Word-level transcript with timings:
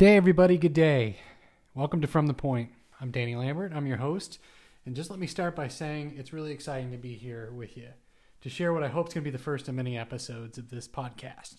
Day, 0.00 0.16
everybody. 0.16 0.56
Good 0.56 0.72
day. 0.72 1.18
Welcome 1.74 2.00
to 2.00 2.06
From 2.06 2.26
the 2.26 2.32
Point. 2.32 2.70
I'm 3.02 3.10
Danny 3.10 3.36
Lambert. 3.36 3.74
I'm 3.74 3.86
your 3.86 3.98
host. 3.98 4.38
And 4.86 4.96
just 4.96 5.10
let 5.10 5.18
me 5.18 5.26
start 5.26 5.54
by 5.54 5.68
saying 5.68 6.14
it's 6.16 6.32
really 6.32 6.52
exciting 6.52 6.90
to 6.92 6.96
be 6.96 7.12
here 7.12 7.52
with 7.52 7.76
you 7.76 7.88
to 8.40 8.48
share 8.48 8.72
what 8.72 8.82
I 8.82 8.88
hope 8.88 9.08
is 9.08 9.12
going 9.12 9.24
to 9.24 9.30
be 9.30 9.36
the 9.36 9.42
first 9.42 9.68
of 9.68 9.74
many 9.74 9.98
episodes 9.98 10.56
of 10.56 10.70
this 10.70 10.88
podcast. 10.88 11.56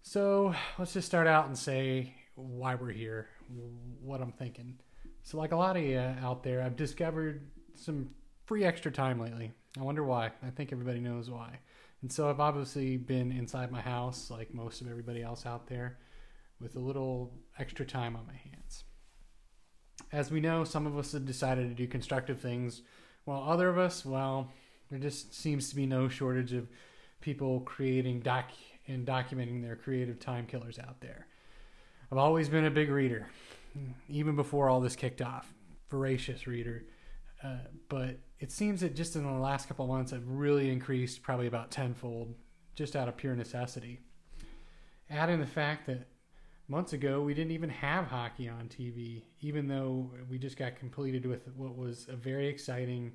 So 0.00 0.54
let's 0.78 0.94
just 0.94 1.06
start 1.06 1.26
out 1.26 1.46
and 1.46 1.58
say 1.58 2.14
why 2.36 2.74
we're 2.74 2.88
here, 2.88 3.28
what 4.00 4.22
I'm 4.22 4.32
thinking. 4.32 4.78
So, 5.22 5.36
like 5.36 5.52
a 5.52 5.56
lot 5.56 5.76
of 5.76 5.82
you 5.82 5.98
out 5.98 6.42
there, 6.42 6.62
I've 6.62 6.76
discovered 6.76 7.50
some 7.74 8.08
free 8.46 8.64
extra 8.64 8.90
time 8.90 9.20
lately. 9.20 9.52
I 9.78 9.82
wonder 9.82 10.04
why. 10.04 10.30
I 10.42 10.48
think 10.48 10.72
everybody 10.72 11.00
knows 11.00 11.28
why. 11.28 11.58
And 12.00 12.10
so 12.10 12.30
I've 12.30 12.40
obviously 12.40 12.96
been 12.96 13.30
inside 13.30 13.70
my 13.70 13.82
house, 13.82 14.30
like 14.30 14.54
most 14.54 14.80
of 14.80 14.88
everybody 14.88 15.22
else 15.22 15.44
out 15.44 15.66
there 15.66 15.98
with 16.60 16.76
a 16.76 16.80
little 16.80 17.32
extra 17.58 17.86
time 17.86 18.16
on 18.16 18.26
my 18.26 18.34
hands. 18.34 18.84
As 20.12 20.30
we 20.30 20.40
know, 20.40 20.64
some 20.64 20.86
of 20.86 20.98
us 20.98 21.12
have 21.12 21.24
decided 21.24 21.68
to 21.68 21.74
do 21.74 21.86
constructive 21.86 22.40
things, 22.40 22.82
while 23.24 23.42
other 23.48 23.68
of 23.68 23.78
us, 23.78 24.04
well, 24.04 24.50
there 24.90 24.98
just 24.98 25.34
seems 25.34 25.70
to 25.70 25.76
be 25.76 25.86
no 25.86 26.08
shortage 26.08 26.52
of 26.52 26.68
people 27.20 27.60
creating 27.60 28.20
doc 28.20 28.50
and 28.88 29.06
documenting 29.06 29.62
their 29.62 29.76
creative 29.76 30.18
time 30.18 30.46
killers 30.46 30.78
out 30.78 31.00
there. 31.00 31.26
I've 32.10 32.18
always 32.18 32.48
been 32.48 32.64
a 32.64 32.70
big 32.70 32.90
reader, 32.90 33.28
even 34.08 34.34
before 34.34 34.68
all 34.68 34.80
this 34.80 34.96
kicked 34.96 35.22
off, 35.22 35.52
voracious 35.88 36.46
reader. 36.46 36.84
Uh, 37.42 37.58
but 37.88 38.18
it 38.40 38.50
seems 38.50 38.80
that 38.80 38.96
just 38.96 39.16
in 39.16 39.22
the 39.22 39.30
last 39.30 39.68
couple 39.68 39.86
months, 39.86 40.12
I've 40.12 40.26
really 40.26 40.70
increased 40.70 41.22
probably 41.22 41.46
about 41.46 41.70
tenfold, 41.70 42.34
just 42.74 42.96
out 42.96 43.08
of 43.08 43.16
pure 43.16 43.36
necessity. 43.36 44.00
Add 45.08 45.30
in 45.30 45.40
the 45.40 45.46
fact 45.46 45.86
that 45.86 46.08
months 46.70 46.92
ago, 46.92 47.20
we 47.20 47.34
didn't 47.34 47.50
even 47.50 47.68
have 47.68 48.06
hockey 48.06 48.48
on 48.48 48.68
TV, 48.68 49.22
even 49.40 49.66
though 49.66 50.10
we 50.30 50.38
just 50.38 50.56
got 50.56 50.76
completed 50.76 51.26
with 51.26 51.48
what 51.56 51.76
was 51.76 52.06
a 52.08 52.16
very 52.16 52.48
exciting 52.48 53.12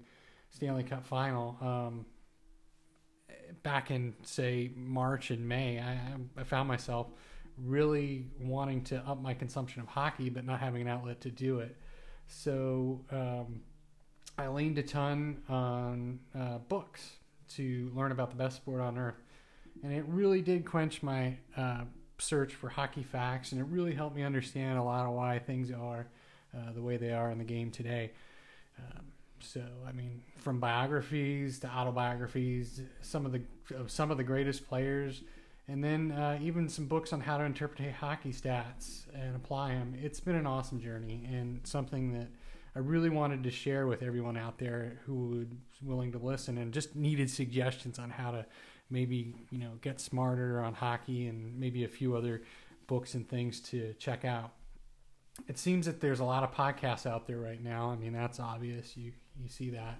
Stanley 0.49 0.83
Cup 0.83 1.05
final. 1.05 1.57
Um, 1.61 2.05
back 3.63 3.91
in, 3.91 4.13
say, 4.23 4.71
March 4.75 5.31
and 5.31 5.47
May, 5.47 5.79
I, 5.79 5.97
I 6.39 6.43
found 6.43 6.67
myself 6.67 7.07
really 7.57 8.27
wanting 8.39 8.83
to 8.83 8.97
up 9.07 9.21
my 9.21 9.33
consumption 9.33 9.81
of 9.81 9.87
hockey, 9.87 10.29
but 10.29 10.45
not 10.45 10.59
having 10.59 10.81
an 10.81 10.87
outlet 10.87 11.21
to 11.21 11.31
do 11.31 11.59
it. 11.59 11.77
So 12.27 13.05
um, 13.11 13.61
I 14.37 14.47
leaned 14.47 14.77
a 14.77 14.83
ton 14.83 15.41
on 15.47 16.19
uh, 16.37 16.57
books 16.57 17.09
to 17.55 17.91
learn 17.95 18.11
about 18.11 18.31
the 18.31 18.35
best 18.35 18.57
sport 18.57 18.81
on 18.81 18.97
earth. 18.97 19.21
And 19.83 19.93
it 19.93 20.05
really 20.07 20.41
did 20.41 20.65
quench 20.65 21.03
my 21.03 21.37
uh, 21.55 21.83
search 22.17 22.53
for 22.53 22.69
hockey 22.69 23.03
facts, 23.03 23.51
and 23.51 23.61
it 23.61 23.67
really 23.69 23.93
helped 23.93 24.15
me 24.15 24.23
understand 24.23 24.77
a 24.77 24.83
lot 24.83 25.05
of 25.05 25.13
why 25.13 25.39
things 25.39 25.71
are 25.71 26.07
uh, 26.55 26.71
the 26.73 26.81
way 26.81 26.97
they 26.97 27.11
are 27.11 27.31
in 27.31 27.37
the 27.37 27.43
game 27.43 27.71
today. 27.71 28.11
Um, 28.79 29.05
so, 29.39 29.61
I 29.87 29.91
mean, 29.91 30.21
from 30.37 30.59
biographies 30.59 31.59
to 31.59 31.67
autobiographies, 31.67 32.81
some 33.01 33.25
of 33.25 33.31
the 33.31 33.41
some 33.87 34.11
of 34.11 34.17
the 34.17 34.23
greatest 34.23 34.67
players, 34.67 35.21
and 35.67 35.83
then 35.83 36.11
uh, 36.11 36.39
even 36.41 36.69
some 36.69 36.85
books 36.85 37.13
on 37.13 37.21
how 37.21 37.37
to 37.37 37.43
interpret 37.43 37.93
hockey 37.93 38.31
stats 38.31 39.05
and 39.13 39.35
apply 39.35 39.69
them. 39.69 39.95
It's 40.01 40.19
been 40.19 40.35
an 40.35 40.47
awesome 40.47 40.79
journey 40.79 41.27
and 41.31 41.61
something 41.63 42.13
that 42.13 42.27
I 42.75 42.79
really 42.79 43.09
wanted 43.09 43.43
to 43.43 43.51
share 43.51 43.87
with 43.87 44.03
everyone 44.03 44.35
out 44.37 44.57
there 44.57 44.99
who 45.05 45.15
was 45.15 45.47
willing 45.81 46.11
to 46.11 46.17
listen 46.17 46.57
and 46.57 46.73
just 46.73 46.95
needed 46.95 47.29
suggestions 47.29 47.99
on 47.99 48.09
how 48.09 48.31
to 48.31 48.45
maybe 48.89 49.33
you 49.49 49.59
know 49.59 49.71
get 49.81 49.99
smarter 49.99 50.61
on 50.61 50.73
hockey 50.73 51.27
and 51.27 51.59
maybe 51.59 51.83
a 51.83 51.87
few 51.87 52.15
other 52.15 52.43
books 52.87 53.13
and 53.13 53.27
things 53.27 53.59
to 53.59 53.93
check 53.99 54.25
out. 54.25 54.51
It 55.47 55.57
seems 55.57 55.85
that 55.85 55.99
there's 55.99 56.19
a 56.19 56.25
lot 56.25 56.43
of 56.43 56.53
podcasts 56.53 57.05
out 57.05 57.27
there 57.27 57.39
right 57.39 57.61
now. 57.61 57.89
I 57.89 57.95
mean, 57.95 58.13
that's 58.13 58.39
obvious. 58.39 58.95
You 58.95 59.11
you 59.41 59.49
see 59.49 59.71
that, 59.71 59.97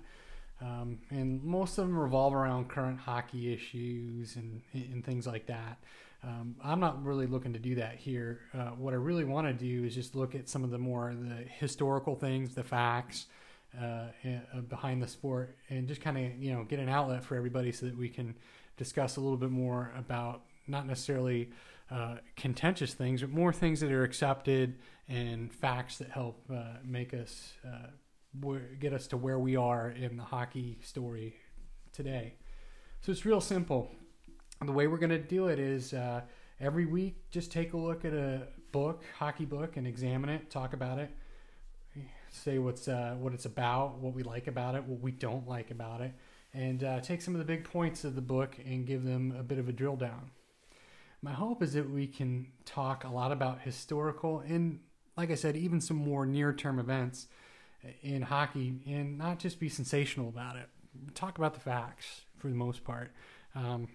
um, 0.61 0.99
and 1.09 1.43
most 1.43 1.77
of 1.77 1.87
them 1.87 1.97
revolve 1.97 2.33
around 2.33 2.69
current 2.69 2.99
hockey 2.99 3.53
issues 3.53 4.35
and 4.35 4.61
and 4.73 5.03
things 5.03 5.27
like 5.27 5.47
that. 5.47 5.79
Um, 6.23 6.55
I'm 6.63 6.79
not 6.79 7.03
really 7.03 7.27
looking 7.27 7.53
to 7.53 7.59
do 7.59 7.75
that 7.75 7.97
here. 7.97 8.39
Uh, 8.53 8.69
what 8.69 8.93
I 8.93 8.97
really 8.97 9.25
want 9.25 9.47
to 9.47 9.53
do 9.53 9.83
is 9.83 9.93
just 9.93 10.15
look 10.15 10.33
at 10.33 10.49
some 10.49 10.63
of 10.63 10.71
the 10.71 10.77
more 10.77 11.13
the 11.13 11.43
historical 11.59 12.15
things, 12.15 12.55
the 12.55 12.63
facts 12.63 13.27
uh, 13.79 14.07
uh 14.25 14.61
behind 14.69 15.03
the 15.03 15.07
sport, 15.07 15.57
and 15.69 15.87
just 15.87 16.01
kind 16.01 16.17
of 16.17 16.41
you 16.41 16.53
know 16.53 16.63
get 16.63 16.79
an 16.79 16.89
outlet 16.89 17.23
for 17.23 17.35
everybody 17.35 17.71
so 17.71 17.85
that 17.85 17.97
we 17.97 18.09
can 18.09 18.35
discuss 18.77 19.17
a 19.17 19.21
little 19.21 19.37
bit 19.37 19.51
more 19.51 19.91
about 19.97 20.41
not 20.67 20.87
necessarily 20.87 21.49
uh, 21.91 22.15
contentious 22.35 22.93
things, 22.93 23.21
but 23.21 23.29
more 23.29 23.53
things 23.53 23.79
that 23.79 23.91
are 23.91 24.03
accepted 24.03 24.75
and 25.07 25.53
facts 25.53 25.97
that 25.97 26.09
help 26.09 26.43
uh, 26.51 26.77
make 26.83 27.13
us 27.13 27.53
uh, 27.65 27.87
get 28.79 28.91
us 28.91 29.07
to 29.07 29.17
where 29.17 29.39
we 29.39 29.55
are 29.55 29.89
in 29.89 30.17
the 30.17 30.23
hockey 30.23 30.79
story 30.83 31.35
today. 31.93 32.33
So 33.01 33.11
it's 33.11 33.25
real 33.25 33.41
simple. 33.41 33.91
The 34.63 34.71
way 34.71 34.87
we're 34.87 34.97
going 34.97 35.11
to 35.11 35.19
do 35.19 35.47
it 35.47 35.59
is 35.59 35.93
uh, 35.93 36.21
every 36.59 36.85
week, 36.85 37.29
just 37.29 37.51
take 37.51 37.73
a 37.73 37.77
look 37.77 38.03
at 38.03 38.13
a 38.13 38.47
book, 38.71 39.03
hockey 39.17 39.45
book, 39.45 39.77
and 39.77 39.85
examine 39.85 40.29
it, 40.29 40.49
talk 40.49 40.73
about 40.73 40.97
it, 40.97 41.11
say 42.31 42.57
what's 42.57 42.87
uh, 42.87 43.15
what 43.19 43.33
it's 43.33 43.45
about, 43.45 43.99
what 43.99 44.13
we 44.13 44.23
like 44.23 44.47
about 44.47 44.75
it, 44.75 44.83
what 44.85 45.01
we 45.01 45.11
don't 45.11 45.47
like 45.47 45.71
about 45.71 46.01
it 46.01 46.13
and 46.55 46.83
uh, 46.83 47.01
take 47.01 47.21
some 47.21 47.35
of 47.35 47.39
the 47.39 47.45
big 47.45 47.65
points 47.65 48.03
of 48.03 48.15
the 48.15 48.21
book 48.21 48.57
and 48.65 48.87
give 48.87 49.03
them 49.03 49.35
a 49.37 49.43
bit 49.43 49.59
of 49.59 49.67
a 49.67 49.73
drill 49.73 49.95
down. 49.97 50.31
My 51.21 51.33
hope 51.33 51.61
is 51.61 51.73
that 51.73 51.89
we 51.89 52.07
can 52.07 52.47
talk 52.65 53.03
a 53.03 53.09
lot 53.09 53.31
about 53.31 53.61
historical 53.61 54.39
and, 54.39 54.79
like 55.17 55.31
I 55.31 55.35
said, 55.35 55.57
even 55.57 55.81
some 55.81 55.97
more 55.97 56.25
near 56.25 56.53
term 56.53 56.79
events 56.79 57.27
in 58.01 58.21
hockey 58.21 58.81
and 58.87 59.17
not 59.17 59.39
just 59.39 59.59
be 59.59 59.69
sensational 59.69 60.29
about 60.29 60.55
it. 60.55 60.69
Talk 61.13 61.37
about 61.37 61.53
the 61.53 61.59
facts 61.59 62.21
for 62.37 62.47
the 62.47 62.55
most 62.55 62.83
part. 62.83 63.11
Um, 63.53 63.89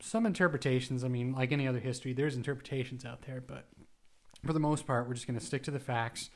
some 0.00 0.26
interpretations, 0.26 1.04
I 1.04 1.08
mean, 1.08 1.32
like 1.32 1.52
any 1.52 1.66
other 1.66 1.80
history, 1.80 2.12
there's 2.12 2.36
interpretations 2.36 3.04
out 3.04 3.22
there, 3.26 3.40
but 3.40 3.66
for 4.44 4.52
the 4.52 4.60
most 4.60 4.86
part, 4.86 5.08
we're 5.08 5.14
just 5.14 5.26
going 5.26 5.38
to 5.38 5.44
stick 5.44 5.62
to 5.64 5.70
the 5.70 5.80
facts 5.80 6.30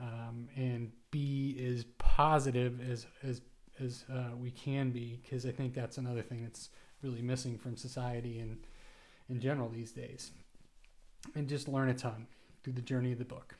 um, 0.00 0.48
and 0.56 0.92
be 1.10 1.62
as 1.66 1.84
positive 1.98 2.80
as, 2.80 3.06
as 3.22 3.42
as 3.80 4.04
uh, 4.12 4.36
we 4.36 4.50
can 4.50 4.90
be, 4.90 5.20
because 5.22 5.46
I 5.46 5.50
think 5.50 5.74
that's 5.74 5.98
another 5.98 6.22
thing 6.22 6.42
that's 6.42 6.70
really 7.02 7.22
missing 7.22 7.58
from 7.58 7.76
society 7.76 8.38
and 8.38 8.58
in 9.28 9.40
general 9.40 9.68
these 9.68 9.92
days. 9.92 10.30
And 11.34 11.48
just 11.48 11.68
learn 11.68 11.88
a 11.88 11.94
ton 11.94 12.26
through 12.62 12.74
the 12.74 12.82
journey 12.82 13.12
of 13.12 13.18
the 13.18 13.24
book. 13.24 13.56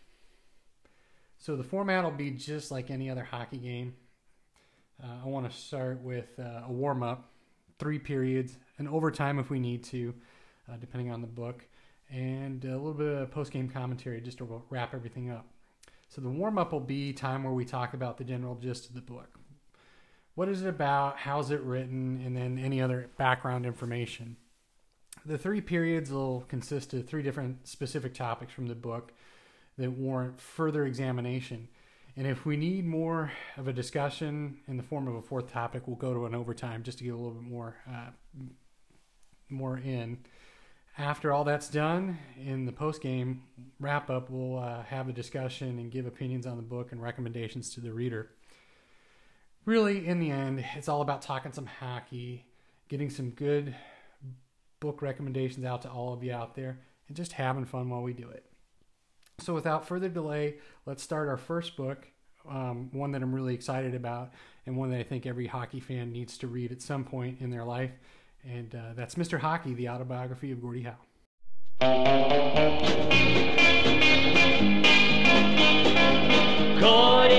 So 1.39 1.57
the 1.57 1.65
format 1.65 2.05
will 2.05 2.11
be 2.11 2.31
just 2.31 2.71
like 2.71 2.91
any 2.91 3.09
other 3.11 3.25
hockey 3.25 3.59
game. 3.59 3.95
Uh, 5.03 5.25
I 5.25 5.29
want 5.29 5.51
to 5.51 5.57
start 5.57 6.03
with 6.03 6.39
uh, 6.39 6.67
a 6.67 6.73
warm 6.73 7.03
up, 7.03 7.31
three 7.79 7.99
periods, 7.99 8.59
an 8.79 8.89
overtime 8.89 9.39
if 9.39 9.49
we 9.49 9.59
need 9.59 9.83
to, 9.85 10.15
uh, 10.71 10.77
depending 10.77 11.11
on 11.11 11.23
the 11.23 11.27
book, 11.27 11.67
and 12.11 12.63
a 12.65 12.77
little 12.77 12.93
bit 12.93 13.09
of 13.09 13.31
post 13.31 13.53
game 13.53 13.69
commentary 13.69 14.21
just 14.21 14.39
to 14.39 14.63
wrap 14.69 14.95
everything 14.95 15.31
up. 15.31 15.47
So 16.09 16.21
the 16.21 16.29
warm 16.29 16.59
up 16.59 16.73
will 16.73 16.81
be 16.81 17.13
time 17.13 17.45
where 17.45 17.55
we 17.55 17.65
talk 17.65 17.95
about 17.95 18.19
the 18.19 18.25
general 18.25 18.57
gist 18.57 18.89
of 18.89 18.95
the 18.95 19.01
book 19.01 19.40
what 20.41 20.49
is 20.49 20.63
it 20.63 20.69
about, 20.69 21.19
how's 21.19 21.51
it 21.51 21.61
written, 21.61 22.23
and 22.25 22.35
then 22.35 22.59
any 22.59 22.81
other 22.81 23.11
background 23.19 23.67
information. 23.67 24.39
The 25.27 25.37
three 25.37 25.61
periods 25.61 26.11
will 26.11 26.47
consist 26.49 26.95
of 26.95 27.07
three 27.07 27.23
different 27.23 27.69
specific 27.69 28.15
topics 28.15 28.51
from 28.51 28.67
the 28.67 28.75
book 28.75 29.13
that 29.77 29.91
warrant 29.91 30.41
further 30.41 30.87
examination. 30.87 31.69
And 32.17 32.27
if 32.27 32.47
we 32.47 32.57
need 32.57 32.87
more 32.87 33.31
of 33.59 33.69
a 33.69 33.73
discussion 33.75 34.57
in 34.67 34.79
the 34.79 34.83
form 34.83 35.09
of 35.09 35.15
a 35.15 35.21
fourth 35.21 35.53
topic, 35.53 35.87
we'll 35.87 35.97
go 35.97 36.15
to 36.15 36.25
an 36.25 36.35
overtime 36.35 36.85
just 36.85 36.97
to 36.97 37.05
get 37.05 37.13
a 37.13 37.17
little 37.19 37.33
bit 37.33 37.43
more 37.43 37.77
uh, 37.87 38.09
more 39.51 39.77
in. 39.77 40.21
After 40.97 41.35
all 41.35 41.45
that's 41.45 41.69
done, 41.69 42.17
in 42.43 42.65
the 42.65 42.73
post 42.73 43.03
game 43.03 43.43
wrap 43.79 44.09
up, 44.09 44.31
we'll 44.31 44.59
uh, 44.59 44.85
have 44.85 45.07
a 45.07 45.13
discussion 45.13 45.79
and 45.79 45.91
give 45.91 46.07
opinions 46.07 46.47
on 46.47 46.57
the 46.57 46.63
book 46.63 46.93
and 46.93 47.03
recommendations 47.03 47.75
to 47.75 47.83
the 47.83 47.93
reader 47.93 48.31
really, 49.65 50.07
in 50.07 50.21
the 50.21 50.31
end, 50.31 50.65
it's 50.77 50.89
all 50.89 51.03
about 51.03 51.23
talking 51.23 51.53
some 51.53 51.67
hockey, 51.67 52.47
getting 52.89 53.11
some 53.11 53.31
good 53.31 53.75
book 54.81 55.03
recommendations 55.03 55.65
out 55.65 55.83
to 55.83 55.91
all 55.91 56.13
of 56.13 56.25
you 56.25 56.33
out 56.33 56.55
there, 56.55 56.79
and 57.09 57.17
just 57.17 57.33
having 57.33 57.65
fun 57.65 57.89
while 57.89 58.03
we 58.03 58.13
do 58.13 58.29
it. 58.29 58.45
So, 59.39 59.55
without 59.55 59.87
further 59.87 60.09
delay, 60.09 60.57
let's 60.87 61.03
start 61.03 61.29
our 61.29 61.37
first 61.37 61.77
book, 61.77 62.07
um, 62.49 62.91
one 62.93 63.13
that 63.13 63.23
I'm 63.23 63.35
really 63.35 63.55
excited 63.55 63.95
about, 63.95 64.33
and 64.67 64.77
one 64.77 64.91
that 64.91 65.01
I 65.01 65.03
think 65.03 65.27
every 65.27 65.47
hockey 65.47 65.81
fan 65.81 66.13
needs 66.13 66.37
to 66.39 66.47
read 66.47 66.73
at 66.73 66.83
some 66.83 67.05
point 67.05 67.41
in 67.41 67.51
their 67.51 67.65
life. 67.65 67.93
And 68.45 68.75
uh, 68.75 68.93
that's 68.95 69.17
Mr. 69.17 69.39
Hockey, 69.39 69.75
the 69.75 69.89
autobiography 69.89 70.51
of 70.53 70.61
Gordie 70.63 70.83
Howe. 70.83 70.97
Gordie 76.81 77.30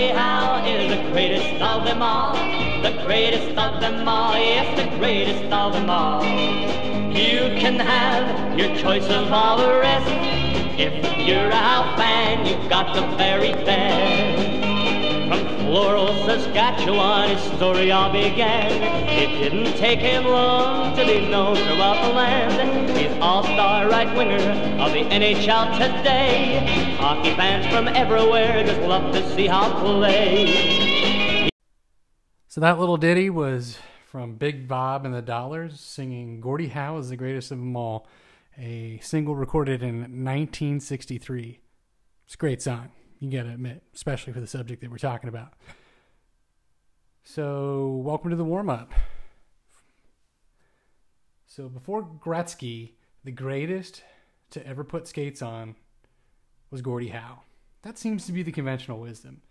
greatest 1.11 1.61
of 1.61 1.83
them 1.83 2.01
all. 2.01 2.33
The 2.81 3.03
greatest 3.05 3.57
of 3.57 3.81
them 3.81 4.07
all, 4.07 4.33
yes, 4.33 4.79
the 4.79 4.97
greatest 4.97 5.43
of 5.51 5.73
them 5.73 5.89
all. 5.89 6.23
You 6.23 7.59
can 7.59 7.79
have 7.79 8.57
your 8.57 8.73
choice 8.77 9.07
of 9.09 9.31
all 9.31 9.57
the 9.57 9.77
rest. 9.79 10.07
If 10.79 10.93
you're 11.27 11.49
a 11.49 11.95
fan, 11.97 12.45
you've 12.45 12.69
got 12.69 12.95
the 12.95 13.05
very 13.17 13.51
best. 13.65 14.70
Floral, 15.71 16.13
Saskatchewan, 16.25 17.29
his 17.29 17.41
story 17.55 17.93
all 17.93 18.11
began. 18.11 18.69
It 19.07 19.39
didn't 19.39 19.77
take 19.77 19.99
him 19.99 20.25
long 20.25 20.93
to 20.97 21.05
be 21.05 21.29
known 21.29 21.55
throughout 21.55 22.05
the 22.05 22.13
land. 22.13 22.89
He's 22.97 23.17
all-star 23.21 23.87
right 23.89 24.13
winger 24.17 24.51
of 24.81 24.91
the 24.91 25.05
NHL 25.05 25.71
today. 25.77 26.97
Hockey 26.97 27.33
fans 27.37 27.73
from 27.73 27.87
everywhere 27.87 28.65
just 28.65 28.81
love 28.81 29.13
to 29.13 29.33
see 29.33 29.47
Howe 29.47 29.79
play. 29.79 31.49
So 32.49 32.59
that 32.59 32.77
little 32.77 32.97
ditty 32.97 33.29
was 33.29 33.77
from 34.07 34.35
Big 34.35 34.67
Bob 34.67 35.05
and 35.05 35.15
the 35.15 35.21
Dollars 35.21 35.79
singing 35.79 36.41
Gordie 36.41 36.67
Howe 36.67 36.97
is 36.97 37.07
the 37.07 37.15
greatest 37.15 37.49
of 37.49 37.59
them 37.59 37.77
all, 37.77 38.09
a 38.57 38.99
single 39.01 39.37
recorded 39.37 39.81
in 39.81 39.99
1963. 39.99 41.61
It's 42.25 42.33
a 42.33 42.37
great 42.37 42.61
song, 42.61 42.89
you 43.21 43.29
gotta 43.29 43.53
admit, 43.53 43.83
especially 43.93 44.33
for 44.33 44.39
the 44.39 44.47
subject 44.47 44.81
that 44.81 44.89
we're 44.89 44.97
talking 44.97 45.29
about. 45.29 45.53
So, 47.23 48.01
welcome 48.03 48.31
to 48.31 48.35
the 48.35 48.43
warm 48.43 48.67
up. 48.67 48.91
So, 51.45 51.69
before 51.69 52.03
Gretzky, 52.03 52.93
the 53.23 53.31
greatest 53.31 54.03
to 54.49 54.65
ever 54.65 54.83
put 54.83 55.07
skates 55.07 55.43
on 55.43 55.75
was 56.71 56.81
Gordie 56.81 57.09
Howe. 57.09 57.43
That 57.83 57.99
seems 57.99 58.25
to 58.25 58.31
be 58.31 58.41
the 58.41 58.51
conventional 58.51 58.99
wisdom. 58.99 59.43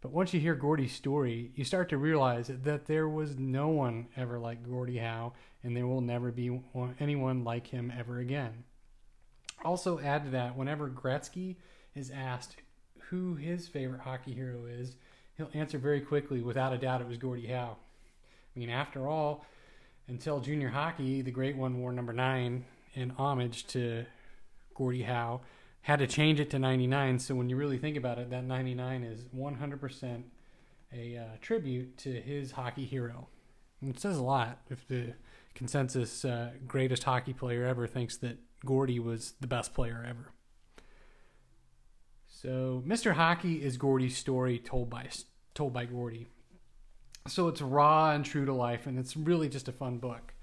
But 0.00 0.12
once 0.12 0.32
you 0.32 0.40
hear 0.40 0.54
Gordie's 0.54 0.92
story, 0.92 1.52
you 1.54 1.64
start 1.64 1.90
to 1.90 1.98
realize 1.98 2.46
that 2.48 2.86
there 2.86 3.08
was 3.08 3.36
no 3.36 3.68
one 3.68 4.06
ever 4.16 4.38
like 4.38 4.66
Gordie 4.66 4.98
Howe, 4.98 5.34
and 5.62 5.76
there 5.76 5.86
will 5.86 6.00
never 6.00 6.32
be 6.32 6.60
anyone 6.98 7.44
like 7.44 7.66
him 7.66 7.92
ever 7.96 8.20
again. 8.20 8.64
Also, 9.64 9.98
add 9.98 10.24
to 10.24 10.30
that, 10.30 10.56
whenever 10.56 10.88
Gretzky 10.88 11.56
is 11.94 12.10
asked 12.10 12.56
who 13.10 13.34
his 13.34 13.68
favorite 13.68 14.00
hockey 14.00 14.32
hero 14.32 14.66
is, 14.66 14.96
he'll 15.36 15.50
answer 15.54 15.78
very 15.78 16.00
quickly, 16.00 16.40
without 16.40 16.72
a 16.72 16.78
doubt, 16.78 17.00
it 17.00 17.08
was 17.08 17.18
Gordie 17.18 17.46
Howe. 17.46 17.76
I 18.54 18.58
mean, 18.58 18.70
after 18.70 19.08
all, 19.08 19.44
until 20.08 20.40
junior 20.40 20.68
hockey, 20.68 21.22
the 21.22 21.30
great 21.30 21.56
one 21.56 21.78
wore 21.78 21.92
number 21.92 22.12
nine 22.12 22.64
in 22.94 23.10
homage 23.10 23.66
to 23.68 24.04
Gordie 24.74 25.02
Howe 25.02 25.40
had 25.82 26.00
to 26.00 26.06
change 26.06 26.40
it 26.40 26.50
to 26.50 26.58
99. 26.58 27.18
So 27.18 27.34
when 27.34 27.48
you 27.48 27.56
really 27.56 27.78
think 27.78 27.96
about 27.96 28.18
it, 28.18 28.30
that 28.30 28.44
99 28.44 29.04
is 29.04 29.24
100% 29.34 30.22
a 30.92 31.16
uh, 31.16 31.22
tribute 31.40 31.96
to 31.98 32.20
his 32.20 32.52
hockey 32.52 32.84
hero. 32.84 33.28
And 33.80 33.94
it 33.94 34.00
says 34.00 34.16
a 34.16 34.22
lot 34.22 34.60
if 34.70 34.86
the 34.88 35.14
consensus 35.54 36.24
uh, 36.24 36.50
greatest 36.66 37.04
hockey 37.04 37.32
player 37.32 37.64
ever 37.64 37.86
thinks 37.86 38.16
that 38.18 38.38
Gordie 38.64 38.98
was 38.98 39.34
the 39.40 39.46
best 39.46 39.74
player 39.74 40.04
ever. 40.08 40.32
So 42.40 42.84
Mr. 42.86 43.14
Hockey 43.14 43.64
is 43.64 43.76
Gordie's 43.76 44.16
story 44.16 44.60
told 44.60 44.88
by 44.88 45.08
told 45.54 45.72
by 45.72 45.86
Gordie. 45.86 46.28
So 47.26 47.48
it's 47.48 47.60
raw 47.60 48.12
and 48.12 48.24
true 48.24 48.44
to 48.44 48.52
life, 48.52 48.86
and 48.86 48.96
it's 48.96 49.16
really 49.16 49.48
just 49.48 49.66
a 49.66 49.72
fun 49.72 49.98
book. 49.98 50.34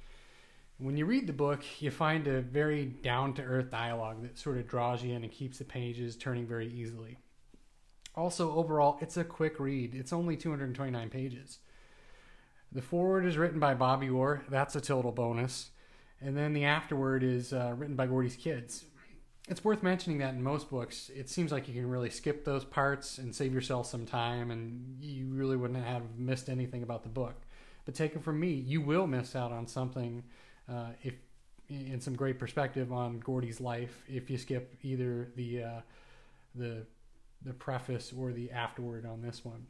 When 0.77 0.97
you 0.97 1.05
read 1.05 1.25
the 1.25 1.31
book, 1.31 1.63
you 1.81 1.91
find 1.91 2.27
a 2.27 2.41
very 2.41 2.83
down 2.83 3.33
to 3.35 3.43
earth 3.43 3.71
dialogue 3.71 4.23
that 4.23 4.37
sort 4.37 4.57
of 4.57 4.67
draws 4.67 5.03
you 5.03 5.13
in 5.13 5.23
and 5.23 5.31
keeps 5.31 5.59
the 5.59 5.63
pages 5.63 6.17
turning 6.17 6.45
very 6.45 6.67
easily. 6.67 7.17
Also, 8.13 8.53
overall, 8.53 8.97
it's 8.99 9.15
a 9.15 9.23
quick 9.23 9.57
read. 9.57 9.95
It's 9.95 10.11
only 10.11 10.35
229 10.35 11.09
pages. 11.09 11.59
The 12.73 12.81
foreword 12.81 13.25
is 13.25 13.37
written 13.37 13.61
by 13.61 13.73
Bobby 13.73 14.09
Orr. 14.09 14.43
That's 14.49 14.75
a 14.75 14.81
total 14.81 15.13
bonus. 15.13 15.69
And 16.19 16.35
then 16.35 16.51
the 16.51 16.65
afterword 16.65 17.23
is 17.23 17.53
uh, 17.53 17.73
written 17.77 17.95
by 17.95 18.07
Gordie's 18.07 18.35
kids. 18.35 18.83
It's 19.47 19.63
worth 19.63 19.83
mentioning 19.83 20.17
that 20.19 20.33
in 20.33 20.41
most 20.41 20.71
books, 20.71 21.11
it 21.15 21.29
seems 21.29 21.51
like 21.51 21.67
you 21.67 21.73
can 21.75 21.87
really 21.87 22.09
skip 22.09 22.45
those 22.45 22.65
parts 22.65 23.19
and 23.19 23.33
save 23.33 23.53
yourself 23.53 23.85
some 23.85 24.05
time, 24.05 24.49
and 24.49 24.97
you 24.99 25.27
really 25.27 25.55
wouldn't 25.55 25.85
have 25.85 26.17
missed 26.17 26.49
anything 26.49 26.81
about 26.81 27.03
the 27.03 27.09
book. 27.09 27.35
But 27.85 27.93
take 27.93 28.15
it 28.15 28.23
from 28.23 28.39
me, 28.39 28.49
you 28.49 28.81
will 28.81 29.05
miss 29.05 29.35
out 29.35 29.51
on 29.51 29.67
something 29.67 30.23
uh, 30.67 30.89
if 31.03 31.13
in 31.69 31.99
some 31.99 32.15
great 32.15 32.37
perspective 32.37 32.91
on 32.91 33.19
Gordie's 33.19 33.59
life 33.59 34.03
if 34.07 34.29
you 34.29 34.37
skip 34.37 34.75
either 34.83 35.31
the 35.35 35.63
uh, 35.63 35.81
the 36.53 36.85
the 37.43 37.53
preface 37.53 38.13
or 38.17 38.31
the 38.31 38.51
afterword 38.51 39.05
on 39.05 39.21
this 39.21 39.45
one. 39.45 39.67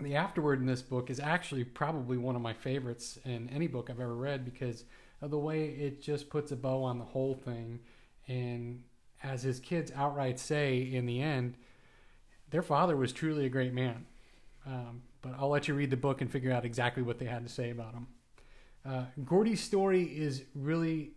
The 0.00 0.16
afterword 0.16 0.60
in 0.60 0.66
this 0.66 0.82
book 0.82 1.10
is 1.10 1.20
actually 1.20 1.64
probably 1.64 2.16
one 2.16 2.36
of 2.36 2.42
my 2.42 2.52
favorites 2.52 3.18
in 3.24 3.48
any 3.50 3.66
book 3.66 3.88
I've 3.90 4.00
ever 4.00 4.14
read 4.14 4.44
because 4.44 4.84
of 5.20 5.30
the 5.30 5.38
way 5.38 5.66
it 5.66 6.02
just 6.02 6.28
puts 6.28 6.50
a 6.52 6.56
bow 6.56 6.82
on 6.82 6.98
the 6.98 7.04
whole 7.04 7.34
thing. 7.34 7.80
And 8.26 8.82
as 9.22 9.42
his 9.42 9.60
kids 9.60 9.92
outright 9.94 10.38
say 10.38 10.78
in 10.78 11.06
the 11.06 11.20
end, 11.20 11.56
their 12.50 12.62
father 12.62 12.96
was 12.96 13.12
truly 13.12 13.46
a 13.46 13.48
great 13.48 13.72
man. 13.72 14.06
Um, 14.66 15.02
but 15.22 15.34
I'll 15.38 15.48
let 15.48 15.68
you 15.68 15.74
read 15.74 15.90
the 15.90 15.96
book 15.96 16.20
and 16.20 16.30
figure 16.30 16.52
out 16.52 16.64
exactly 16.64 17.02
what 17.02 17.18
they 17.18 17.26
had 17.26 17.46
to 17.46 17.52
say 17.52 17.70
about 17.70 17.94
him. 17.94 18.06
Uh, 18.84 19.04
Gordie's 19.24 19.62
story 19.62 20.02
is 20.02 20.42
really 20.54 21.12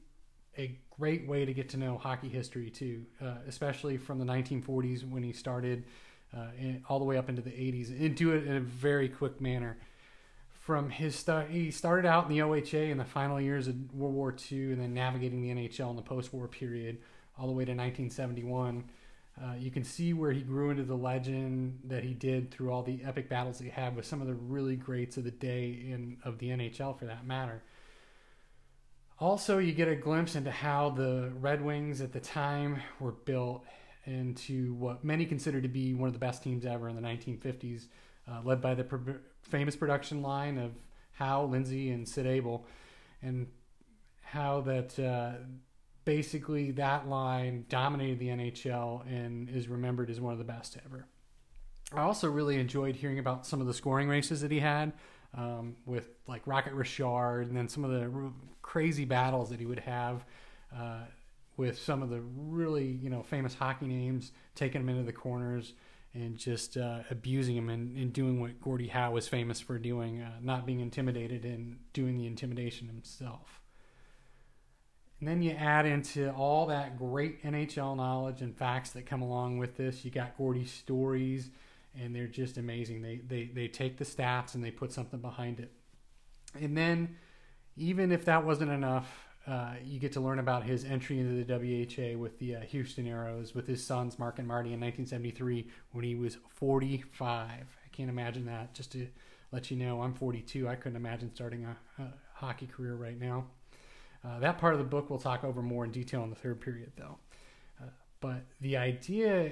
a 0.57 0.78
great 0.98 1.28
way 1.28 1.46
to 1.46 1.54
get 1.54 1.69
to 1.69 1.78
know 1.78 1.98
hockey 1.98 2.30
history 2.30 2.69
too, 2.69 3.06
uh, 3.22 3.36
especially 3.48 3.98
from 3.98 4.19
the 4.19 4.25
1940s 4.25 5.10
when 5.10 5.24
he 5.24 5.34
started, 5.34 5.84
uh, 6.36 6.48
in, 6.58 6.84
all 6.88 7.00
the 7.00 7.06
way 7.06 7.18
up 7.18 7.28
into 7.28 7.42
the 7.42 7.50
80s, 7.50 7.90
and 7.90 8.16
do 8.16 8.31
it 8.31 8.46
in 8.46 8.56
a 8.56 8.62
very 8.62 9.10
quick 9.10 9.42
manner. 9.42 9.78
From 10.62 10.90
his 10.90 11.16
start, 11.16 11.50
he 11.50 11.69
started 11.69 12.08
out 12.08 12.24
in 12.24 12.30
the 12.30 12.40
OHA 12.40 12.90
in 12.90 12.98
the 12.98 13.06
final 13.06 13.40
years 13.40 13.68
of 13.68 13.75
World 13.94 14.16
War 14.16 14.36
II, 14.51 14.72
and 14.72 14.81
then 14.81 14.94
navigating 14.94 15.42
the 15.42 15.50
NHL 15.50 15.92
in 15.92 15.96
the 15.96 16.01
post-war 16.01 16.48
period, 16.48 17.00
all 17.38 17.48
the 17.48 17.54
way 17.54 17.66
to 17.66 17.72
1971. 17.72 18.84
Uh, 19.42 19.54
you 19.60 19.70
can 19.70 19.84
see 19.84 20.13
where 20.13 20.32
he 20.32 20.42
grew 20.42 20.70
into 20.70 20.84
the 20.84 20.96
legend 20.96 21.80
that 21.84 22.04
he 22.04 22.13
did 22.13 22.51
through 22.51 22.72
all 22.72 22.84
the 22.84 23.04
epic 23.04 23.27
battles 23.27 23.60
he 23.60 23.70
had 23.70 23.96
with 23.96 24.06
some 24.06 24.22
of 24.22 24.27
the 24.27 24.34
really 24.34 24.77
greats 24.77 25.18
of 25.18 25.25
the 25.25 25.32
day 25.32 25.72
in 25.89 26.18
of 26.24 26.39
the 26.39 26.50
NHL 26.50 26.98
for 26.98 27.06
that 27.06 27.25
matter. 27.25 27.62
Also, 29.20 29.60
you 29.60 29.74
get 29.74 29.88
a 29.88 29.96
glimpse 29.96 30.36
into 30.36 30.51
how 30.51 30.89
the 30.89 31.32
Red 31.39 31.63
Wings 31.63 32.01
at 32.01 32.13
the 32.13 32.20
time 32.20 32.82
were 33.00 33.13
built 33.13 33.63
into 34.06 34.74
what 34.75 35.04
many 35.04 35.25
consider 35.25 35.62
to 35.62 35.68
be 35.68 35.94
one 35.94 36.08
of 36.08 36.13
the 36.13 36.20
best 36.20 36.44
teams 36.44 36.65
ever 36.65 36.88
in 36.89 36.96
the 36.96 37.01
1950s, 37.01 37.88
uh, 38.30 38.42
led 38.44 38.62
by 38.62 38.75
the 38.75 38.84
pro- 38.84 39.15
famous 39.42 39.75
production 39.75 40.22
line 40.22 40.58
of 40.58 40.72
Howe, 41.13 41.46
Lindsay, 41.46 41.92
and 41.92 42.08
Sid 42.08 42.25
Abel, 42.25 42.65
and 43.22 43.48
how 44.22 44.62
that 44.62 45.00
uh, 45.00 45.44
basically 46.05 46.71
that 46.71 47.09
line 47.09 47.65
dominated 47.67 48.19
the 48.19 48.27
NHL 48.27 49.05
and 49.07 49.50
is 49.50 49.67
remembered 49.67 50.09
as 50.09 50.21
one 50.21 50.31
of 50.31 50.39
the 50.39 50.45
best 50.45 50.77
ever. 50.85 51.07
I 51.93 52.01
also 52.01 52.29
really 52.29 52.59
enjoyed 52.59 52.95
hearing 52.95 53.19
about 53.19 53.45
some 53.45 53.62
of 53.62 53.67
the 53.67 53.74
scoring 53.74 54.07
races 54.07 54.41
that 54.41 54.51
he 54.51 54.59
had 54.59 54.93
um, 55.35 55.75
with 55.85 56.09
like 56.27 56.45
Rocket 56.45 56.74
Richard 56.74 57.41
and 57.41 57.57
then 57.57 57.67
some 57.67 57.83
of 57.83 57.91
the 57.91 58.31
crazy 58.62 59.05
battles 59.05 59.50
that 59.50 59.59
he 59.59 59.65
would 59.65 59.79
have 59.79 60.24
uh, 60.75 61.01
with 61.57 61.79
some 61.79 62.01
of 62.01 62.09
the 62.09 62.21
really 62.21 62.85
you 62.85 63.09
know 63.09 63.24
famous 63.24 63.53
hockey 63.53 63.88
names, 63.88 64.31
taking 64.55 64.81
them 64.81 64.89
into 64.89 65.03
the 65.03 65.13
corners 65.13 65.74
and 66.13 66.38
just 66.38 66.77
uh, 66.77 67.00
abusing 67.12 67.57
him 67.57 67.69
and, 67.69 67.95
and, 67.97 68.13
doing 68.13 68.39
what 68.39 68.62
Gordie 68.62 68.88
Howe 68.88 69.12
was 69.12 69.27
famous 69.27 69.59
for 69.59 69.77
doing, 69.77 70.21
uh, 70.21 70.31
not 70.41 70.65
being 70.65 70.79
intimidated 70.79 71.43
and 71.43 71.77
doing 71.91 72.17
the 72.17 72.25
intimidation 72.25 72.88
himself. 72.88 73.59
And 75.25 75.32
then 75.32 75.41
you 75.41 75.55
add 75.55 75.88
into 75.88 76.29
all 76.34 76.67
that 76.67 77.00
great 77.00 77.44
NHL 77.44 77.98
knowledge 77.98 78.44
and 78.44 78.55
facts 78.55 78.91
that 78.91 79.08
come 79.08 79.24
along 79.24 79.58
with 79.58 79.75
this. 79.75 80.05
You 80.05 80.12
got 80.12 80.38
Gordie's 80.38 80.70
stories, 80.70 81.50
and 82.00 82.15
they're 82.15 82.27
just 82.27 82.60
amazing. 82.60 83.01
They, 83.01 83.22
they, 83.27 83.46
they 83.46 83.67
take 83.67 83.98
the 83.98 84.05
stats 84.05 84.53
and 84.53 84.63
they 84.63 84.70
put 84.70 84.94
something 84.94 85.20
behind 85.20 85.60
it. 85.60 85.72
And 86.53 86.77
then, 86.77 87.15
even 87.75 88.12
if 88.12 88.25
that 88.25 88.46
wasn't 88.46 88.70
enough, 88.70 89.25
uh, 89.48 89.74
you 89.84 90.00
get 90.00 90.12
to 90.12 90.20
learn 90.20 90.38
about 90.38 90.62
his 90.62 90.86
entry 90.86 91.17
into 91.17 91.44
the 91.44 91.55
WHA 91.55 92.20
with 92.20 92.38
the 92.38 92.58
uh, 92.58 92.60
Houston 92.60 93.08
Aeros 93.08 93.55
with 93.55 93.65
his 93.65 93.84
sons, 93.84 94.20
Mark 94.20 94.38
and 94.38 94.48
Marty, 94.48 94.74
in 94.74 94.79
1973 94.79 95.67
when 95.91 96.05
he 96.05 96.13
was 96.13 96.38
45. 96.50 97.50
I 97.50 97.65
can't 97.91 98.12
imagine 98.12 98.46
that. 98.46 98.75
Just 98.75 98.91
to 98.91 99.08
let 99.51 99.72
you 99.72 99.77
know, 99.77 100.03
I'm 100.03 100.13
42. 100.13 100.70
I 100.70 100.75
couldn't 100.75 100.98
imagine 100.98 101.34
starting 101.34 101.65
a, 101.65 102.03
a 102.03 102.13
hockey 102.36 102.67
career 102.67 102.94
right 102.94 103.20
now. 103.20 103.46
Uh, 104.25 104.39
that 104.39 104.58
part 104.58 104.74
of 104.74 104.79
the 104.79 104.86
book 104.86 105.10
we'll 105.10 105.20
talk 105.20 105.44
over 105.44 105.62
more 105.62 105.86
in 105.86 105.91
detail 105.91 106.24
in 106.24 106.29
the 106.29 106.36
third 106.36 106.60
period, 106.60 106.91
though. 106.98 107.17
Uh, 107.82 107.89
but 108.22 108.44
the 108.62 108.77
idea 108.77 109.51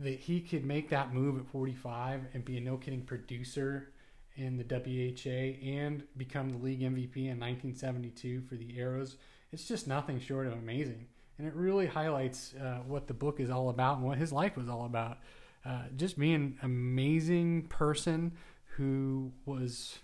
that 0.00 0.18
he 0.18 0.40
could 0.40 0.64
make 0.64 0.88
that 0.90 1.12
move 1.12 1.38
at 1.38 1.46
45 1.46 2.22
and 2.34 2.44
be 2.44 2.56
a 2.56 2.60
no 2.60 2.76
kidding 2.76 3.02
producer 3.02 3.90
in 4.36 4.56
the 4.56 4.64
WHA 4.64 5.66
and 5.66 6.04
become 6.16 6.48
the 6.48 6.58
league 6.58 6.80
MVP 6.80 7.16
in 7.16 7.38
1972 7.40 8.42
for 8.42 8.54
the 8.54 8.72
Aeros, 8.78 9.16
it's 9.52 9.66
just 9.66 9.86
nothing 9.86 10.20
short 10.20 10.46
of 10.46 10.52
amazing. 10.52 11.06
And 11.38 11.46
it 11.46 11.54
really 11.54 11.86
highlights 11.86 12.54
uh, 12.54 12.78
what 12.86 13.06
the 13.06 13.14
book 13.14 13.40
is 13.40 13.50
all 13.50 13.70
about 13.70 13.98
and 13.98 14.06
what 14.06 14.18
his 14.18 14.32
life 14.32 14.56
was 14.56 14.68
all 14.68 14.84
about. 14.84 15.18
Uh, 15.64 15.82
just 15.96 16.18
being 16.18 16.34
an 16.34 16.58
amazing 16.62 17.62
person 17.62 18.32
who 18.76 19.32
was 19.44 19.98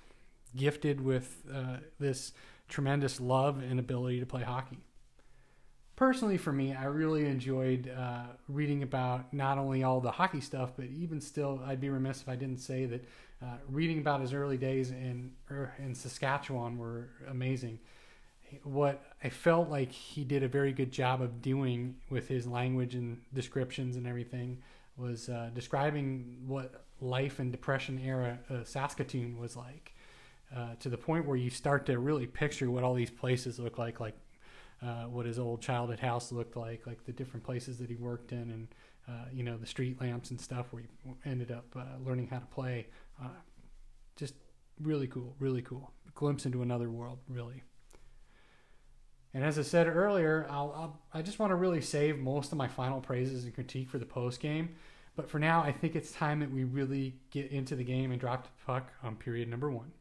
gifted 0.56 1.00
with 1.00 1.42
uh, 1.52 1.76
this 1.98 2.32
tremendous 2.68 3.20
love 3.20 3.62
and 3.62 3.78
ability 3.78 4.20
to 4.20 4.26
play 4.26 4.42
hockey. 4.42 4.78
personally 5.96 6.36
for 6.36 6.52
me, 6.52 6.74
I 6.74 6.86
really 6.86 7.26
enjoyed 7.26 7.88
uh, 7.88 8.24
reading 8.48 8.82
about 8.82 9.32
not 9.32 9.58
only 9.58 9.82
all 9.84 10.00
the 10.00 10.10
hockey 10.10 10.40
stuff, 10.40 10.72
but 10.76 10.86
even 10.86 11.20
still, 11.20 11.60
I'd 11.64 11.80
be 11.80 11.88
remiss 11.88 12.20
if 12.20 12.28
I 12.28 12.36
didn't 12.36 12.58
say 12.58 12.86
that 12.86 13.04
uh, 13.42 13.56
reading 13.68 13.98
about 13.98 14.20
his 14.20 14.32
early 14.32 14.56
days 14.56 14.90
in 14.90 15.32
er, 15.50 15.72
in 15.78 15.94
Saskatchewan 15.94 16.78
were 16.78 17.10
amazing. 17.28 17.78
What 18.62 19.04
I 19.22 19.30
felt 19.30 19.68
like 19.68 19.90
he 19.92 20.24
did 20.24 20.42
a 20.42 20.48
very 20.48 20.72
good 20.72 20.92
job 20.92 21.20
of 21.20 21.42
doing 21.42 21.96
with 22.10 22.28
his 22.28 22.46
language 22.46 22.94
and 22.94 23.20
descriptions 23.32 23.96
and 23.96 24.06
everything 24.06 24.62
was 24.96 25.28
uh, 25.28 25.50
describing 25.54 26.42
what 26.46 26.84
life 27.00 27.40
in 27.40 27.50
Depression 27.50 27.98
era 27.98 28.38
uh, 28.48 28.64
Saskatoon 28.64 29.38
was 29.38 29.56
like. 29.56 29.93
Uh, 30.54 30.74
to 30.78 30.88
the 30.88 30.96
point 30.96 31.26
where 31.26 31.36
you 31.36 31.50
start 31.50 31.84
to 31.86 31.98
really 31.98 32.26
picture 32.26 32.70
what 32.70 32.84
all 32.84 32.94
these 32.94 33.10
places 33.10 33.58
look 33.58 33.76
like, 33.76 33.98
like 33.98 34.14
uh, 34.82 35.04
what 35.04 35.26
his 35.26 35.38
old 35.38 35.60
childhood 35.60 35.98
house 35.98 36.30
looked 36.30 36.56
like, 36.56 36.86
like 36.86 37.04
the 37.06 37.12
different 37.12 37.44
places 37.44 37.78
that 37.78 37.90
he 37.90 37.96
worked 37.96 38.30
in, 38.30 38.50
and 38.50 38.68
uh, 39.08 39.24
you 39.32 39.42
know 39.42 39.56
the 39.56 39.66
street 39.66 40.00
lamps 40.00 40.30
and 40.30 40.40
stuff 40.40 40.66
where 40.70 40.82
he 40.82 40.88
ended 41.28 41.50
up 41.50 41.64
uh, 41.74 41.82
learning 42.04 42.28
how 42.28 42.38
to 42.38 42.46
play. 42.46 42.86
Uh, 43.20 43.28
just 44.16 44.34
really 44.80 45.08
cool, 45.08 45.34
really 45.38 45.62
cool. 45.62 45.92
A 46.06 46.12
glimpse 46.12 46.46
into 46.46 46.62
another 46.62 46.90
world, 46.90 47.18
really. 47.28 47.62
And 49.32 49.42
as 49.42 49.58
I 49.58 49.62
said 49.62 49.88
earlier, 49.88 50.46
I'll, 50.48 50.72
I'll 50.76 51.00
I 51.12 51.22
just 51.22 51.40
want 51.40 51.50
to 51.50 51.56
really 51.56 51.80
save 51.80 52.18
most 52.18 52.52
of 52.52 52.58
my 52.58 52.68
final 52.68 53.00
praises 53.00 53.42
and 53.44 53.52
critique 53.52 53.90
for 53.90 53.98
the 53.98 54.06
post 54.06 54.38
game. 54.38 54.76
But 55.16 55.28
for 55.28 55.38
now, 55.38 55.62
I 55.62 55.72
think 55.72 55.96
it's 55.96 56.12
time 56.12 56.40
that 56.40 56.50
we 56.50 56.64
really 56.64 57.16
get 57.30 57.50
into 57.50 57.74
the 57.74 57.84
game 57.84 58.12
and 58.12 58.20
drop 58.20 58.44
the 58.44 58.50
puck 58.64 58.92
on 59.02 59.16
period 59.16 59.48
number 59.48 59.70
one. 59.70 59.92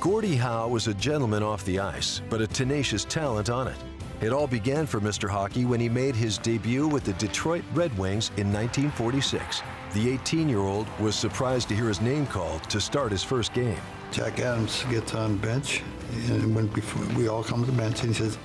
Gordie 0.00 0.36
Howe 0.36 0.68
was 0.68 0.86
a 0.86 0.94
gentleman 0.94 1.42
off 1.42 1.64
the 1.64 1.78
ice, 1.78 2.20
but 2.28 2.40
a 2.40 2.46
tenacious 2.46 3.04
talent 3.04 3.48
on 3.48 3.68
it. 3.68 3.76
It 4.20 4.32
all 4.32 4.46
began 4.46 4.86
for 4.86 5.00
Mr. 5.00 5.28
Hockey 5.28 5.64
when 5.64 5.80
he 5.80 5.88
made 5.88 6.14
his 6.14 6.38
debut 6.38 6.86
with 6.86 7.04
the 7.04 7.14
Detroit 7.14 7.64
Red 7.72 7.96
Wings 7.98 8.28
in 8.36 8.52
1946. 8.52 9.62
The 9.92 10.10
18 10.10 10.48
year 10.48 10.60
old 10.60 10.86
was 10.98 11.14
surprised 11.14 11.68
to 11.68 11.74
hear 11.74 11.88
his 11.88 12.00
name 12.00 12.26
called 12.26 12.68
to 12.70 12.80
start 12.80 13.12
his 13.12 13.22
first 13.22 13.52
game. 13.54 13.78
Jack 14.12 14.40
Adams 14.40 14.84
gets 14.90 15.14
on 15.14 15.36
bench, 15.38 15.82
and 16.28 16.54
when 16.54 16.66
before 16.68 17.04
we 17.16 17.28
all 17.28 17.42
come 17.42 17.64
to 17.64 17.70
the 17.70 17.76
bench, 17.76 18.00
and 18.00 18.08
he 18.08 18.14
says, 18.14 18.38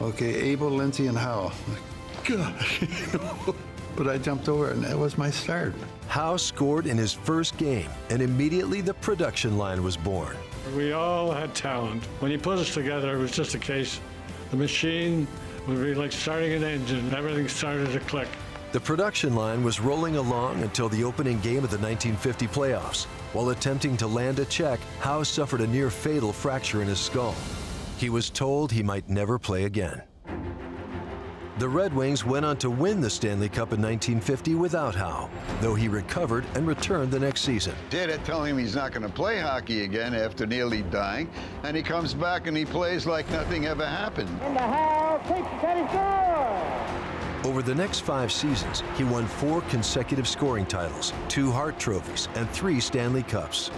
"Okay, 0.00 0.34
Abel, 0.34 0.70
Lindsay, 0.70 1.06
and 1.06 1.16
Howe." 1.16 1.52
God, 2.24 2.54
but 3.96 4.08
I 4.08 4.18
jumped 4.18 4.48
over, 4.48 4.70
and 4.70 4.82
that 4.84 4.98
was 4.98 5.16
my 5.16 5.30
start. 5.30 5.74
Howe 6.08 6.36
scored 6.36 6.86
in 6.86 6.98
his 6.98 7.12
first 7.12 7.56
game, 7.56 7.88
and 8.10 8.20
immediately 8.20 8.80
the 8.80 8.94
production 8.94 9.56
line 9.56 9.82
was 9.82 9.96
born. 9.96 10.36
We 10.74 10.92
all 10.92 11.30
had 11.30 11.54
talent. 11.54 12.04
When 12.20 12.30
he 12.30 12.36
put 12.36 12.58
us 12.58 12.74
together, 12.74 13.14
it 13.14 13.18
was 13.18 13.30
just 13.30 13.54
a 13.54 13.58
case. 13.58 14.00
The 14.50 14.56
machine 14.56 15.28
would 15.68 15.76
be 15.76 15.94
like 15.94 16.12
starting 16.12 16.52
an 16.54 16.64
engine. 16.64 17.14
Everything 17.14 17.48
started 17.48 17.92
to 17.92 18.00
click. 18.00 18.28
The 18.72 18.80
production 18.80 19.34
line 19.34 19.62
was 19.62 19.80
rolling 19.80 20.16
along 20.16 20.62
until 20.62 20.88
the 20.88 21.04
opening 21.04 21.38
game 21.40 21.64
of 21.64 21.70
the 21.70 21.78
1950 21.78 22.46
playoffs. 22.48 23.04
While 23.32 23.50
attempting 23.50 23.96
to 23.98 24.06
land 24.06 24.38
a 24.38 24.44
check, 24.44 24.80
Howe 24.98 25.22
suffered 25.22 25.60
a 25.60 25.66
near 25.66 25.88
fatal 25.88 26.32
fracture 26.32 26.82
in 26.82 26.88
his 26.88 26.98
skull. 26.98 27.34
He 27.96 28.10
was 28.10 28.28
told 28.28 28.72
he 28.72 28.82
might 28.82 29.08
never 29.08 29.38
play 29.38 29.64
again. 29.64 30.02
The 31.58 31.66
Red 31.66 31.94
Wings 31.94 32.22
went 32.22 32.44
on 32.44 32.58
to 32.58 32.68
win 32.68 33.00
the 33.00 33.08
Stanley 33.08 33.48
Cup 33.48 33.72
in 33.72 33.80
1950 33.80 34.56
without 34.56 34.94
Howe, 34.94 35.30
though 35.62 35.74
he 35.74 35.88
recovered 35.88 36.44
and 36.54 36.66
returned 36.66 37.10
the 37.10 37.18
next 37.18 37.40
season. 37.40 37.74
Did 37.88 38.10
it 38.10 38.22
tell 38.26 38.44
him 38.44 38.58
he's 38.58 38.74
not 38.74 38.92
going 38.92 39.06
to 39.06 39.12
play 39.12 39.40
hockey 39.40 39.84
again 39.84 40.14
after 40.14 40.44
nearly 40.44 40.82
dying, 40.82 41.30
and 41.62 41.74
he 41.74 41.82
comes 41.82 42.12
back 42.12 42.46
and 42.46 42.54
he 42.54 42.66
plays 42.66 43.06
like 43.06 43.30
nothing 43.30 43.64
ever 43.64 43.86
happened. 43.86 44.28
And 44.42 44.54
the 44.54 44.60
Howe 44.60 45.18
takes 45.26 45.48
it 45.48 45.64
and 45.64 45.88
he! 47.42 47.48
Over 47.48 47.62
the 47.62 47.74
next 47.74 48.00
five 48.00 48.30
seasons, 48.30 48.82
he 48.94 49.04
won 49.04 49.26
four 49.26 49.62
consecutive 49.62 50.28
scoring 50.28 50.66
titles, 50.66 51.14
two 51.28 51.50
Hart 51.50 51.78
trophies, 51.78 52.28
and 52.34 52.50
three 52.50 52.80
Stanley 52.80 53.22
Cups. 53.22 53.70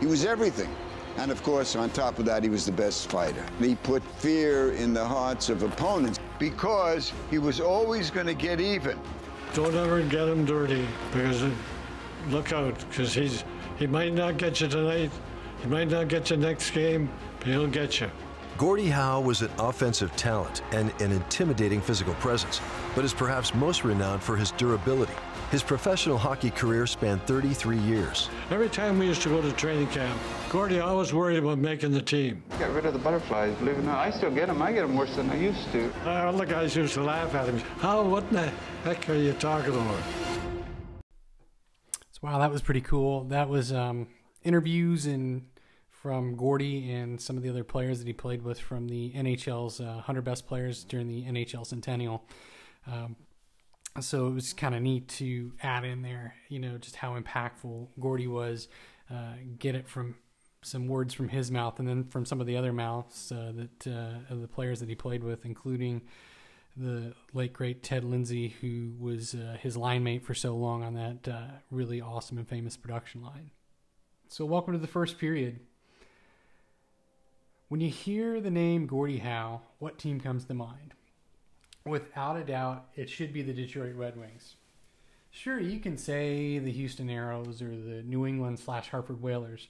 He 0.00 0.06
was 0.06 0.24
everything. 0.24 0.74
And 1.18 1.30
of 1.30 1.42
course, 1.42 1.76
on 1.76 1.90
top 1.90 2.18
of 2.18 2.24
that, 2.26 2.42
he 2.42 2.48
was 2.48 2.66
the 2.66 2.72
best 2.72 3.10
fighter. 3.10 3.44
He 3.58 3.74
put 3.76 4.02
fear 4.18 4.72
in 4.72 4.94
the 4.94 5.04
hearts 5.04 5.48
of 5.48 5.62
opponents 5.62 6.18
because 6.38 7.12
he 7.30 7.38
was 7.38 7.60
always 7.60 8.10
going 8.10 8.26
to 8.26 8.34
get 8.34 8.60
even. 8.60 8.98
Don't 9.54 9.74
ever 9.74 10.00
get 10.02 10.28
him 10.28 10.44
dirty 10.44 10.86
because 11.12 11.44
look 12.28 12.52
out 12.52 12.78
because 12.88 13.12
he's 13.14 13.44
he 13.78 13.86
might 13.86 14.12
not 14.12 14.38
get 14.38 14.60
you 14.60 14.68
tonight. 14.68 15.10
He 15.60 15.68
might 15.68 15.90
not 15.90 16.08
get 16.08 16.30
you 16.30 16.36
next 16.36 16.70
game, 16.70 17.10
but 17.38 17.48
he'll 17.48 17.66
get 17.66 18.00
you. 18.00 18.10
Gordie 18.58 18.88
Howe 18.88 19.20
was 19.20 19.42
an 19.42 19.50
offensive 19.58 20.14
talent 20.16 20.62
and 20.72 20.92
an 21.00 21.10
intimidating 21.12 21.80
physical 21.80 22.14
presence, 22.14 22.60
but 22.94 23.04
is 23.04 23.12
perhaps 23.12 23.54
most 23.54 23.82
renowned 23.82 24.22
for 24.22 24.36
his 24.36 24.52
durability. 24.52 25.14
His 25.52 25.62
professional 25.62 26.16
hockey 26.16 26.48
career 26.48 26.86
spanned 26.86 27.22
33 27.26 27.76
years. 27.80 28.30
Every 28.50 28.70
time 28.70 28.98
we 28.98 29.04
used 29.04 29.20
to 29.20 29.28
go 29.28 29.42
to 29.42 29.52
training 29.52 29.88
camp, 29.88 30.18
Gordie 30.48 30.80
always 30.80 31.12
worried 31.12 31.36
about 31.36 31.58
making 31.58 31.92
the 31.92 32.00
team. 32.00 32.42
Got 32.58 32.72
rid 32.72 32.86
of 32.86 32.94
the 32.94 32.98
butterflies, 32.98 33.54
believe 33.56 33.76
it 33.76 33.80
or 33.80 33.82
not. 33.82 33.98
I 33.98 34.10
still 34.12 34.30
get 34.30 34.46
them. 34.46 34.62
I 34.62 34.72
get 34.72 34.80
them 34.80 34.96
worse 34.96 35.14
than 35.14 35.28
I 35.28 35.36
used 35.36 35.70
to. 35.72 35.92
All 36.06 36.32
the 36.32 36.46
guys 36.46 36.74
used 36.74 36.94
to 36.94 37.02
laugh 37.02 37.34
at 37.34 37.50
him. 37.50 37.58
How, 37.80 38.02
what 38.02 38.24
in 38.30 38.36
the 38.36 38.52
heck 38.82 39.06
are 39.10 39.14
you 39.14 39.34
talking 39.34 39.74
about? 39.74 40.02
So, 42.12 42.20
wow, 42.22 42.38
that 42.38 42.50
was 42.50 42.62
pretty 42.62 42.80
cool. 42.80 43.24
That 43.24 43.50
was 43.50 43.74
um, 43.74 44.06
interviews 44.44 45.04
and 45.04 45.42
from 45.90 46.34
Gordie 46.34 46.90
and 46.92 47.20
some 47.20 47.36
of 47.36 47.42
the 47.42 47.50
other 47.50 47.62
players 47.62 47.98
that 47.98 48.06
he 48.06 48.14
played 48.14 48.40
with 48.40 48.58
from 48.58 48.88
the 48.88 49.12
NHL's 49.12 49.82
uh, 49.82 49.84
100 49.84 50.22
best 50.22 50.46
players 50.46 50.82
during 50.82 51.08
the 51.08 51.24
NHL 51.24 51.66
Centennial. 51.66 52.24
Um, 52.86 53.16
so 54.00 54.26
it 54.26 54.34
was 54.34 54.52
kind 54.52 54.74
of 54.74 54.82
neat 54.82 55.08
to 55.08 55.52
add 55.62 55.84
in 55.84 56.02
there, 56.02 56.34
you 56.48 56.58
know, 56.58 56.78
just 56.78 56.96
how 56.96 57.18
impactful 57.18 57.88
Gordie 58.00 58.26
was. 58.26 58.68
Uh, 59.10 59.34
get 59.58 59.74
it 59.74 59.86
from 59.86 60.14
some 60.62 60.86
words 60.86 61.12
from 61.12 61.28
his 61.28 61.50
mouth, 61.50 61.78
and 61.78 61.86
then 61.86 62.04
from 62.04 62.24
some 62.24 62.40
of 62.40 62.46
the 62.46 62.56
other 62.56 62.72
mouths 62.72 63.32
uh, 63.32 63.52
that 63.54 63.86
uh, 63.86 64.32
of 64.32 64.40
the 64.40 64.48
players 64.48 64.80
that 64.80 64.88
he 64.88 64.94
played 64.94 65.22
with, 65.22 65.44
including 65.44 66.00
the 66.76 67.12
late 67.34 67.52
great 67.52 67.82
Ted 67.82 68.04
Lindsay, 68.04 68.54
who 68.60 68.92
was 68.98 69.34
uh, 69.34 69.56
his 69.60 69.76
line 69.76 70.02
mate 70.02 70.24
for 70.24 70.34
so 70.34 70.56
long 70.56 70.82
on 70.82 70.94
that 70.94 71.28
uh, 71.28 71.46
really 71.70 72.00
awesome 72.00 72.38
and 72.38 72.48
famous 72.48 72.76
production 72.76 73.22
line. 73.22 73.50
So, 74.28 74.46
welcome 74.46 74.72
to 74.72 74.78
the 74.78 74.86
first 74.86 75.18
period. 75.18 75.60
When 77.68 77.80
you 77.80 77.90
hear 77.90 78.40
the 78.40 78.50
name 78.50 78.86
Gordie 78.86 79.18
Howe, 79.18 79.62
what 79.78 79.98
team 79.98 80.20
comes 80.20 80.44
to 80.46 80.54
mind? 80.54 80.94
Without 81.86 82.36
a 82.36 82.44
doubt, 82.44 82.86
it 82.94 83.08
should 83.08 83.32
be 83.32 83.42
the 83.42 83.52
Detroit 83.52 83.94
Red 83.94 84.16
Wings. 84.16 84.56
Sure, 85.30 85.58
you 85.58 85.80
can 85.80 85.96
say 85.96 86.58
the 86.58 86.70
Houston 86.70 87.08
Aeros 87.08 87.62
or 87.62 87.70
the 87.70 88.02
New 88.02 88.26
England 88.26 88.58
slash 88.58 88.88
Hartford 88.90 89.22
Whalers, 89.22 89.68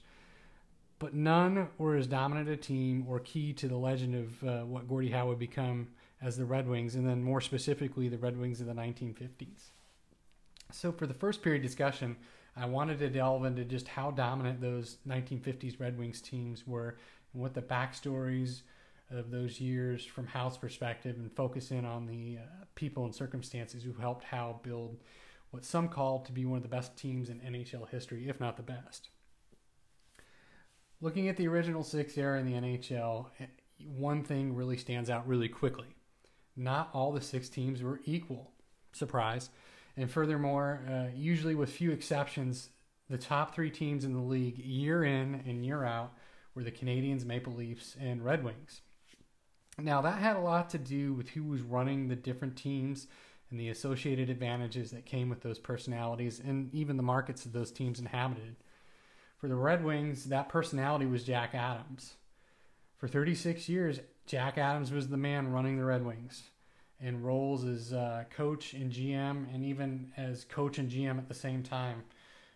but 0.99 1.13
none 1.13 1.69
were 1.77 1.95
as 1.95 2.07
dominant 2.07 2.49
a 2.49 2.57
team 2.57 3.05
or 3.07 3.19
key 3.19 3.53
to 3.53 3.67
the 3.67 3.77
legend 3.77 4.15
of 4.15 4.43
uh, 4.43 4.65
what 4.65 4.87
Gordie 4.89 5.11
Howe 5.11 5.27
would 5.27 5.39
become 5.39 5.87
as 6.21 6.37
the 6.37 6.45
Red 6.45 6.67
Wings, 6.67 6.95
and 6.95 7.07
then 7.07 7.23
more 7.23 7.41
specifically, 7.41 8.09
the 8.09 8.17
Red 8.17 8.37
Wings 8.37 8.61
of 8.61 8.67
the 8.67 8.73
1950s. 8.73 9.71
So, 10.71 10.91
for 10.91 11.05
the 11.05 11.13
first 11.13 11.41
period 11.41 11.61
discussion, 11.61 12.15
I 12.55 12.65
wanted 12.65 12.99
to 12.99 13.09
delve 13.09 13.45
into 13.45 13.63
just 13.63 13.87
how 13.87 14.11
dominant 14.11 14.61
those 14.61 14.97
1950s 15.07 15.79
Red 15.79 15.97
Wings 15.97 16.21
teams 16.21 16.65
were 16.67 16.97
and 17.33 17.41
what 17.41 17.53
the 17.53 17.61
backstories 17.61 18.61
of 19.13 19.31
those 19.31 19.59
years 19.59 20.05
from 20.05 20.27
Howe's 20.27 20.57
perspective 20.57 21.15
and 21.17 21.31
focus 21.31 21.71
in 21.71 21.85
on 21.85 22.07
the 22.07 22.39
uh, 22.39 22.65
people 22.75 23.05
and 23.05 23.13
circumstances 23.13 23.83
who 23.83 23.93
helped 23.93 24.23
Howe 24.23 24.59
build 24.63 24.97
what 25.51 25.63
some 25.63 25.87
call 25.87 26.19
to 26.21 26.31
be 26.31 26.45
one 26.45 26.57
of 26.57 26.63
the 26.63 26.69
best 26.69 26.97
teams 26.97 27.29
in 27.29 27.39
NHL 27.39 27.87
history, 27.89 28.27
if 28.27 28.39
not 28.39 28.57
the 28.57 28.63
best. 28.63 29.09
Looking 30.99 31.27
at 31.27 31.37
the 31.37 31.47
original 31.47 31.83
six 31.83 32.17
era 32.17 32.39
in 32.39 32.45
the 32.45 32.53
NHL, 32.53 33.27
eh, 33.39 33.45
one 33.85 34.23
thing 34.23 34.55
really 34.55 34.77
stands 34.77 35.09
out 35.09 35.27
really 35.27 35.49
quickly. 35.49 35.95
Not 36.55 36.89
all 36.93 37.11
the 37.11 37.21
six 37.21 37.49
teams 37.49 37.83
were 37.83 38.01
equal. 38.05 38.51
Surprise. 38.93 39.49
And 39.95 40.09
furthermore, 40.09 40.81
uh, 40.89 41.15
usually 41.15 41.55
with 41.55 41.71
few 41.71 41.91
exceptions, 41.91 42.69
the 43.09 43.17
top 43.17 43.53
three 43.53 43.69
teams 43.69 44.05
in 44.05 44.13
the 44.13 44.21
league, 44.21 44.57
year 44.57 45.03
in 45.03 45.43
and 45.45 45.65
year 45.65 45.83
out, 45.83 46.13
were 46.55 46.63
the 46.63 46.71
Canadiens, 46.71 47.25
Maple 47.25 47.53
Leafs, 47.53 47.95
and 47.99 48.23
Red 48.23 48.43
Wings. 48.43 48.81
Now, 49.79 50.01
that 50.01 50.19
had 50.19 50.35
a 50.35 50.41
lot 50.41 50.69
to 50.71 50.77
do 50.77 51.13
with 51.13 51.29
who 51.29 51.43
was 51.43 51.61
running 51.61 52.07
the 52.07 52.15
different 52.15 52.55
teams 52.55 53.07
and 53.49 53.59
the 53.59 53.69
associated 53.69 54.29
advantages 54.29 54.91
that 54.91 55.05
came 55.05 55.29
with 55.29 55.41
those 55.41 55.59
personalities 55.59 56.39
and 56.39 56.73
even 56.73 56.97
the 56.97 57.03
markets 57.03 57.43
that 57.43 57.53
those 57.53 57.71
teams 57.71 57.99
inhabited. 57.99 58.55
For 59.37 59.47
the 59.47 59.55
Red 59.55 59.83
Wings, 59.83 60.25
that 60.25 60.49
personality 60.49 61.05
was 61.05 61.23
Jack 61.23 61.53
Adams. 61.55 62.13
For 62.97 63.07
36 63.07 63.67
years, 63.67 63.99
Jack 64.25 64.57
Adams 64.57 64.91
was 64.91 65.09
the 65.09 65.17
man 65.17 65.51
running 65.51 65.77
the 65.77 65.85
Red 65.85 66.05
Wings 66.05 66.43
in 67.01 67.21
roles 67.21 67.65
as 67.65 67.91
uh, 67.91 68.23
coach 68.29 68.73
and 68.73 68.91
GM, 68.91 69.53
and 69.53 69.63
even 69.65 70.11
as 70.15 70.45
coach 70.45 70.77
and 70.77 70.89
GM 70.89 71.17
at 71.17 71.27
the 71.27 71.33
same 71.33 71.61
time. 71.61 72.03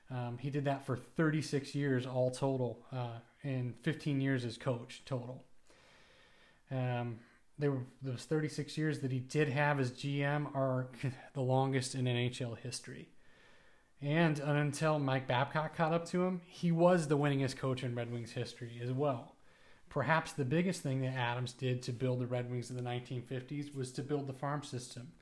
Um, 0.09 0.38
he 0.39 0.50
did 0.50 0.63
that 0.65 0.86
for 0.86 0.95
36 0.95 1.75
years 1.75 2.05
all 2.05 2.31
total, 2.31 2.79
uh, 2.93 3.19
and 3.43 3.75
15 3.83 4.21
years 4.21 4.45
as 4.45 4.57
coach 4.57 5.01
total. 5.05 5.43
Um, 6.71 7.19
were 7.59 7.83
those 8.01 8.24
36 8.24 8.77
years 8.77 9.00
that 9.00 9.12
he 9.12 9.19
did 9.19 9.50
have 9.50 9.79
as 9.79 9.91
GM 9.91 10.55
are 10.55 10.88
the 11.33 11.41
longest 11.41 11.95
in 11.95 12.05
NHL 12.05 12.57
history. 12.57 13.09
And 14.01 14.39
until 14.39 15.00
Mike 15.00 15.27
Babcock 15.27 15.75
caught 15.75 15.93
up 15.93 16.05
to 16.09 16.24
him, 16.24 16.41
he 16.45 16.71
was 16.71 17.07
the 17.07 17.17
winningest 17.17 17.57
coach 17.57 17.83
in 17.83 17.95
Red 17.95 18.12
Wings 18.12 18.31
history 18.31 18.79
as 18.83 18.91
well. 18.91 19.36
Perhaps 19.89 20.33
the 20.33 20.45
biggest 20.45 20.83
thing 20.83 21.01
that 21.01 21.15
Adams 21.15 21.53
did 21.53 21.81
to 21.83 21.91
build 21.91 22.19
the 22.19 22.27
Red 22.27 22.51
Wings 22.51 22.69
in 22.69 22.75
the 22.75 22.83
1950s 22.83 23.74
was 23.74 23.91
to 23.93 24.03
build 24.03 24.27
the 24.27 24.33
farm 24.33 24.62
system 24.62 25.13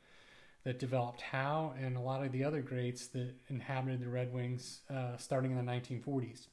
that 0.65 0.79
developed 0.79 1.21
Howe 1.21 1.73
and 1.79 1.95
a 1.95 2.01
lot 2.01 2.25
of 2.25 2.31
the 2.31 2.43
other 2.43 2.61
greats 2.61 3.07
that 3.07 3.35
inhabited 3.49 4.01
the 4.01 4.09
Red 4.09 4.33
Wings 4.33 4.81
uh, 4.93 5.15
starting 5.17 5.51
in 5.51 5.63
the 5.63 5.71
1940s, 5.71 6.47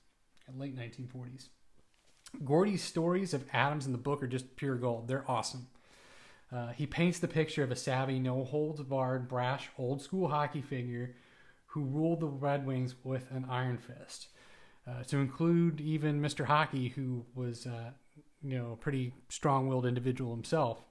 late 0.57 0.77
1940s. 0.77 1.49
Gordie's 2.45 2.83
stories 2.83 3.35
of 3.35 3.45
Adams 3.53 3.87
in 3.87 3.93
the 3.93 3.99
book 3.99 4.23
are 4.23 4.29
just 4.29 4.57
pure 4.57 4.75
gold. 4.75 5.09
They're 5.09 5.31
awesome. 5.31 5.69
Uh, 6.51 6.69
he 6.69 6.87
paints 6.87 7.19
the 7.19 7.29
picture 7.29 7.63
of 7.63 7.71
a 7.71 7.77
savvy, 7.77 8.19
no 8.19 8.45
holds 8.45 8.83
barred, 8.83 9.29
brash, 9.29 9.71
old 9.79 10.03
school 10.03 10.29
hockey 10.29 10.61
figure 10.61 11.15
who 11.67 11.85
ruled 11.85 12.21
the 12.21 12.27
Red 12.27 12.67
Wings 12.67 12.95
with 13.03 13.31
an 13.31 13.47
iron 13.49 13.79
fist. 13.79 14.29
Uh, 14.87 15.03
to 15.05 15.19
include 15.19 15.81
even 15.81 16.21
Mr. 16.21 16.45
Hockey, 16.45 16.89
who 16.89 17.25
was, 17.35 17.67
uh, 17.67 17.93
you 18.43 18.59
know, 18.59 18.73
a 18.73 18.77
pretty 18.77 19.15
strong-willed 19.29 19.87
individual 19.87 20.35
himself. 20.35 20.83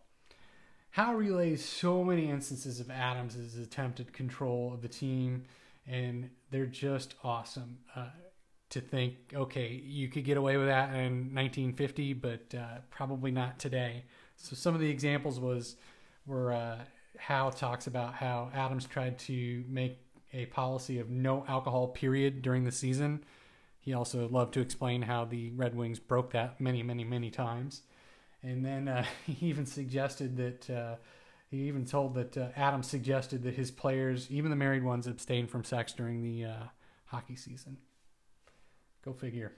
Howe 0.91 1.13
relays 1.13 1.63
so 1.63 2.03
many 2.03 2.29
instances 2.29 2.79
of 2.79 2.89
Adams' 2.89 3.57
attempted 3.57 4.13
control 4.13 4.74
of 4.74 4.81
the 4.81 4.88
team, 4.88 5.43
and 5.86 6.29
they're 6.50 6.65
just 6.65 7.15
awesome. 7.24 7.79
To 8.72 8.82
think, 8.82 9.16
okay, 9.34 9.82
you 9.86 10.08
could 10.08 10.24
get 10.24 10.38
away 10.38 10.56
with 10.56 10.68
that 10.68 10.90
in 10.94 11.34
1950, 11.36 12.13
but 12.13 12.56
uh, 12.58 12.80
probably 12.90 13.30
not 13.30 13.60
today. 13.60 14.06
So 14.38 14.56
some 14.56 14.74
of 14.74 14.80
the 14.80 14.90
examples 14.90 15.42
was 15.42 15.75
where 16.25 16.54
uh, 16.54 16.78
Howe 17.18 17.50
talks 17.50 17.88
about 17.88 18.13
how 18.13 18.50
Adams 18.54 18.86
tried 18.86 19.20
to 19.20 19.63
make 19.68 20.00
a 20.34 20.46
policy 20.48 21.00
of 21.00 21.10
no 21.10 21.46
alcohol 21.48 21.90
period 21.90 22.42
during 22.42 22.63
the 22.63 22.72
season. 22.72 23.24
He 23.80 23.94
also 23.94 24.28
loved 24.30 24.54
to 24.54 24.62
explain 24.62 25.01
how 25.01 25.25
the 25.25 25.51
Red 25.51 25.75
Wings 25.75 26.00
broke 26.00 26.32
that 26.32 26.62
many, 26.62 26.82
many, 26.84 27.04
many 27.04 27.30
times. 27.30 27.82
And 28.44 28.66
then 28.66 28.88
uh, 28.88 29.06
he 29.25 29.48
even 29.48 29.66
suggested 29.66 30.38
that 30.38 30.70
uh, 30.70 30.96
he 31.50 31.68
even 31.68 31.86
told 31.86 32.13
that 32.16 32.38
uh, 32.38 32.48
Adams 32.56 32.88
suggested 32.88 33.44
that 33.44 33.56
his 33.56 33.72
players, 33.72 34.28
even 34.32 34.50
the 34.50 34.56
married 34.56 34.84
ones, 34.84 35.08
abstain 35.08 35.48
from 35.48 35.63
sex 35.63 35.94
during 35.94 36.24
the 36.24 36.46
uh, 36.46 36.63
hockey 37.06 37.36
season. 37.36 37.78
Go 39.03 39.13
figure. 39.13 39.53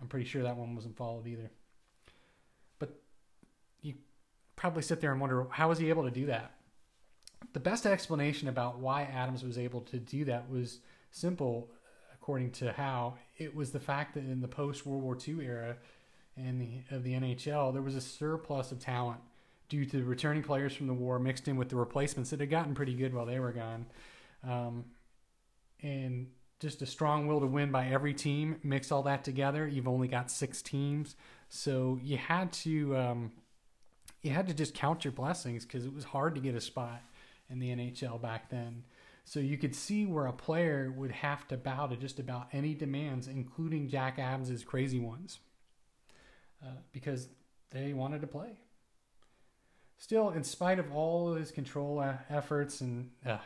I'm 0.00 0.08
pretty 0.08 0.26
sure 0.26 0.42
that 0.42 0.56
one 0.56 0.74
wasn't 0.74 0.96
followed 0.96 1.26
either. 1.26 1.50
But 2.78 3.00
you 3.82 3.94
probably 4.56 4.82
sit 4.82 5.00
there 5.00 5.12
and 5.12 5.20
wonder 5.20 5.46
how 5.50 5.68
was 5.68 5.78
he 5.78 5.88
able 5.88 6.04
to 6.04 6.10
do 6.10 6.26
that? 6.26 6.54
The 7.52 7.60
best 7.60 7.86
explanation 7.86 8.48
about 8.48 8.78
why 8.78 9.02
Adams 9.02 9.42
was 9.42 9.58
able 9.58 9.80
to 9.82 9.98
do 9.98 10.24
that 10.26 10.50
was 10.50 10.80
simple, 11.10 11.70
according 12.14 12.52
to 12.52 12.72
Howe. 12.72 13.14
It 13.38 13.54
was 13.54 13.72
the 13.72 13.80
fact 13.80 14.14
that 14.14 14.24
in 14.24 14.40
the 14.40 14.48
post 14.48 14.86
World 14.86 15.02
War 15.02 15.16
II 15.16 15.44
era 15.44 15.76
and 16.36 16.60
the, 16.60 16.94
of 16.94 17.02
the 17.02 17.14
NHL, 17.14 17.72
there 17.72 17.82
was 17.82 17.96
a 17.96 18.00
surplus 18.00 18.72
of 18.72 18.78
talent 18.78 19.20
due 19.68 19.84
to 19.86 20.04
returning 20.04 20.42
players 20.42 20.74
from 20.74 20.86
the 20.86 20.94
war 20.94 21.18
mixed 21.18 21.48
in 21.48 21.56
with 21.56 21.68
the 21.68 21.76
replacements 21.76 22.30
that 22.30 22.40
had 22.40 22.50
gotten 22.50 22.74
pretty 22.74 22.94
good 22.94 23.14
while 23.14 23.26
they 23.26 23.38
were 23.38 23.52
gone. 23.52 23.86
Um, 24.46 24.84
and 25.82 26.26
just 26.60 26.82
a 26.82 26.86
strong 26.86 27.26
will 27.26 27.40
to 27.40 27.46
win 27.46 27.72
by 27.72 27.86
every 27.88 28.14
team. 28.14 28.56
Mix 28.62 28.92
all 28.92 29.02
that 29.04 29.24
together, 29.24 29.66
you've 29.66 29.88
only 29.88 30.08
got 30.08 30.30
six 30.30 30.62
teams, 30.62 31.16
so 31.48 31.98
you 32.02 32.18
had 32.18 32.52
to 32.52 32.96
um, 32.96 33.32
you 34.22 34.30
had 34.30 34.46
to 34.48 34.54
just 34.54 34.74
count 34.74 35.04
your 35.04 35.12
blessings 35.12 35.64
because 35.64 35.86
it 35.86 35.94
was 35.94 36.04
hard 36.04 36.34
to 36.34 36.40
get 36.40 36.54
a 36.54 36.60
spot 36.60 37.02
in 37.48 37.58
the 37.58 37.70
NHL 37.70 38.20
back 38.20 38.50
then. 38.50 38.84
So 39.24 39.40
you 39.40 39.56
could 39.56 39.74
see 39.74 40.06
where 40.06 40.26
a 40.26 40.32
player 40.32 40.92
would 40.96 41.12
have 41.12 41.46
to 41.48 41.56
bow 41.56 41.86
to 41.86 41.96
just 41.96 42.18
about 42.18 42.48
any 42.52 42.74
demands, 42.74 43.28
including 43.28 43.88
Jack 43.88 44.18
Adams's 44.18 44.64
crazy 44.64 44.98
ones, 44.98 45.38
uh, 46.62 46.78
because 46.92 47.28
they 47.70 47.92
wanted 47.92 48.20
to 48.22 48.26
play. 48.26 48.58
Still, 49.98 50.30
in 50.30 50.42
spite 50.42 50.78
of 50.78 50.92
all 50.92 51.34
his 51.34 51.50
control 51.50 52.00
uh, 52.00 52.14
efforts 52.28 52.80
and 52.80 53.10
uh, 53.24 53.38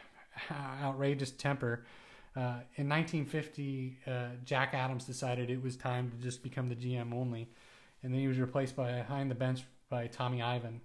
outrageous 0.83 1.33
temper, 1.33 1.85
uh, 2.37 2.63
in 2.77 2.89
1950, 2.89 3.99
uh, 4.07 4.11
Jack 4.45 4.75
Adams 4.75 5.05
decided 5.05 5.51
it 5.51 5.63
was 5.63 5.77
time 5.77 6.11
to 6.11 6.17
just 6.17 6.43
become 6.43 6.69
the 6.69 6.75
GM 6.75 7.15
only, 7.15 7.49
and 8.03 8.13
then 8.13 8.21
he 8.21 8.29
was 8.29 8.39
replaced 8.39 8.75
by 8.75 8.93
behind 8.93 9.31
the 9.31 9.35
bench 9.37 9.63
by 9.89 10.09
Tommy 10.09 10.43
Ivan. 10.43 10.81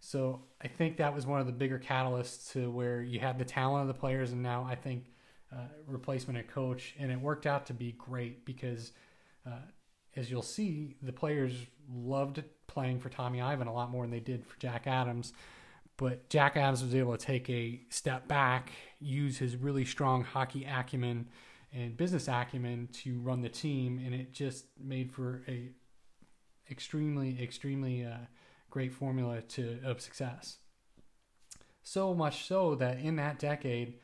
So 0.00 0.42
I 0.60 0.68
think 0.68 0.96
that 0.98 1.14
was 1.14 1.26
one 1.26 1.40
of 1.40 1.46
the 1.46 1.52
bigger 1.52 1.78
catalysts 1.78 2.52
to 2.52 2.70
where 2.70 3.02
you 3.02 3.20
had 3.20 3.38
the 3.38 3.44
talent 3.44 3.82
of 3.82 3.88
the 3.88 3.98
players, 3.98 4.32
and 4.32 4.42
now 4.42 4.66
I 4.68 4.74
think 4.74 5.04
uh, 5.52 5.60
replacement 5.86 6.38
at 6.38 6.48
coach, 6.48 6.94
and 6.98 7.10
it 7.10 7.20
worked 7.20 7.46
out 7.46 7.66
to 7.66 7.74
be 7.74 7.92
great 7.92 8.44
because, 8.44 8.92
uh, 9.46 9.60
as 10.16 10.30
you'll 10.30 10.42
see, 10.42 10.96
the 11.02 11.12
players 11.12 11.54
loved 11.94 12.42
playing 12.66 13.00
for 13.00 13.08
Tommy 13.08 13.40
Ivan 13.40 13.66
a 13.66 13.72
lot 13.72 13.90
more 13.90 14.04
than 14.04 14.10
they 14.10 14.20
did 14.20 14.46
for 14.46 14.58
Jack 14.58 14.86
Adams. 14.86 15.32
But 15.96 16.28
Jack 16.28 16.56
Adams 16.56 16.82
was 16.82 16.94
able 16.94 17.16
to 17.16 17.24
take 17.24 17.48
a 17.48 17.80
step 17.90 18.26
back, 18.26 18.72
use 19.02 19.38
his 19.38 19.56
really 19.56 19.84
strong 19.84 20.24
hockey 20.24 20.64
acumen 20.64 21.28
and 21.72 21.96
business 21.96 22.28
acumen 22.28 22.88
to 22.92 23.18
run 23.20 23.40
the 23.40 23.48
team, 23.48 24.00
and 24.04 24.14
it 24.14 24.32
just 24.32 24.66
made 24.78 25.10
for 25.10 25.42
a 25.48 25.70
extremely, 26.70 27.42
extremely 27.42 28.04
uh, 28.04 28.16
great 28.70 28.92
formula 28.92 29.42
to 29.42 29.78
of 29.84 30.00
success. 30.00 30.58
So 31.82 32.14
much 32.14 32.46
so 32.46 32.74
that 32.76 32.98
in 33.00 33.16
that 33.16 33.38
decade, 33.38 33.94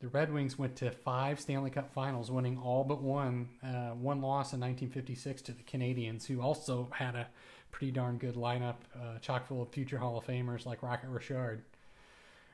the 0.00 0.08
Red 0.08 0.32
Wings 0.32 0.58
went 0.58 0.76
to 0.76 0.90
five 0.90 1.38
Stanley 1.38 1.70
Cup 1.70 1.92
Finals, 1.92 2.30
winning 2.30 2.56
all 2.58 2.84
but 2.84 3.02
one. 3.02 3.50
Uh, 3.62 3.90
one 3.90 4.22
loss 4.22 4.52
in 4.52 4.60
1956 4.60 5.42
to 5.42 5.52
the 5.52 5.62
Canadiens, 5.62 6.26
who 6.26 6.40
also 6.40 6.88
had 6.92 7.14
a 7.14 7.28
pretty 7.70 7.92
darn 7.92 8.16
good 8.16 8.34
lineup, 8.34 8.76
uh, 8.94 9.18
chock 9.20 9.46
full 9.46 9.62
of 9.62 9.68
future 9.68 9.98
Hall 9.98 10.18
of 10.18 10.24
Famers 10.24 10.64
like 10.64 10.82
Rocket 10.82 11.10
Richard. 11.10 11.64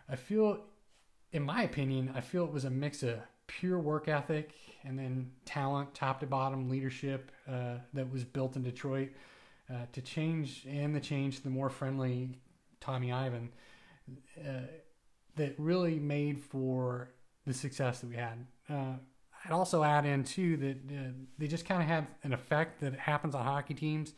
I 0.08 0.16
feel, 0.16 0.60
in 1.36 1.42
my 1.42 1.62
opinion, 1.62 2.10
I 2.14 2.22
feel 2.22 2.44
it 2.44 2.52
was 2.52 2.64
a 2.64 2.70
mix 2.70 3.02
of 3.02 3.18
pure 3.46 3.78
work 3.78 4.08
ethic 4.08 4.54
and 4.82 4.98
then 4.98 5.30
talent, 5.44 5.94
top 5.94 6.20
to 6.20 6.26
bottom 6.26 6.68
leadership 6.68 7.30
uh, 7.48 7.74
that 7.92 8.10
was 8.10 8.24
built 8.24 8.56
in 8.56 8.62
Detroit 8.62 9.10
uh, 9.70 9.84
to 9.92 10.00
change 10.00 10.66
and 10.68 10.96
the 10.96 11.00
change 11.00 11.36
to 11.36 11.42
the 11.42 11.50
more 11.50 11.68
friendly 11.68 12.30
Tommy 12.80 13.12
Ivan 13.12 13.50
uh, 14.40 14.62
that 15.36 15.54
really 15.58 15.98
made 15.98 16.40
for 16.40 17.10
the 17.46 17.52
success 17.52 18.00
that 18.00 18.08
we 18.08 18.16
had. 18.16 18.46
Uh, 18.68 18.94
I'd 19.44 19.52
also 19.52 19.84
add 19.84 20.06
in 20.06 20.24
too 20.24 20.56
that 20.56 20.76
uh, 20.90 21.12
they 21.38 21.46
just 21.46 21.66
kind 21.66 21.82
of 21.82 21.88
had 21.88 22.06
an 22.24 22.32
effect 22.32 22.80
that 22.80 22.98
happens 22.98 23.34
on 23.34 23.44
hockey 23.44 23.74
teams 23.74 24.14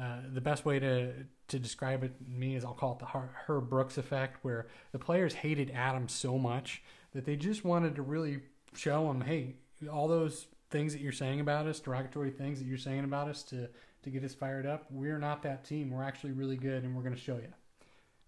uh, 0.00 0.18
the 0.32 0.40
best 0.40 0.64
way 0.64 0.78
to 0.78 1.12
to 1.50 1.58
describe 1.58 2.02
it 2.02 2.12
me 2.26 2.56
is 2.56 2.64
I'll 2.64 2.74
call 2.74 2.92
it 2.92 2.98
the 2.98 3.06
Herb 3.46 3.68
Brooks 3.68 3.98
effect, 3.98 4.42
where 4.42 4.66
the 4.92 4.98
players 4.98 5.34
hated 5.34 5.70
Adams 5.70 6.12
so 6.12 6.38
much 6.38 6.82
that 7.12 7.24
they 7.24 7.36
just 7.36 7.64
wanted 7.64 7.96
to 7.96 8.02
really 8.02 8.40
show 8.74 9.10
him, 9.10 9.20
hey, 9.20 9.56
all 9.92 10.08
those 10.08 10.46
things 10.70 10.92
that 10.92 11.02
you're 11.02 11.12
saying 11.12 11.40
about 11.40 11.66
us, 11.66 11.80
derogatory 11.80 12.30
things 12.30 12.58
that 12.58 12.66
you're 12.66 12.78
saying 12.78 13.04
about 13.04 13.28
us 13.28 13.42
to 13.44 13.68
to 14.02 14.08
get 14.08 14.24
us 14.24 14.34
fired 14.34 14.64
up, 14.64 14.86
we're 14.90 15.18
not 15.18 15.42
that 15.42 15.62
team. 15.62 15.90
We're 15.90 16.02
actually 16.02 16.32
really 16.32 16.56
good, 16.56 16.84
and 16.84 16.96
we're 16.96 17.02
going 17.02 17.14
to 17.14 17.20
show 17.20 17.36
you. 17.36 17.52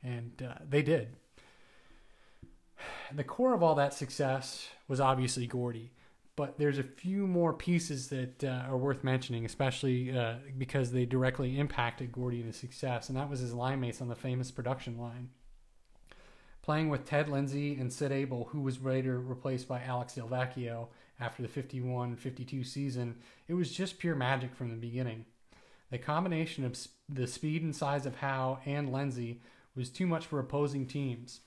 And 0.02 0.46
uh, 0.46 0.56
they 0.68 0.82
did. 0.82 1.16
The 3.14 3.24
core 3.24 3.54
of 3.54 3.62
all 3.62 3.74
that 3.76 3.94
success 3.94 4.68
was 4.87 5.00
obviously 5.00 5.46
Gordie 5.46 5.92
but 6.35 6.59
there's 6.59 6.79
a 6.79 6.83
few 6.83 7.27
more 7.27 7.53
pieces 7.53 8.09
that 8.09 8.42
uh, 8.42 8.64
are 8.68 8.77
worth 8.77 9.05
mentioning, 9.05 9.45
especially 9.45 10.16
uh, 10.16 10.37
because 10.57 10.92
they 10.92 11.05
directly 11.05 11.59
impacted 11.59 12.14
his 12.16 12.57
success, 12.57 13.09
and 13.09 13.18
that 13.18 13.29
was 13.29 13.40
his 13.40 13.53
line 13.53 13.81
mates 13.81 14.01
on 14.01 14.09
the 14.09 14.14
famous 14.14 14.51
production 14.51 14.99
line. 14.99 15.29
Playing 16.62 16.88
with 16.88 17.05
Ted 17.05 17.29
Lindsay 17.29 17.75
and 17.75 17.92
Sid 17.92 18.12
Abel, 18.12 18.49
who 18.53 18.61
was 18.61 18.81
later 18.81 19.18
replaced 19.18 19.68
by 19.68 19.83
Alex 19.83 20.14
Delvecchio 20.14 20.88
after 21.21 21.42
the 21.42 21.49
51 21.49 22.16
52 22.16 22.64
season, 22.64 23.16
it 23.49 23.55
was 23.55 23.73
just 23.73 23.99
pure 23.99 24.14
magic 24.14 24.55
from 24.55 24.71
the 24.71 24.77
beginning. 24.77 25.27
The 25.90 25.99
combination 25.99 26.64
of 26.64 26.79
the 27.09 27.27
speed 27.27 27.62
and 27.62 27.77
size 27.77 28.07
of 28.07 28.16
Howe 28.16 28.61
and 28.64 28.90
Lindsay 28.90 29.42
was 29.75 29.90
too 29.90 30.07
much 30.07 30.25
for 30.25 30.38
opposing 30.38 30.87
teams. 30.87 31.40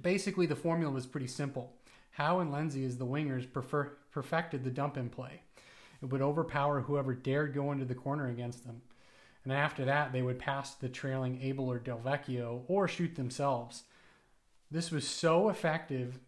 Basically, 0.00 0.46
the 0.46 0.56
formula 0.56 0.92
was 0.92 1.06
pretty 1.06 1.28
simple 1.28 1.74
Howe 2.14 2.38
and 2.40 2.52
Lindsay, 2.52 2.84
as 2.84 2.96
the 2.96 3.06
wingers, 3.06 3.50
prefer, 3.52 3.92
perfected 4.12 4.62
the 4.64 4.70
dump 4.70 4.96
in 4.96 5.08
play. 5.10 5.42
It 6.00 6.06
would 6.06 6.22
overpower 6.22 6.80
whoever 6.80 7.12
dared 7.14 7.54
go 7.54 7.72
into 7.72 7.84
the 7.84 7.94
corner 7.94 8.28
against 8.28 8.64
them. 8.64 8.82
And 9.42 9.52
after 9.52 9.84
that, 9.84 10.12
they 10.12 10.22
would 10.22 10.38
pass 10.38 10.74
the 10.74 10.88
trailing 10.88 11.40
Abel 11.42 11.70
or 11.70 11.78
Delvecchio 11.78 12.62
or 12.68 12.88
shoot 12.88 13.16
themselves. 13.16 13.82
This 14.70 14.90
was 14.90 15.06
so 15.06 15.48
effective 15.48 16.18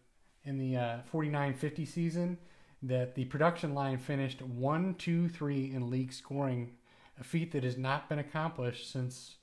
in 0.45 0.59
the 0.59 0.77
uh, 0.77 0.99
49 1.07 1.55
50 1.55 1.85
season 1.85 2.39
that 2.83 3.15
the 3.15 3.25
production 3.27 3.75
line 3.75 3.99
finished 3.99 4.43
1 4.43 4.95
2 4.95 5.29
3 5.29 5.73
in 5.73 5.91
league 5.91 6.13
scoring, 6.13 6.73
a 7.19 7.25
feat 7.25 7.53
that 7.53 7.65
has 7.65 7.79
not 7.79 8.09
been 8.09 8.19
accomplished 8.19 8.91
since 8.91 9.37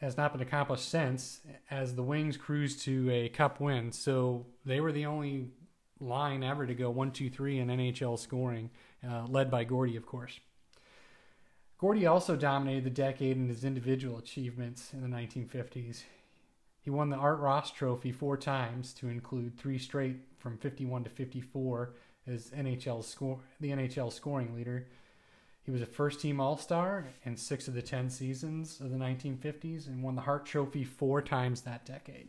has 0.00 0.16
not 0.16 0.32
been 0.32 0.40
accomplished 0.40 0.88
since, 0.88 1.40
as 1.70 1.94
the 1.94 2.02
Wings 2.02 2.36
cruised 2.36 2.82
to 2.82 3.10
a 3.10 3.28
Cup 3.28 3.60
win. 3.60 3.90
So 3.92 4.46
they 4.64 4.80
were 4.80 4.92
the 4.92 5.06
only 5.06 5.48
line 6.00 6.44
ever 6.44 6.66
to 6.66 6.74
go 6.74 6.90
one, 6.90 7.10
two, 7.10 7.28
three 7.28 7.58
in 7.58 7.68
NHL 7.68 8.18
scoring, 8.18 8.70
uh, 9.08 9.24
led 9.28 9.50
by 9.50 9.64
Gordie, 9.64 9.96
of 9.96 10.06
course. 10.06 10.38
Gordie 11.78 12.06
also 12.06 12.36
dominated 12.36 12.84
the 12.84 12.90
decade 12.90 13.36
in 13.36 13.48
his 13.48 13.64
individual 13.64 14.18
achievements 14.18 14.92
in 14.92 15.00
the 15.00 15.16
1950s. 15.16 16.02
He 16.80 16.90
won 16.90 17.10
the 17.10 17.16
Art 17.16 17.38
Ross 17.38 17.70
Trophy 17.70 18.12
four 18.12 18.36
times, 18.36 18.92
to 18.94 19.08
include 19.08 19.58
three 19.58 19.78
straight 19.78 20.16
from 20.38 20.56
51 20.58 21.04
to 21.04 21.10
54 21.10 21.94
as 22.26 22.50
NHL 22.50 23.04
score, 23.04 23.40
the 23.60 23.70
NHL 23.70 24.12
scoring 24.12 24.54
leader. 24.54 24.86
He 25.68 25.72
was 25.72 25.82
a 25.82 25.86
first 25.86 26.20
team 26.20 26.40
All 26.40 26.56
Star 26.56 27.04
in 27.26 27.36
six 27.36 27.68
of 27.68 27.74
the 27.74 27.82
10 27.82 28.08
seasons 28.08 28.80
of 28.80 28.90
the 28.90 28.96
1950s 28.96 29.86
and 29.86 30.02
won 30.02 30.14
the 30.14 30.22
Hart 30.22 30.46
Trophy 30.46 30.82
four 30.82 31.20
times 31.20 31.60
that 31.60 31.84
decade. 31.84 32.28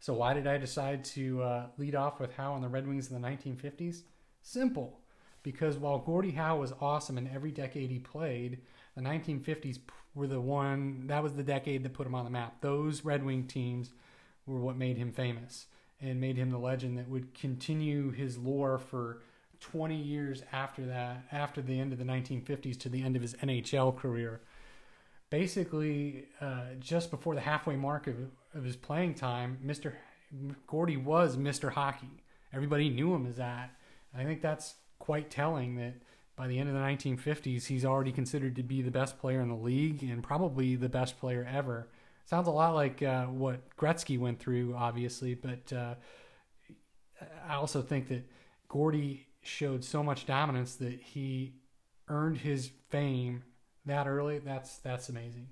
So, 0.00 0.14
why 0.14 0.34
did 0.34 0.48
I 0.48 0.58
decide 0.58 1.04
to 1.04 1.40
uh, 1.44 1.66
lead 1.78 1.94
off 1.94 2.18
with 2.18 2.34
Howe 2.34 2.54
on 2.54 2.60
the 2.60 2.68
Red 2.68 2.88
Wings 2.88 3.08
in 3.08 3.22
the 3.22 3.28
1950s? 3.28 4.02
Simple. 4.42 4.98
Because 5.44 5.76
while 5.76 6.00
Gordie 6.00 6.32
Howe 6.32 6.58
was 6.58 6.72
awesome 6.80 7.18
in 7.18 7.28
every 7.28 7.52
decade 7.52 7.88
he 7.88 8.00
played, 8.00 8.62
the 8.96 9.02
1950s 9.02 9.78
were 10.16 10.26
the 10.26 10.40
one 10.40 11.06
that 11.06 11.22
was 11.22 11.34
the 11.34 11.44
decade 11.44 11.84
that 11.84 11.94
put 11.94 12.08
him 12.08 12.16
on 12.16 12.24
the 12.24 12.32
map. 12.32 12.60
Those 12.62 13.04
Red 13.04 13.24
Wing 13.24 13.44
teams 13.44 13.92
were 14.44 14.58
what 14.58 14.76
made 14.76 14.96
him 14.96 15.12
famous 15.12 15.66
and 16.00 16.20
made 16.20 16.36
him 16.36 16.50
the 16.50 16.58
legend 16.58 16.98
that 16.98 17.08
would 17.08 17.32
continue 17.32 18.10
his 18.10 18.36
lore 18.38 18.76
for 18.76 19.20
20 19.60 19.96
years 19.96 20.42
after 20.52 20.86
that, 20.86 21.24
after 21.32 21.60
the 21.60 21.78
end 21.78 21.92
of 21.92 21.98
the 21.98 22.04
1950s 22.04 22.78
to 22.80 22.88
the 22.88 23.02
end 23.02 23.16
of 23.16 23.22
his 23.22 23.34
NHL 23.34 23.96
career. 23.96 24.40
Basically, 25.30 26.26
uh, 26.40 26.74
just 26.80 27.10
before 27.10 27.34
the 27.34 27.40
halfway 27.40 27.76
mark 27.76 28.06
of, 28.06 28.16
of 28.54 28.64
his 28.64 28.76
playing 28.76 29.14
time, 29.14 29.58
Mr. 29.64 29.92
Gordie 30.66 30.96
was 30.96 31.36
Mr. 31.36 31.70
Hockey. 31.70 32.22
Everybody 32.52 32.88
knew 32.88 33.14
him 33.14 33.26
as 33.26 33.36
that. 33.36 33.70
I 34.16 34.24
think 34.24 34.40
that's 34.40 34.74
quite 34.98 35.30
telling 35.30 35.76
that 35.76 35.94
by 36.36 36.46
the 36.46 36.58
end 36.58 36.68
of 36.68 36.74
the 36.74 36.80
1950s, 36.80 37.66
he's 37.66 37.84
already 37.84 38.12
considered 38.12 38.56
to 38.56 38.62
be 38.62 38.80
the 38.80 38.90
best 38.90 39.18
player 39.18 39.40
in 39.40 39.48
the 39.48 39.54
league 39.54 40.02
and 40.02 40.22
probably 40.22 40.76
the 40.76 40.88
best 40.88 41.18
player 41.18 41.46
ever. 41.50 41.88
Sounds 42.24 42.46
a 42.46 42.52
lot 42.52 42.74
like 42.74 43.02
uh, 43.02 43.24
what 43.24 43.76
Gretzky 43.76 44.18
went 44.18 44.38
through, 44.38 44.74
obviously, 44.76 45.34
but 45.34 45.72
uh, 45.72 45.94
I 47.48 47.54
also 47.54 47.82
think 47.82 48.08
that 48.08 48.22
Gordie 48.68 49.27
showed 49.48 49.84
so 49.84 50.02
much 50.02 50.26
dominance 50.26 50.76
that 50.76 51.00
he 51.00 51.54
earned 52.08 52.38
his 52.38 52.70
fame 52.90 53.42
that 53.86 54.06
early. 54.06 54.38
That's 54.38 54.78
that's 54.78 55.08
amazing. 55.08 55.48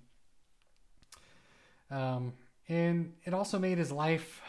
Um, 1.90 2.34
and 2.68 3.14
it 3.24 3.32
also 3.32 3.58
made 3.58 3.78
his 3.78 3.92
life 3.92 4.42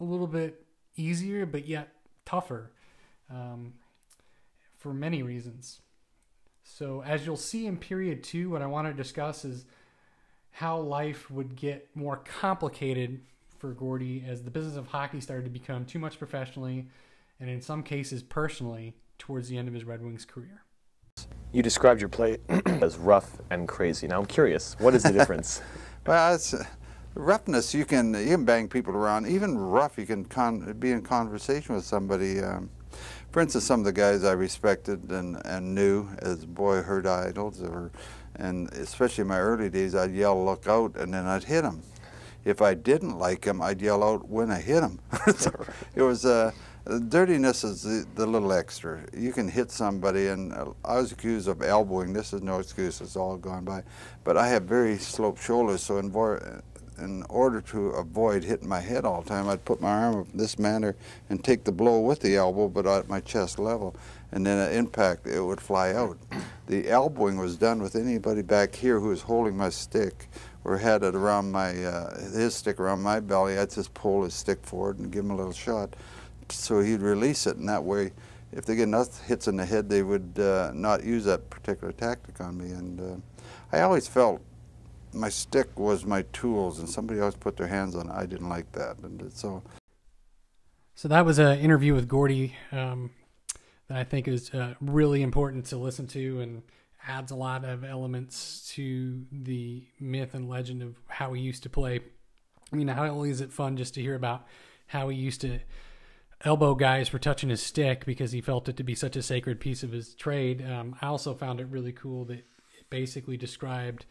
a 0.00 0.04
little 0.04 0.26
bit 0.26 0.64
easier, 0.96 1.46
but 1.46 1.66
yet 1.66 1.88
tougher 2.24 2.70
um, 3.30 3.74
for 4.76 4.92
many 4.92 5.22
reasons. 5.22 5.80
So, 6.62 7.02
as 7.02 7.24
you'll 7.24 7.36
see 7.36 7.66
in 7.66 7.76
period 7.76 8.22
two, 8.22 8.50
what 8.50 8.60
I 8.60 8.66
want 8.66 8.88
to 8.88 8.92
discuss 8.92 9.44
is 9.44 9.64
how 10.50 10.78
life 10.78 11.30
would 11.30 11.56
get 11.56 11.88
more 11.94 12.16
complicated 12.18 13.20
for 13.58 13.72
Gordie 13.72 14.24
as 14.26 14.42
the 14.42 14.50
business 14.50 14.76
of 14.76 14.88
hockey 14.88 15.20
started 15.20 15.44
to 15.44 15.50
become 15.50 15.84
too 15.84 15.98
much 15.98 16.18
professionally 16.18 16.86
and 17.40 17.50
in 17.50 17.60
some 17.60 17.82
cases 17.82 18.22
personally 18.22 18.94
towards 19.18 19.48
the 19.48 19.58
end 19.58 19.68
of 19.68 19.74
his 19.74 19.84
Red 19.84 20.02
Wings 20.02 20.24
career. 20.24 20.62
You 21.52 21.62
described 21.62 22.00
your 22.00 22.08
play 22.08 22.38
as 22.66 22.96
rough 22.96 23.38
and 23.50 23.66
crazy. 23.66 24.06
Now 24.06 24.20
I'm 24.20 24.26
curious, 24.26 24.76
what 24.78 24.94
is 24.94 25.02
the 25.02 25.12
difference? 25.18 25.62
well, 26.06 26.34
it's 26.34 26.52
uh, 26.54 26.64
roughness. 27.14 27.74
You 27.74 27.84
can 27.84 28.14
you 28.14 28.30
can 28.30 28.44
bang 28.44 28.68
people 28.68 28.94
around. 28.94 29.26
Even 29.26 29.56
rough, 29.56 29.98
you 29.98 30.06
can 30.06 30.24
con- 30.24 30.74
be 30.78 30.90
in 30.90 31.02
conversation 31.02 31.74
with 31.74 31.84
somebody. 31.84 32.40
Um, 32.40 32.70
for 33.30 33.40
instance, 33.40 33.64
some 33.64 33.80
of 33.80 33.86
the 33.86 33.92
guys 33.92 34.24
I 34.24 34.32
respected 34.32 35.10
and, 35.10 35.44
and 35.44 35.74
knew 35.74 36.08
as 36.20 36.44
boyhood 36.46 37.06
idols, 37.06 37.62
or 37.62 37.90
and 38.36 38.70
especially 38.72 39.22
in 39.22 39.28
my 39.28 39.40
early 39.40 39.70
days, 39.70 39.94
I'd 39.94 40.12
yell 40.12 40.44
"Look 40.44 40.66
out!" 40.66 40.96
and 40.96 41.12
then 41.12 41.26
I'd 41.26 41.44
hit 41.44 41.62
them. 41.62 41.82
If 42.44 42.62
I 42.62 42.74
didn't 42.74 43.18
like 43.18 43.44
him, 43.44 43.60
I'd 43.60 43.82
yell 43.82 44.04
out 44.04 44.28
when 44.28 44.50
I 44.50 44.60
hit 44.60 44.82
him. 44.82 45.00
so 45.36 45.50
it 45.94 46.02
was. 46.02 46.24
Uh, 46.24 46.52
dirtiness 46.86 47.64
is 47.64 47.82
the, 47.82 48.06
the, 48.14 48.26
little 48.26 48.52
extra. 48.52 49.04
You 49.16 49.32
can 49.32 49.48
hit 49.48 49.70
somebody, 49.70 50.28
and 50.28 50.52
uh, 50.52 50.66
I 50.84 50.96
was 50.96 51.12
accused 51.12 51.48
of 51.48 51.62
elbowing. 51.62 52.12
This 52.12 52.32
is 52.32 52.42
no 52.42 52.58
excuse; 52.60 53.00
it's 53.00 53.16
all 53.16 53.36
gone 53.36 53.64
by. 53.64 53.82
But 54.24 54.36
I 54.36 54.48
have 54.48 54.64
very 54.64 54.96
sloped 54.98 55.42
shoulders, 55.42 55.82
so 55.82 55.98
in, 55.98 56.12
in 56.98 57.24
order 57.24 57.60
to 57.60 57.88
avoid 57.90 58.44
hitting 58.44 58.68
my 58.68 58.80
head 58.80 59.04
all 59.04 59.22
the 59.22 59.28
time, 59.28 59.48
I'd 59.48 59.64
put 59.64 59.80
my 59.80 59.90
arm 59.90 60.20
up 60.20 60.26
this 60.32 60.58
manner 60.58 60.94
and 61.28 61.42
take 61.42 61.64
the 61.64 61.72
blow 61.72 62.00
with 62.00 62.20
the 62.20 62.36
elbow, 62.36 62.68
but 62.68 62.86
at 62.86 63.08
my 63.08 63.20
chest 63.20 63.58
level, 63.58 63.96
and 64.30 64.46
then 64.46 64.58
at 64.58 64.72
impact, 64.72 65.26
it 65.26 65.40
would 65.40 65.60
fly 65.60 65.92
out. 65.92 66.16
The 66.68 66.88
elbowing 66.88 67.36
was 67.36 67.56
done 67.56 67.82
with 67.82 67.96
anybody 67.96 68.42
back 68.42 68.74
here 68.74 69.00
who 69.00 69.08
was 69.08 69.22
holding 69.22 69.56
my 69.56 69.70
stick 69.70 70.28
or 70.64 70.78
had 70.78 71.02
it 71.02 71.14
around 71.14 71.50
my 71.50 71.84
uh, 71.84 72.18
his 72.32 72.54
stick 72.54 72.78
around 72.78 73.02
my 73.02 73.20
belly. 73.20 73.58
I'd 73.58 73.70
just 73.70 73.92
pull 73.94 74.24
his 74.24 74.34
stick 74.34 74.64
forward 74.64 74.98
and 74.98 75.10
give 75.10 75.24
him 75.24 75.30
a 75.32 75.36
little 75.36 75.52
shot 75.52 75.94
so 76.50 76.80
he'd 76.80 77.02
release 77.02 77.46
it, 77.46 77.56
and 77.56 77.68
that 77.68 77.84
way, 77.84 78.12
if 78.52 78.64
they 78.64 78.76
get 78.76 78.84
enough 78.84 79.22
hits 79.22 79.48
in 79.48 79.56
the 79.56 79.64
head, 79.64 79.88
they 79.88 80.02
would 80.02 80.38
uh, 80.38 80.70
not 80.74 81.04
use 81.04 81.24
that 81.24 81.50
particular 81.50 81.92
tactic 81.92 82.40
on 82.40 82.56
me. 82.56 82.70
And 82.70 83.00
uh, 83.00 83.16
I 83.76 83.82
always 83.82 84.06
felt 84.06 84.40
my 85.12 85.28
stick 85.28 85.78
was 85.78 86.04
my 86.04 86.22
tools, 86.32 86.78
and 86.78 86.88
somebody 86.88 87.20
else 87.20 87.34
put 87.34 87.56
their 87.56 87.66
hands 87.66 87.94
on 87.96 88.08
it. 88.08 88.12
I 88.12 88.26
didn't 88.26 88.48
like 88.48 88.70
that, 88.72 88.98
and 88.98 89.32
so. 89.32 89.62
So 90.94 91.08
that 91.08 91.26
was 91.26 91.38
an 91.38 91.58
interview 91.58 91.94
with 91.94 92.08
Gordie 92.08 92.54
um, 92.72 93.10
that 93.88 93.98
I 93.98 94.04
think 94.04 94.28
is 94.28 94.52
uh, 94.54 94.74
really 94.80 95.22
important 95.22 95.66
to 95.66 95.76
listen 95.76 96.06
to, 96.08 96.40
and 96.40 96.62
adds 97.06 97.30
a 97.30 97.36
lot 97.36 97.64
of 97.64 97.84
elements 97.84 98.68
to 98.74 99.24
the 99.30 99.86
myth 100.00 100.34
and 100.34 100.48
legend 100.48 100.82
of 100.82 100.96
how 101.06 101.32
he 101.32 101.40
used 101.40 101.62
to 101.62 101.70
play. 101.70 102.00
I 102.72 102.76
mean, 102.76 102.86
not 102.86 102.98
only 102.98 103.30
is 103.30 103.40
it 103.40 103.52
fun 103.52 103.76
just 103.76 103.94
to 103.94 104.02
hear 104.02 104.14
about 104.14 104.46
how 104.88 105.08
he 105.08 105.16
used 105.16 105.40
to 105.42 105.60
elbow 106.44 106.74
guys 106.74 107.08
for 107.08 107.18
touching 107.18 107.48
his 107.48 107.62
stick 107.62 108.04
because 108.04 108.32
he 108.32 108.40
felt 108.40 108.68
it 108.68 108.76
to 108.76 108.84
be 108.84 108.94
such 108.94 109.16
a 109.16 109.22
sacred 109.22 109.60
piece 109.60 109.82
of 109.82 109.92
his 109.92 110.14
trade. 110.14 110.64
Um, 110.64 110.96
I 111.00 111.06
also 111.06 111.34
found 111.34 111.60
it 111.60 111.68
really 111.68 111.92
cool 111.92 112.24
that 112.26 112.38
it 112.38 112.90
basically 112.90 113.36
described 113.36 114.06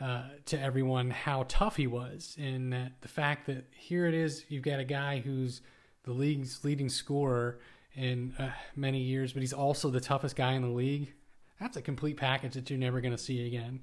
uh, 0.00 0.24
to 0.46 0.60
everyone 0.60 1.10
how 1.10 1.44
tough 1.48 1.76
he 1.76 1.86
was, 1.86 2.36
and 2.38 2.72
that 2.72 2.92
the 3.02 3.08
fact 3.08 3.46
that 3.46 3.66
here 3.72 4.06
it 4.06 4.14
is, 4.14 4.44
you've 4.48 4.64
got 4.64 4.80
a 4.80 4.84
guy 4.84 5.20
who's 5.20 5.62
the 6.04 6.12
league's 6.12 6.64
leading 6.64 6.88
scorer 6.88 7.60
in 7.94 8.34
uh, 8.38 8.50
many 8.74 9.00
years, 9.00 9.32
but 9.32 9.42
he's 9.42 9.52
also 9.52 9.90
the 9.90 10.00
toughest 10.00 10.34
guy 10.34 10.52
in 10.52 10.62
the 10.62 10.68
league. 10.68 11.12
That's 11.60 11.76
a 11.76 11.82
complete 11.82 12.16
package 12.16 12.54
that 12.54 12.68
you're 12.70 12.78
never 12.78 13.00
going 13.00 13.12
to 13.12 13.22
see 13.22 13.46
again. 13.46 13.80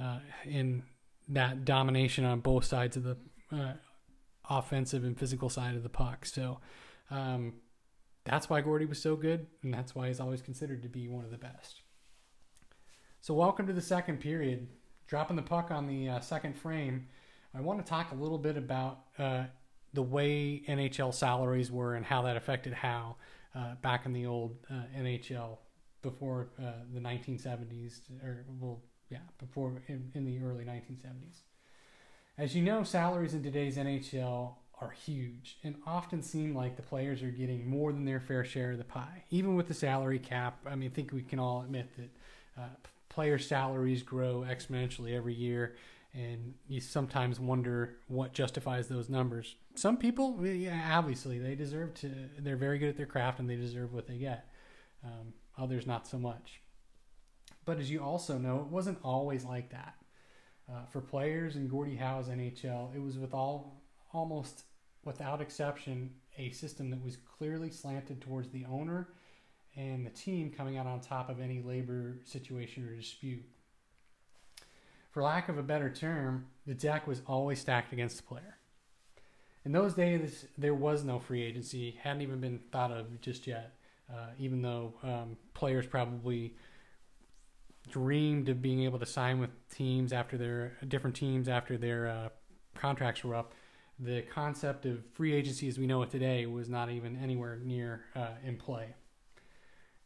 Uh, 0.00 0.20
in 0.46 0.84
that 1.28 1.64
domination 1.64 2.24
on 2.24 2.40
both 2.40 2.64
sides 2.64 2.96
of 2.96 3.02
the 3.02 3.16
uh, 3.52 3.72
offensive 4.48 5.04
and 5.04 5.18
physical 5.18 5.50
side 5.50 5.74
of 5.74 5.82
the 5.82 5.88
puck. 5.88 6.24
So 6.24 6.60
um, 7.10 7.54
that's 8.24 8.50
why 8.50 8.60
Gordie 8.60 8.86
was 8.86 9.00
so 9.00 9.16
good, 9.16 9.46
and 9.62 9.72
that's 9.72 9.94
why 9.94 10.08
he's 10.08 10.20
always 10.20 10.42
considered 10.42 10.82
to 10.82 10.88
be 10.88 11.08
one 11.08 11.24
of 11.24 11.30
the 11.30 11.38
best. 11.38 11.82
So, 13.20 13.34
welcome 13.34 13.66
to 13.66 13.72
the 13.72 13.82
second 13.82 14.20
period. 14.20 14.68
Dropping 15.06 15.36
the 15.36 15.42
puck 15.42 15.70
on 15.70 15.86
the 15.86 16.08
uh, 16.08 16.20
second 16.20 16.56
frame, 16.56 17.06
I 17.54 17.60
want 17.62 17.84
to 17.84 17.88
talk 17.88 18.12
a 18.12 18.14
little 18.14 18.38
bit 18.38 18.58
about 18.58 19.00
uh, 19.18 19.44
the 19.94 20.02
way 20.02 20.62
NHL 20.68 21.14
salaries 21.14 21.72
were 21.72 21.94
and 21.94 22.04
how 22.04 22.22
that 22.22 22.36
affected 22.36 22.74
how 22.74 23.16
uh, 23.54 23.74
back 23.76 24.04
in 24.04 24.12
the 24.12 24.26
old 24.26 24.56
uh, 24.70 24.82
NHL 24.96 25.58
before 26.02 26.50
uh, 26.62 26.72
the 26.92 27.00
1970s, 27.00 28.00
or 28.22 28.44
well, 28.60 28.82
yeah, 29.10 29.18
before 29.38 29.82
in, 29.88 30.10
in 30.14 30.24
the 30.24 30.38
early 30.44 30.64
1970s. 30.64 31.40
As 32.36 32.54
you 32.54 32.62
know, 32.62 32.82
salaries 32.82 33.34
in 33.34 33.42
today's 33.42 33.76
NHL 33.76 34.54
are 34.80 34.90
huge 34.90 35.58
and 35.64 35.74
often 35.86 36.22
seem 36.22 36.54
like 36.54 36.76
the 36.76 36.82
players 36.82 37.22
are 37.22 37.30
getting 37.30 37.68
more 37.68 37.92
than 37.92 38.04
their 38.04 38.20
fair 38.20 38.44
share 38.44 38.72
of 38.72 38.78
the 38.78 38.84
pie. 38.84 39.24
Even 39.30 39.56
with 39.56 39.68
the 39.68 39.74
salary 39.74 40.18
cap, 40.18 40.58
I 40.66 40.76
mean, 40.76 40.90
I 40.90 40.94
think 40.94 41.12
we 41.12 41.22
can 41.22 41.38
all 41.38 41.62
admit 41.62 41.90
that 41.96 42.10
uh, 42.60 42.68
player 43.08 43.38
salaries 43.38 44.02
grow 44.02 44.44
exponentially 44.48 45.16
every 45.16 45.34
year, 45.34 45.74
and 46.14 46.54
you 46.68 46.80
sometimes 46.80 47.40
wonder 47.40 47.96
what 48.06 48.32
justifies 48.32 48.88
those 48.88 49.08
numbers. 49.08 49.56
Some 49.74 49.96
people, 49.96 50.44
yeah, 50.46 50.96
obviously, 50.96 51.38
they 51.38 51.54
deserve 51.54 51.94
to, 51.94 52.10
they're 52.38 52.56
very 52.56 52.78
good 52.78 52.88
at 52.88 52.96
their 52.96 53.06
craft 53.06 53.40
and 53.40 53.48
they 53.48 53.56
deserve 53.56 53.92
what 53.92 54.06
they 54.06 54.18
get. 54.18 54.48
Um, 55.04 55.32
others, 55.56 55.86
not 55.86 56.06
so 56.06 56.18
much. 56.18 56.60
But 57.64 57.78
as 57.78 57.90
you 57.90 58.00
also 58.00 58.38
know, 58.38 58.60
it 58.60 58.66
wasn't 58.66 58.98
always 59.02 59.44
like 59.44 59.70
that. 59.70 59.94
Uh, 60.70 60.84
for 60.92 61.00
players 61.00 61.56
in 61.56 61.68
Gordie 61.68 61.96
Howe's 61.96 62.28
NHL, 62.28 62.94
it 62.94 63.02
was 63.02 63.18
with 63.18 63.32
all 63.32 63.82
almost 64.12 64.64
without 65.04 65.40
exception, 65.40 66.10
a 66.36 66.50
system 66.50 66.90
that 66.90 67.04
was 67.04 67.16
clearly 67.16 67.70
slanted 67.70 68.20
towards 68.20 68.50
the 68.50 68.64
owner 68.66 69.08
and 69.76 70.04
the 70.04 70.10
team 70.10 70.50
coming 70.50 70.76
out 70.76 70.86
on 70.86 71.00
top 71.00 71.28
of 71.28 71.40
any 71.40 71.60
labor 71.60 72.18
situation 72.24 72.86
or 72.88 72.94
dispute. 72.94 73.44
For 75.10 75.22
lack 75.22 75.48
of 75.48 75.58
a 75.58 75.62
better 75.62 75.90
term, 75.90 76.46
the 76.66 76.74
deck 76.74 77.06
was 77.06 77.22
always 77.26 77.60
stacked 77.60 77.92
against 77.92 78.18
the 78.18 78.22
player. 78.24 78.56
In 79.64 79.72
those 79.72 79.94
days, 79.94 80.46
there 80.56 80.74
was 80.74 81.04
no 81.04 81.18
free 81.18 81.42
agency, 81.42 81.98
hadn't 82.02 82.22
even 82.22 82.40
been 82.40 82.60
thought 82.72 82.90
of 82.90 83.20
just 83.20 83.46
yet, 83.46 83.74
uh, 84.10 84.28
even 84.38 84.62
though 84.62 84.94
um, 85.02 85.36
players 85.54 85.86
probably 85.86 86.54
dreamed 87.90 88.48
of 88.48 88.62
being 88.62 88.82
able 88.82 88.98
to 88.98 89.06
sign 89.06 89.38
with 89.38 89.50
teams 89.70 90.12
after 90.12 90.36
their 90.36 90.76
different 90.86 91.16
teams 91.16 91.48
after 91.48 91.76
their 91.76 92.08
uh, 92.08 92.28
contracts 92.74 93.24
were 93.24 93.34
up. 93.34 93.52
The 94.00 94.22
concept 94.22 94.86
of 94.86 95.04
free 95.12 95.34
agency 95.34 95.66
as 95.68 95.78
we 95.78 95.86
know 95.86 96.02
it 96.02 96.10
today 96.10 96.46
was 96.46 96.68
not 96.68 96.90
even 96.90 97.16
anywhere 97.16 97.58
near 97.62 98.04
uh, 98.14 98.28
in 98.44 98.56
play. 98.56 98.94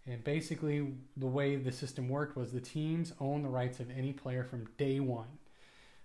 And 0.07 0.25
basically, 0.25 0.95
the 1.17 1.27
way 1.27 1.57
the 1.57 1.71
system 1.71 2.09
worked 2.09 2.37
was 2.37 2.53
the 2.53 2.61
teams 2.61 3.13
own 3.21 3.43
the 3.43 3.49
rights 3.49 3.81
of 3.81 3.91
any 3.91 4.13
player 4.13 4.45
from 4.45 4.67
day 4.77 4.99
one 4.99 5.29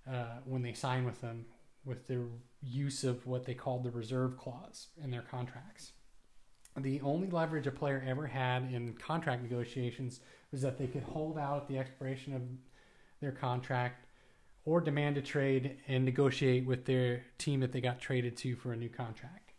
uh, 0.10 0.40
when 0.46 0.62
they 0.62 0.74
sign 0.74 1.06
with 1.06 1.22
them, 1.22 1.46
with 1.86 2.08
their 2.08 2.26
use 2.62 3.04
of 3.04 3.26
what 3.26 3.46
they 3.46 3.54
called 3.54 3.84
the 3.84 3.92
reserve 3.92 4.38
clause 4.38 4.88
in 5.02 5.10
their 5.10 5.22
contracts. 5.22 5.94
The 6.76 7.02
only 7.02 7.28
leverage 7.30 7.66
a 7.66 7.72
player 7.72 8.04
ever 8.06 8.28
had 8.28 8.72
in 8.72 8.94
contract 8.94 9.42
negotiations 9.42 10.20
was 10.52 10.62
that 10.62 10.78
they 10.78 10.88
could 10.88 11.04
hold 11.04 11.38
out 11.38 11.64
at 11.64 11.68
the 11.68 11.80
expiration 11.80 12.36
of 12.36 12.42
their 13.20 13.32
contract 13.32 14.06
or 14.68 14.82
demand 14.82 15.18
a 15.18 15.22
trade 15.22 15.78
and 15.88 16.04
negotiate 16.04 16.66
with 16.66 16.84
their 16.84 17.24
team 17.38 17.62
that 17.62 17.72
they 17.72 17.80
got 17.80 18.02
traded 18.02 18.36
to 18.36 18.54
for 18.54 18.74
a 18.74 18.76
new 18.76 18.90
contract. 18.90 19.54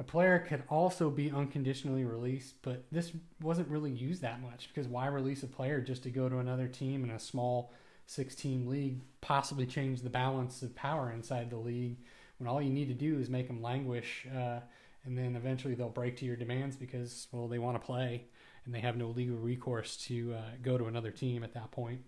A 0.00 0.02
player 0.04 0.38
could 0.48 0.62
also 0.70 1.10
be 1.10 1.30
unconditionally 1.30 2.06
released, 2.06 2.54
but 2.62 2.84
this 2.90 3.12
wasn't 3.42 3.68
really 3.68 3.90
used 3.90 4.22
that 4.22 4.40
much 4.40 4.68
because 4.68 4.88
why 4.88 5.08
release 5.08 5.42
a 5.42 5.46
player 5.46 5.82
just 5.82 6.04
to 6.04 6.10
go 6.10 6.26
to 6.26 6.38
another 6.38 6.68
team 6.68 7.04
in 7.04 7.10
a 7.10 7.18
small 7.18 7.70
six 8.06 8.34
team 8.34 8.66
league, 8.66 9.02
possibly 9.20 9.66
change 9.66 10.00
the 10.00 10.08
balance 10.08 10.62
of 10.62 10.74
power 10.74 11.12
inside 11.12 11.50
the 11.50 11.58
league 11.58 11.98
when 12.38 12.48
all 12.48 12.62
you 12.62 12.70
need 12.70 12.88
to 12.88 12.94
do 12.94 13.18
is 13.18 13.28
make 13.28 13.46
them 13.46 13.60
languish 13.60 14.26
uh, 14.34 14.60
and 15.04 15.18
then 15.18 15.36
eventually 15.36 15.74
they'll 15.74 15.90
break 15.90 16.16
to 16.16 16.24
your 16.24 16.36
demands 16.36 16.76
because, 16.76 17.28
well, 17.30 17.46
they 17.46 17.58
want 17.58 17.78
to 17.78 17.86
play 17.86 18.24
and 18.64 18.74
they 18.74 18.80
have 18.80 18.96
no 18.96 19.08
legal 19.08 19.36
recourse 19.36 19.98
to 19.98 20.32
uh, 20.32 20.40
go 20.62 20.78
to 20.78 20.86
another 20.86 21.10
team 21.10 21.44
at 21.44 21.52
that 21.52 21.70
point. 21.72 22.00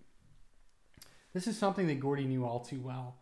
This 1.33 1.47
is 1.47 1.57
something 1.57 1.87
that 1.87 1.99
Gordie 1.99 2.25
knew 2.25 2.45
all 2.45 2.59
too 2.59 2.81
well. 2.81 3.15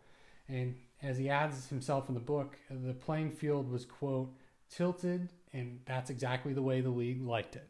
And 0.48 0.74
as 1.02 1.16
he 1.16 1.30
adds 1.30 1.68
himself 1.68 2.08
in 2.08 2.14
the 2.14 2.20
book, 2.20 2.56
the 2.70 2.92
playing 2.92 3.30
field 3.30 3.70
was, 3.70 3.84
quote, 3.84 4.34
tilted, 4.68 5.28
and 5.52 5.80
that's 5.86 6.10
exactly 6.10 6.52
the 6.52 6.62
way 6.62 6.80
the 6.80 6.90
league 6.90 7.22
liked 7.22 7.56
it. 7.56 7.68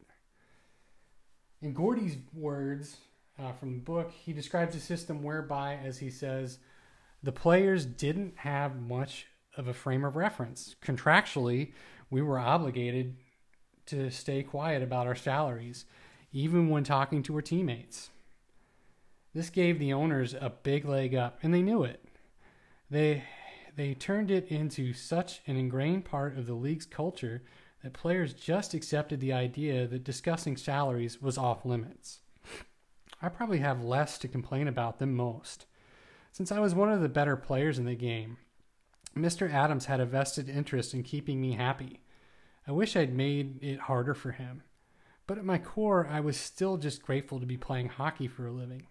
In 1.63 1.75
Gordie's 1.75 2.17
words 2.35 2.97
uh, 3.39 3.53
from 3.53 3.75
the 3.75 3.81
book, 3.81 4.13
he 4.13 4.33
describes 4.33 4.75
a 4.75 4.81
system 4.81 5.23
whereby, 5.23 5.79
as 5.85 5.99
he 5.99 6.11
says, 6.11 6.59
the 7.23 7.33
players 7.33 7.85
didn't 7.85 8.39
have 8.39 8.81
much 8.81 9.27
of 9.57 9.69
a 9.69 9.75
frame 9.75 10.05
of 10.05 10.17
reference. 10.17 10.75
Contractually, 10.83 11.73
we 12.09 12.23
were 12.23 12.39
obligated 12.39 13.17
to 13.87 14.11
stay 14.11 14.43
quiet 14.43 14.83
about 14.83 15.07
our 15.07 15.15
salaries, 15.15 15.85
even 16.33 16.69
when 16.71 16.85
talking 16.85 17.23
to 17.25 17.35
our 17.35 17.43
teammates. 17.43 18.11
This 19.35 19.51
gave 19.51 19.79
the 19.79 19.93
owners 19.93 20.35
a 20.35 20.53
big 20.63 20.85
leg 20.85 21.15
up, 21.15 21.39
and 21.43 21.55
they 21.55 21.63
knew 21.63 21.85
it. 21.85 22.05
They 22.91 23.25
they 23.77 23.95
turned 23.95 24.31
it 24.31 24.49
into 24.49 24.93
such 24.93 25.41
an 25.47 25.57
ingrained 25.57 26.05
part 26.05 26.37
of 26.37 26.47
the 26.47 26.55
league's 26.55 26.87
culture 26.87 27.43
that 27.83 27.93
players 27.93 28.35
just 28.35 28.75
accepted 28.75 29.21
the 29.21 29.33
idea 29.33 29.87
that 29.87 30.05
discussing 30.05 30.57
salaries 30.57 31.23
was 31.23 31.39
off 31.39 31.65
limits. 31.65 32.21
I 33.23 33.29
probably 33.29 33.59
have 33.59 33.85
less 33.85 34.19
to 34.19 34.29
complain 34.29 34.67
about 34.67 34.99
than 34.99 35.15
most. 35.15 35.67
Since 36.33 36.53
I 36.53 36.59
was 36.59 36.75
one 36.75 36.91
of 36.91 37.01
the 37.01 37.09
better 37.09 37.37
players 37.37 37.79
in 37.79 37.85
the 37.85 37.95
game, 37.95 38.39
Mr. 39.17 39.53
Adams 39.53 39.87
had 39.87 40.01
a 40.01 40.07
vested 40.07 40.49
interest 40.49 40.95
in 40.95 41.03
keeping 41.03 41.41
me 41.41 41.53
happy. 41.53 42.01
I 42.67 42.73
wish 42.73 42.97
I'd 42.97 43.15
made 43.15 43.63
it 43.63 43.81
harder 43.81 44.15
for 44.15 44.33
him. 44.33 44.63
But 45.27 45.39
at 45.39 45.45
my 45.45 45.59
core, 45.59 46.07
I 46.11 46.21
was 46.21 46.37
still 46.37 46.77
just 46.77 47.03
grateful 47.03 47.41
to 47.41 47.47
be 47.47 47.57
playing 47.57 47.89
hockey 47.89 48.27
for 48.27 48.47
a 48.47 48.53
living. 48.53 48.87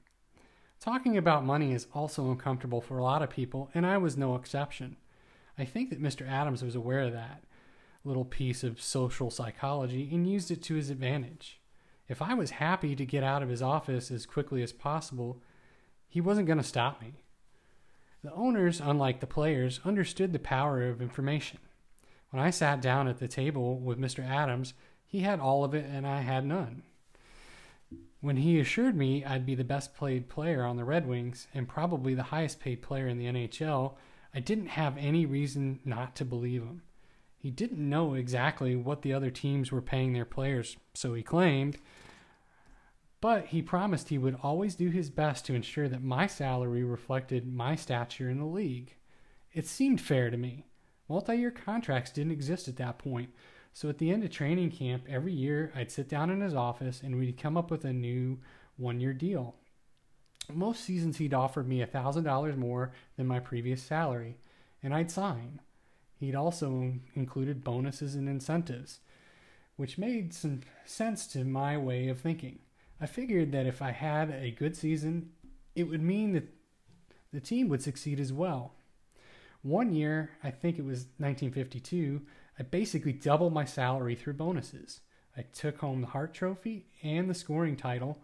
Talking 0.80 1.18
about 1.18 1.46
money 1.46 1.74
is 1.74 1.88
also 1.94 2.32
uncomfortable 2.32 2.80
for 2.80 2.98
a 2.98 3.04
lot 3.04 3.22
of 3.22 3.30
people, 3.30 3.70
and 3.74 3.86
I 3.86 3.98
was 3.98 4.16
no 4.16 4.36
exception. 4.36 4.96
I 5.58 5.66
think 5.66 5.90
that 5.90 6.02
Mr. 6.02 6.28
Adams 6.28 6.64
was 6.64 6.76
aware 6.76 7.02
of 7.02 7.12
that 7.12 7.44
little 8.06 8.24
piece 8.24 8.64
of 8.64 8.82
social 8.82 9.30
psychology 9.30 10.08
and 10.12 10.30
used 10.30 10.50
it 10.52 10.64
to 10.64 10.76
his 10.76 10.90
advantage. 10.90 11.60
If 12.08 12.22
I 12.22 12.34
was 12.34 12.52
happy 12.52 12.96
to 12.96 13.06
get 13.06 13.24
out 13.24 13.44
of 13.44 13.50
his 13.50 13.62
office 13.62 14.10
as 14.10 14.26
quickly 14.26 14.64
as 14.64 14.72
possible, 14.72 15.42
he 16.08 16.22
wasn't 16.22 16.48
going 16.48 16.58
to 16.58 16.64
stop 16.64 17.02
me. 17.02 17.24
The 18.24 18.34
owners, 18.34 18.80
unlike 18.80 19.20
the 19.20 19.28
players, 19.28 19.82
understood 19.84 20.32
the 20.32 20.40
power 20.40 20.82
of 20.82 21.02
information. 21.02 21.60
When 22.32 22.42
I 22.42 22.52
sat 22.52 22.82
down 22.82 23.08
at 23.08 23.20
the 23.20 23.28
table 23.28 23.78
with 23.80 24.00
Mr. 24.00 24.28
Adams, 24.28 24.74
he 25.06 25.22
had 25.22 25.40
all 25.40 25.64
of 25.66 25.74
it 25.74 25.86
and 25.86 26.08
I 26.08 26.22
had 26.22 26.46
none. 26.46 26.84
When 28.22 28.38
he 28.38 28.60
assured 28.60 28.96
me 28.96 29.24
I'd 29.24 29.46
be 29.46 29.56
the 29.56 29.64
best 29.64 29.96
paid 29.96 30.28
player 30.28 30.64
on 30.64 30.76
the 30.76 30.84
Red 30.84 31.08
Wings 31.08 31.48
and 31.54 31.68
probably 31.68 32.14
the 32.14 32.24
highest 32.24 32.60
paid 32.60 32.82
player 32.82 33.08
in 33.08 33.18
the 33.18 33.26
NHL, 33.26 33.96
I 34.34 34.40
didn't 34.40 34.68
have 34.68 34.98
any 34.98 35.26
reason 35.26 35.80
not 35.86 36.16
to 36.18 36.26
believe 36.26 36.64
him. 36.64 36.84
He 37.38 37.50
didn't 37.50 37.90
know 37.90 38.16
exactly 38.16 38.76
what 38.76 39.02
the 39.02 39.14
other 39.14 39.32
teams 39.32 39.72
were 39.72 39.82
paying 39.82 40.12
their 40.12 40.26
players, 40.26 40.76
so 40.94 41.14
he 41.14 41.24
claimed, 41.24 41.78
but 43.22 43.48
he 43.48 43.62
promised 43.62 44.10
he 44.10 44.18
would 44.18 44.38
always 44.44 44.76
do 44.76 44.90
his 44.90 45.10
best 45.10 45.46
to 45.46 45.54
ensure 45.54 45.88
that 45.88 46.04
my 46.04 46.28
salary 46.28 46.84
reflected 46.84 47.48
my 47.48 47.76
stature 47.76 48.30
in 48.30 48.40
the 48.40 48.46
league. 48.46 48.96
It 49.54 49.66
seemed 49.66 50.02
fair 50.02 50.30
to 50.30 50.38
me. 50.38 50.66
Multi 51.08 51.36
year 51.36 51.52
contracts 51.52 52.12
didn't 52.12 52.34
exist 52.34 52.68
at 52.68 52.76
that 52.78 53.00
point, 53.00 53.30
so 53.80 53.88
at 53.88 53.98
the 53.98 54.12
end 54.12 54.26
of 54.26 54.30
training 54.30 54.72
camp, 54.72 55.06
every 55.08 55.32
year 55.32 55.72
I'd 55.74 55.90
sit 55.90 56.10
down 56.10 56.30
in 56.30 56.42
his 56.42 56.54
office 56.54 57.00
and 57.02 57.18
we'd 57.18 57.38
come 57.38 57.56
up 57.56 57.72
with 57.72 57.86
a 57.86 57.94
new 57.94 58.40
one 58.76 59.00
year 59.00 59.14
deal. 59.14 59.56
Most 60.54 60.84
seasons 60.84 61.16
he'd 61.16 61.34
offered 61.34 61.66
me 61.66 61.80
$1,000 61.80 62.58
more 62.58 62.92
than 63.16 63.26
my 63.26 63.40
previous 63.40 63.82
salary, 63.82 64.36
and 64.84 64.94
I'd 64.94 65.10
sign. 65.10 65.62
He'd 66.20 66.36
also 66.36 66.96
included 67.16 67.64
bonuses 67.64 68.16
and 68.16 68.28
incentives, 68.28 69.00
which 69.78 69.98
made 69.98 70.34
some 70.34 70.60
sense 70.84 71.26
to 71.28 71.46
my 71.46 71.78
way 71.78 72.10
of 72.10 72.20
thinking. 72.20 72.60
I 73.00 73.06
figured 73.06 73.54
that 73.54 73.66
if 73.66 73.82
I 73.82 73.92
had 73.92 74.30
a 74.30 74.52
good 74.52 74.76
season, 74.76 75.30
it 75.74 75.84
would 75.84 76.02
mean 76.04 76.34
that 76.34 76.54
the 77.32 77.40
team 77.40 77.70
would 77.70 77.82
succeed 77.82 78.20
as 78.20 78.34
well. 78.34 78.74
One 79.62 79.94
year, 79.94 80.32
I 80.44 80.52
think 80.52 80.78
it 80.78 80.86
was 80.86 81.06
1952, 81.18 82.22
I 82.60 82.64
basically 82.64 83.14
doubled 83.14 83.54
my 83.54 83.64
salary 83.64 84.16
through 84.16 84.34
bonuses. 84.34 85.00
I 85.38 85.44
took 85.44 85.78
home 85.78 86.02
the 86.02 86.08
Hart 86.08 86.34
Trophy 86.34 86.88
and 87.02 87.30
the 87.30 87.34
scoring 87.34 87.78
title 87.78 88.22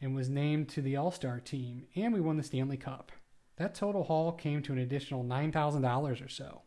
and 0.00 0.14
was 0.14 0.28
named 0.28 0.68
to 0.70 0.82
the 0.82 0.96
All 0.96 1.10
Star 1.10 1.40
team, 1.40 1.86
and 1.94 2.12
we 2.12 2.20
won 2.20 2.36
the 2.36 2.42
Stanley 2.42 2.76
Cup. 2.76 3.12
That 3.56 3.74
total 3.74 4.04
haul 4.04 4.32
came 4.32 4.62
to 4.62 4.72
an 4.72 4.78
additional 4.78 5.24
$9,000 5.24 6.24
or 6.24 6.28
so. 6.28 6.62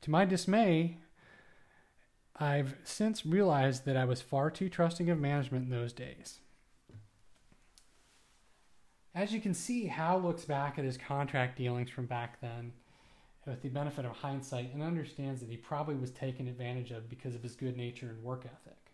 To 0.00 0.10
my 0.10 0.24
dismay, 0.24 0.98
I've 2.34 2.76
since 2.82 3.24
realized 3.24 3.84
that 3.84 3.96
I 3.96 4.04
was 4.04 4.20
far 4.20 4.50
too 4.50 4.68
trusting 4.68 5.08
of 5.10 5.20
management 5.20 5.66
in 5.66 5.70
those 5.70 5.92
days. 5.92 6.40
As 9.14 9.32
you 9.32 9.40
can 9.40 9.54
see, 9.54 9.86
Howe 9.86 10.16
looks 10.16 10.46
back 10.46 10.78
at 10.78 10.84
his 10.84 10.96
contract 10.96 11.58
dealings 11.58 11.90
from 11.90 12.06
back 12.06 12.40
then 12.40 12.72
with 13.46 13.62
the 13.62 13.68
benefit 13.68 14.04
of 14.04 14.12
hindsight 14.12 14.72
and 14.72 14.82
understands 14.82 15.40
that 15.40 15.50
he 15.50 15.56
probably 15.56 15.96
was 15.96 16.10
taken 16.10 16.46
advantage 16.46 16.90
of 16.90 17.08
because 17.08 17.34
of 17.34 17.42
his 17.42 17.56
good 17.56 17.76
nature 17.76 18.08
and 18.08 18.22
work 18.22 18.44
ethic. 18.44 18.92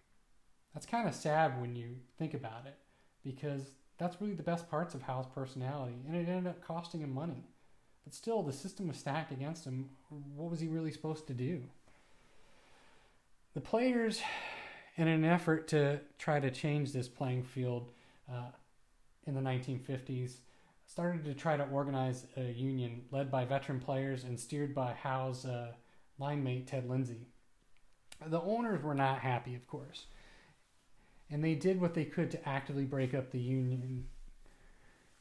That's 0.72 0.86
kind 0.86 1.08
of 1.08 1.14
sad 1.14 1.60
when 1.60 1.76
you 1.76 1.96
think 2.18 2.34
about 2.34 2.66
it 2.66 2.78
because 3.24 3.70
that's 3.98 4.20
really 4.20 4.34
the 4.34 4.42
best 4.42 4.70
parts 4.70 4.94
of 4.94 5.02
Howe's 5.02 5.26
personality, 5.26 5.96
and 6.06 6.16
it 6.16 6.28
ended 6.28 6.46
up 6.46 6.64
costing 6.64 7.00
him 7.00 7.12
money. 7.12 7.44
But 8.04 8.14
still, 8.14 8.42
the 8.42 8.52
system 8.52 8.88
was 8.88 8.96
stacked 8.96 9.32
against 9.32 9.64
him. 9.64 9.90
What 10.36 10.50
was 10.50 10.60
he 10.60 10.68
really 10.68 10.92
supposed 10.92 11.26
to 11.26 11.34
do? 11.34 11.62
The 13.54 13.60
players, 13.60 14.22
in 14.96 15.08
an 15.08 15.24
effort 15.24 15.68
to 15.68 16.00
try 16.18 16.40
to 16.40 16.50
change 16.50 16.92
this 16.92 17.08
playing 17.08 17.42
field 17.42 17.90
uh, 18.32 18.50
in 19.26 19.34
the 19.34 19.40
1950s, 19.40 20.36
started 20.88 21.22
to 21.22 21.34
try 21.34 21.56
to 21.56 21.68
organize 21.68 22.26
a 22.36 22.50
union 22.50 23.02
led 23.10 23.30
by 23.30 23.44
veteran 23.44 23.78
players 23.78 24.24
and 24.24 24.40
steered 24.40 24.74
by 24.74 24.94
Howe's 24.94 25.44
uh, 25.44 25.72
line 26.18 26.42
mate 26.42 26.66
Ted 26.66 26.88
Lindsay. 26.88 27.28
The 28.26 28.40
owners 28.40 28.82
were 28.82 28.94
not 28.94 29.20
happy, 29.20 29.54
of 29.54 29.66
course, 29.68 30.06
and 31.30 31.44
they 31.44 31.54
did 31.54 31.80
what 31.80 31.94
they 31.94 32.06
could 32.06 32.30
to 32.32 32.48
actively 32.48 32.84
break 32.84 33.14
up 33.14 33.30
the 33.30 33.38
union. 33.38 34.06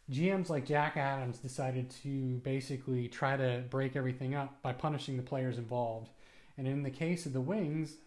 GMs 0.10 0.50
like 0.50 0.66
Jack 0.66 0.96
Adams 0.96 1.38
decided 1.38 1.90
to 2.02 2.38
basically 2.38 3.10
try 3.10 3.36
to 3.36 3.66
break 3.70 3.98
everything 3.98 4.34
up 4.34 4.62
by 4.62 4.72
punishing 4.72 5.18
the 5.18 5.24
players 5.24 5.58
involved. 5.58 6.10
And 6.58 6.66
in 6.66 6.82
the 6.82 6.90
case 6.90 7.26
of 7.26 7.34
the 7.34 7.42
Wings, 7.42 7.98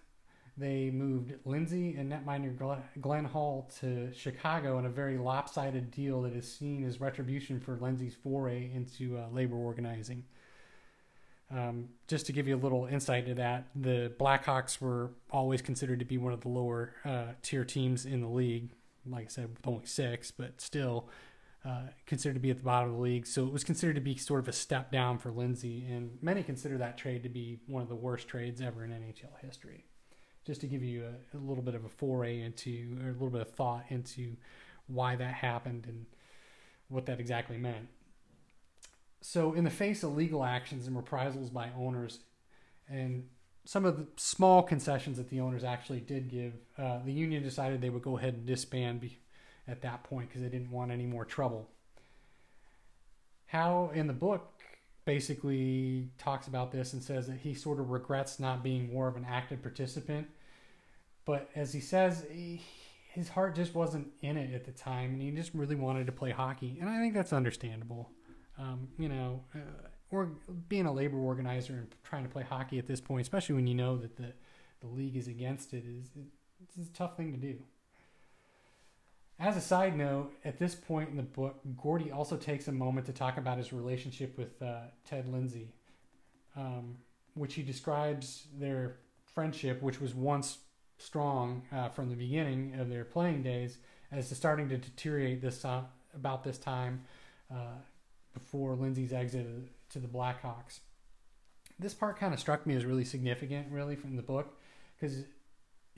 they 0.56 0.90
moved 0.90 1.32
Lindsay 1.44 1.94
and 1.96 2.12
netminder 2.12 2.56
Glenn- 3.00 3.24
Hall 3.24 3.70
to 3.80 4.12
Chicago 4.12 4.78
in 4.78 4.86
a 4.86 4.90
very 4.90 5.16
lopsided 5.16 5.90
deal 5.90 6.22
that 6.22 6.34
is 6.34 6.52
seen 6.52 6.84
as 6.84 7.00
retribution 7.00 7.60
for 7.60 7.76
Lindsay's 7.80 8.14
foray 8.14 8.70
into 8.74 9.16
uh, 9.16 9.28
labor 9.32 9.56
organizing. 9.56 10.24
Um, 11.52 11.88
just 12.06 12.26
to 12.26 12.32
give 12.32 12.46
you 12.46 12.56
a 12.56 12.58
little 12.58 12.86
insight 12.86 13.24
into 13.24 13.34
that, 13.36 13.68
the 13.74 14.12
Blackhawks 14.18 14.80
were 14.80 15.10
always 15.30 15.62
considered 15.62 15.98
to 15.98 16.04
be 16.04 16.18
one 16.18 16.32
of 16.32 16.42
the 16.42 16.48
lower 16.48 16.94
uh, 17.04 17.32
tier 17.42 17.64
teams 17.64 18.06
in 18.06 18.20
the 18.20 18.28
league. 18.28 18.70
Like 19.06 19.26
I 19.26 19.28
said, 19.28 19.48
with 19.56 19.66
only 19.66 19.86
six, 19.86 20.30
but 20.30 20.60
still 20.60 21.08
uh, 21.64 21.88
considered 22.06 22.34
to 22.34 22.40
be 22.40 22.50
at 22.50 22.58
the 22.58 22.62
bottom 22.62 22.90
of 22.90 22.96
the 22.96 23.02
league. 23.02 23.26
So 23.26 23.46
it 23.46 23.52
was 23.52 23.64
considered 23.64 23.94
to 23.94 24.00
be 24.00 24.16
sort 24.16 24.40
of 24.40 24.48
a 24.48 24.52
step 24.52 24.92
down 24.92 25.18
for 25.18 25.30
Lindsay, 25.30 25.86
and 25.88 26.18
many 26.22 26.42
consider 26.42 26.78
that 26.78 26.96
trade 26.96 27.22
to 27.24 27.28
be 27.28 27.58
one 27.66 27.82
of 27.82 27.88
the 27.88 27.96
worst 27.96 28.28
trades 28.28 28.60
ever 28.60 28.84
in 28.84 28.90
NHL 28.90 29.38
history. 29.42 29.84
Just 30.46 30.60
to 30.62 30.66
give 30.66 30.82
you 30.82 31.04
a, 31.04 31.36
a 31.36 31.38
little 31.38 31.62
bit 31.62 31.74
of 31.74 31.84
a 31.84 31.88
foray 31.88 32.40
into, 32.40 32.96
or 33.02 33.10
a 33.10 33.12
little 33.12 33.30
bit 33.30 33.42
of 33.42 33.50
thought 33.50 33.84
into 33.88 34.36
why 34.86 35.16
that 35.16 35.34
happened 35.34 35.84
and 35.86 36.06
what 36.88 37.06
that 37.06 37.20
exactly 37.20 37.56
meant. 37.56 37.88
So, 39.20 39.52
in 39.52 39.64
the 39.64 39.70
face 39.70 40.02
of 40.02 40.16
legal 40.16 40.44
actions 40.44 40.86
and 40.86 40.96
reprisals 40.96 41.50
by 41.50 41.68
owners, 41.76 42.20
and 42.88 43.28
some 43.64 43.84
of 43.84 43.98
the 43.98 44.06
small 44.16 44.62
concessions 44.62 45.18
that 45.18 45.28
the 45.28 45.40
owners 45.40 45.62
actually 45.62 46.00
did 46.00 46.28
give, 46.28 46.54
uh, 46.78 47.00
the 47.04 47.12
union 47.12 47.42
decided 47.42 47.80
they 47.80 47.90
would 47.90 48.02
go 48.02 48.16
ahead 48.16 48.34
and 48.34 48.46
disband 48.46 49.10
at 49.68 49.82
that 49.82 50.02
point 50.04 50.28
because 50.28 50.42
they 50.42 50.48
didn't 50.48 50.70
want 50.70 50.90
any 50.90 51.06
more 51.06 51.24
trouble. 51.24 51.68
Howe 53.46 53.90
in 53.94 54.06
the 54.06 54.12
book 54.12 54.59
basically 55.04 56.10
talks 56.18 56.46
about 56.46 56.72
this 56.72 56.92
and 56.92 57.02
says 57.02 57.26
that 57.26 57.38
he 57.38 57.54
sort 57.54 57.80
of 57.80 57.90
regrets 57.90 58.38
not 58.38 58.62
being 58.62 58.92
more 58.92 59.08
of 59.08 59.16
an 59.16 59.26
active 59.28 59.62
participant. 59.62 60.28
But 61.24 61.48
as 61.54 61.72
he 61.72 61.80
says, 61.80 62.24
he, 62.30 62.62
his 63.12 63.28
heart 63.28 63.54
just 63.54 63.74
wasn't 63.74 64.08
in 64.22 64.36
it 64.36 64.54
at 64.54 64.64
the 64.64 64.72
time, 64.72 65.12
and 65.12 65.22
he 65.22 65.30
just 65.30 65.52
really 65.54 65.74
wanted 65.74 66.06
to 66.06 66.12
play 66.12 66.30
hockey. 66.30 66.78
And 66.80 66.88
I 66.88 66.98
think 66.98 67.14
that's 67.14 67.32
understandable. 67.32 68.10
Um, 68.58 68.88
you 68.98 69.08
know, 69.08 69.42
uh, 69.54 69.88
or 70.10 70.32
being 70.68 70.86
a 70.86 70.92
labor 70.92 71.18
organizer 71.18 71.74
and 71.74 71.94
trying 72.04 72.24
to 72.24 72.28
play 72.28 72.42
hockey 72.42 72.78
at 72.78 72.86
this 72.86 73.00
point, 73.00 73.22
especially 73.22 73.54
when 73.54 73.66
you 73.66 73.74
know 73.74 73.96
that 73.96 74.16
the 74.16 74.32
the 74.80 74.86
league 74.86 75.16
is 75.16 75.28
against 75.28 75.74
it, 75.74 75.84
is 75.86 76.10
it's 76.62 76.88
a 76.88 76.92
tough 76.92 77.16
thing 77.16 77.32
to 77.32 77.38
do. 77.38 77.58
As 79.40 79.56
a 79.56 79.60
side 79.62 79.96
note, 79.96 80.34
at 80.44 80.58
this 80.58 80.74
point 80.74 81.08
in 81.08 81.16
the 81.16 81.22
book, 81.22 81.60
Gordie 81.82 82.12
also 82.12 82.36
takes 82.36 82.68
a 82.68 82.72
moment 82.72 83.06
to 83.06 83.12
talk 83.14 83.38
about 83.38 83.56
his 83.56 83.72
relationship 83.72 84.36
with 84.36 84.60
uh, 84.60 84.80
Ted 85.06 85.32
Lindsay, 85.32 85.72
um, 86.54 86.98
which 87.32 87.54
he 87.54 87.62
describes 87.62 88.48
their 88.58 88.96
friendship, 89.34 89.80
which 89.80 89.98
was 89.98 90.14
once 90.14 90.58
strong 90.98 91.62
uh, 91.72 91.88
from 91.88 92.10
the 92.10 92.16
beginning 92.16 92.74
of 92.78 92.90
their 92.90 93.02
playing 93.02 93.42
days, 93.42 93.78
as 94.12 94.28
starting 94.28 94.68
to 94.68 94.76
deteriorate 94.76 95.40
this 95.40 95.64
uh, 95.64 95.84
about 96.14 96.44
this 96.44 96.58
time 96.58 97.02
uh, 97.50 97.78
before 98.34 98.74
Lindsay's 98.74 99.14
exit 99.14 99.46
to 99.88 99.98
the 99.98 100.06
Blackhawks. 100.06 100.80
This 101.78 101.94
part 101.94 102.18
kind 102.18 102.34
of 102.34 102.40
struck 102.40 102.66
me 102.66 102.76
as 102.76 102.84
really 102.84 103.06
significant, 103.06 103.68
really, 103.70 103.96
from 103.96 104.16
the 104.16 104.22
book, 104.22 104.58
because 105.00 105.24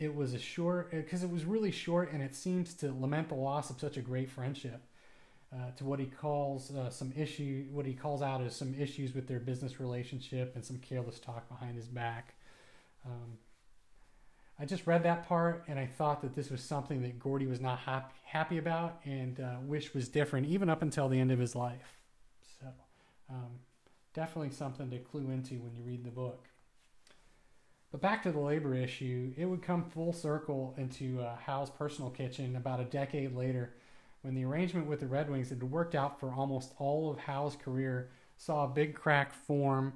it 0.03 0.15
was 0.15 0.35
a 0.35 0.39
short, 0.39 0.91
because 0.91 1.23
it 1.23 1.31
was 1.31 1.45
really 1.45 1.71
short, 1.71 2.13
and 2.13 2.23
it 2.23 2.35
seems 2.35 2.75
to 2.75 2.93
lament 2.93 3.29
the 3.29 3.35
loss 3.35 3.71
of 3.71 3.81
such 3.81 3.97
a 3.97 4.01
great 4.01 4.29
friendship. 4.29 4.83
Uh, 5.55 5.71
to 5.77 5.85
what 5.85 6.01
he 6.01 6.07
calls 6.07 6.75
uh, 6.75 6.89
some 6.89 7.13
issue, 7.15 7.67
what 7.73 7.85
he 7.85 7.93
calls 7.93 8.23
out 8.23 8.41
as 8.41 8.57
some 8.57 8.75
issues 8.81 9.15
with 9.15 9.29
their 9.29 9.39
business 9.39 9.79
relationship 9.79 10.55
and 10.55 10.65
some 10.65 10.79
careless 10.79 11.19
talk 11.19 11.47
behind 11.47 11.77
his 11.77 11.87
back. 11.87 12.35
Um, 13.05 13.37
I 14.59 14.65
just 14.65 14.87
read 14.87 15.03
that 15.03 15.29
part 15.29 15.65
and 15.69 15.79
I 15.79 15.85
thought 15.85 16.23
that 16.23 16.35
this 16.35 16.49
was 16.51 16.63
something 16.63 17.03
that 17.03 17.19
Gordie 17.19 17.47
was 17.47 17.61
not 17.61 17.81
happy, 17.81 18.15
happy 18.25 18.57
about 18.57 19.01
and 19.05 19.41
uh, 19.41 19.57
wished 19.63 19.95
was 19.95 20.09
different, 20.09 20.47
even 20.47 20.71
up 20.71 20.81
until 20.81 21.11
the 21.11 21.21
end 21.21 21.31
of 21.31 21.39
his 21.39 21.55
life. 21.55 21.99
So, 22.59 22.69
um, 23.29 23.59
definitely 24.15 24.53
something 24.53 24.89
to 24.89 24.99
clue 25.01 25.31
into 25.31 25.57
when 25.57 25.75
you 25.77 25.83
read 25.83 26.03
the 26.03 26.11
book. 26.11 26.49
But 27.93 28.01
back 28.01 28.23
to 28.23 28.33
the 28.33 28.41
labor 28.41 28.75
issue, 28.75 29.33
it 29.37 29.45
would 29.45 29.63
come 29.63 29.85
full 29.85 30.15
circle 30.15 30.75
into 30.79 31.21
uh, 31.21 31.37
Howe's 31.37 31.69
personal 31.69 32.11
kitchen 32.11 32.57
about 32.57 32.81
a 32.81 32.85
decade 32.85 33.37
later 33.37 33.75
when 34.23 34.35
the 34.35 34.45
arrangement 34.45 34.87
with 34.87 35.01
the 35.01 35.07
Red 35.07 35.29
Wings 35.29 35.51
that 35.51 35.59
had 35.61 35.71
worked 35.71 35.95
out 35.95 36.19
for 36.19 36.33
almost 36.33 36.73
all 36.79 37.11
of 37.11 37.19
Howe's 37.19 37.55
career 37.55 38.11
saw 38.39 38.65
a 38.65 38.69
big 38.69 38.95
crack 38.95 39.35
form 39.35 39.93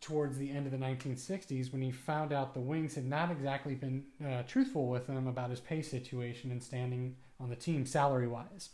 towards 0.00 0.38
the 0.38 0.50
end 0.50 0.66
of 0.66 0.72
the 0.72 0.78
1960s 0.78 1.72
when 1.72 1.82
he 1.82 1.90
found 1.90 2.32
out 2.32 2.54
the 2.54 2.60
Wings 2.60 2.94
had 2.94 3.06
not 3.06 3.32
exactly 3.32 3.74
been 3.74 4.04
uh, 4.24 4.42
truthful 4.44 4.86
with 4.86 5.08
him 5.08 5.26
about 5.26 5.50
his 5.50 5.58
pay 5.58 5.82
situation 5.82 6.52
and 6.52 6.62
standing 6.62 7.16
on 7.40 7.50
the 7.50 7.56
team 7.56 7.84
salary 7.86 8.28
wise. 8.28 8.70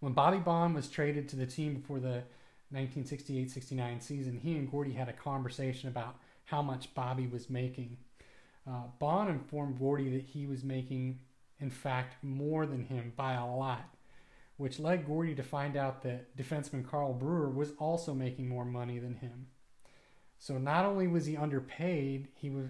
When 0.00 0.14
Bobby 0.14 0.38
Baun 0.38 0.72
was 0.72 0.88
traded 0.88 1.28
to 1.28 1.36
the 1.36 1.46
team 1.46 1.74
before 1.74 2.00
the 2.00 2.22
1968 2.70 3.50
69 3.50 4.00
season, 4.00 4.40
he 4.42 4.56
and 4.56 4.70
Gordie 4.70 4.92
had 4.92 5.10
a 5.10 5.12
conversation 5.12 5.88
about 5.88 6.16
how 6.46 6.62
much 6.62 6.94
Bobby 6.94 7.26
was 7.26 7.50
making. 7.50 7.98
Uh, 8.66 8.84
Baun 8.98 9.28
informed 9.28 9.78
Gordie 9.78 10.10
that 10.10 10.24
he 10.24 10.46
was 10.46 10.64
making, 10.64 11.20
in 11.60 11.70
fact, 11.70 12.22
more 12.22 12.66
than 12.66 12.84
him 12.84 13.12
by 13.16 13.34
a 13.34 13.46
lot, 13.46 13.94
which 14.56 14.80
led 14.80 15.06
Gordie 15.06 15.34
to 15.34 15.42
find 15.42 15.76
out 15.76 16.02
that 16.02 16.36
defenseman 16.36 16.88
Carl 16.88 17.12
Brewer 17.12 17.50
was 17.50 17.72
also 17.78 18.14
making 18.14 18.48
more 18.48 18.64
money 18.64 18.98
than 18.98 19.16
him. 19.16 19.46
So 20.38 20.58
not 20.58 20.84
only 20.84 21.06
was 21.06 21.26
he 21.26 21.36
underpaid, 21.36 22.28
he 22.34 22.50
was 22.50 22.66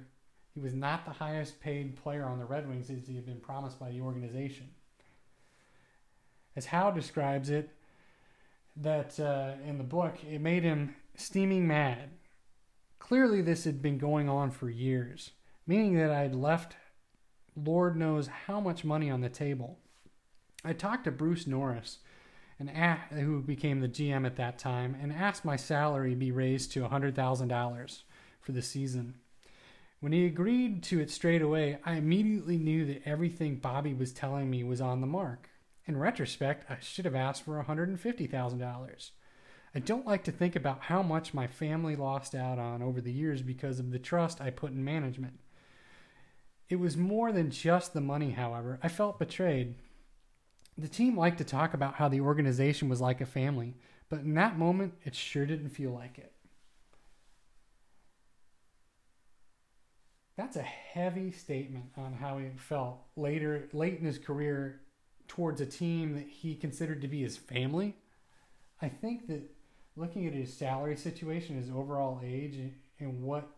he 0.55 0.61
was 0.61 0.73
not 0.73 1.05
the 1.05 1.13
highest 1.13 1.61
paid 1.61 1.97
player 1.97 2.25
on 2.25 2.39
the 2.39 2.47
Red 2.47 2.67
Wings 2.67 2.89
as 2.89 3.07
he 3.07 3.15
had 3.15 3.27
been 3.27 3.41
promised 3.41 3.79
by 3.79 3.91
the 3.91 4.01
organization. 4.01 4.71
As 6.57 6.65
Howe 6.65 6.91
describes 6.91 7.51
it, 7.51 7.69
that 8.77 9.21
uh, 9.21 9.53
in 9.67 9.77
the 9.77 9.85
book, 9.85 10.17
it 10.25 10.41
made 10.41 10.63
him 10.63 10.97
steaming 11.15 11.67
mad 11.67 12.09
Clearly, 12.99 13.41
this 13.41 13.65
had 13.65 13.81
been 13.81 13.99
going 13.99 14.29
on 14.29 14.51
for 14.51 14.69
years, 14.69 15.31
meaning 15.67 15.97
that 15.97 16.11
I 16.11 16.23
had 16.23 16.35
left 16.35 16.77
Lord 17.57 17.97
knows 17.97 18.27
how 18.27 18.61
much 18.61 18.85
money 18.85 19.11
on 19.11 19.23
the 19.23 19.29
table. 19.29 19.79
I 20.63 20.73
talked 20.73 21.05
to 21.05 21.11
Bruce 21.11 21.47
Norris, 21.47 21.99
and 22.59 22.71
who 23.11 23.41
became 23.41 23.81
the 23.81 23.89
GM 23.89 24.27
at 24.27 24.37
that 24.37 24.59
time, 24.59 24.97
and 25.01 25.13
asked 25.13 25.45
my 25.45 25.57
salary 25.57 26.15
be 26.15 26.31
raised 26.31 26.73
to 26.73 26.81
$100,000 26.81 28.03
for 28.41 28.53
the 28.53 28.63
season. 28.63 29.15
When 30.01 30.13
he 30.13 30.27
agreed 30.27 30.83
to 30.85 31.01
it 31.01 31.11
straight 31.11 31.43
away, 31.43 31.79
I 31.85 31.95
immediately 31.95 32.59
knew 32.59 32.85
that 32.87 33.03
everything 33.07 33.57
Bobby 33.57 33.95
was 33.95 34.13
telling 34.13 34.51
me 34.51 34.63
was 34.63 34.81
on 34.81 35.01
the 35.01 35.07
mark. 35.07 35.49
In 35.87 35.97
retrospect, 35.97 36.71
I 36.71 36.79
should 36.81 37.05
have 37.05 37.15
asked 37.15 37.45
for 37.45 37.63
$150,000. 37.63 39.11
I 39.77 39.79
don't 39.79 40.07
like 40.07 40.25
to 40.25 40.33
think 40.33 40.57
about 40.57 40.85
how 40.85 41.03
much 41.03 41.35
my 41.35 41.47
family 41.47 41.97
lost 41.97 42.35
out 42.35 42.59
on 42.59 42.81
over 42.81 43.03
the 43.03 43.13
years 43.13 43.43
because 43.43 43.79
of 43.79 43.91
the 43.91 43.99
trust 43.99 44.41
I 44.41 44.49
put 44.49 44.71
in 44.71 44.83
management. 44.83 45.39
It 46.71 46.77
was 46.77 46.97
more 46.97 47.31
than 47.31 47.51
just 47.51 47.93
the 47.93 48.01
money, 48.01 48.31
however. 48.31 48.79
I 48.83 48.89
felt 48.89 49.19
betrayed. 49.19 49.75
The 50.79 50.89
team 50.89 51.15
liked 51.15 51.37
to 51.39 51.45
talk 51.45 51.75
about 51.75 51.97
how 51.97 52.09
the 52.09 52.23
organization 52.23 52.89
was 52.89 53.03
like 53.03 53.21
a 53.21 53.27
family, 53.27 53.75
but 54.09 54.21
in 54.21 54.33
that 54.33 54.59
moment, 54.59 54.95
it 55.05 55.15
sure 55.15 55.45
didn't 55.45 55.69
feel 55.69 55.91
like 55.91 56.17
it. 56.17 56.33
That's 60.39 60.57
a 60.57 60.63
heavy 60.63 61.31
statement 61.33 61.91
on 61.99 62.15
how 62.15 62.39
he 62.39 62.47
felt 62.57 63.01
later, 63.15 63.69
late 63.75 63.99
in 63.99 64.07
his 64.07 64.19
career, 64.19 64.81
towards 65.29 65.61
a 65.61 65.67
team 65.67 66.15
that 66.15 66.29
he 66.29 66.55
considered 66.55 67.03
to 67.03 67.09
be 67.09 67.21
his 67.21 67.37
family. 67.37 67.95
I 68.81 68.89
think 68.89 69.27
that 69.29 69.56
looking 69.97 70.27
at 70.27 70.33
his 70.33 70.53
salary 70.53 70.97
situation, 70.97 71.57
his 71.57 71.71
overall 71.71 72.21
age, 72.23 72.59
and 72.99 73.23
what 73.23 73.49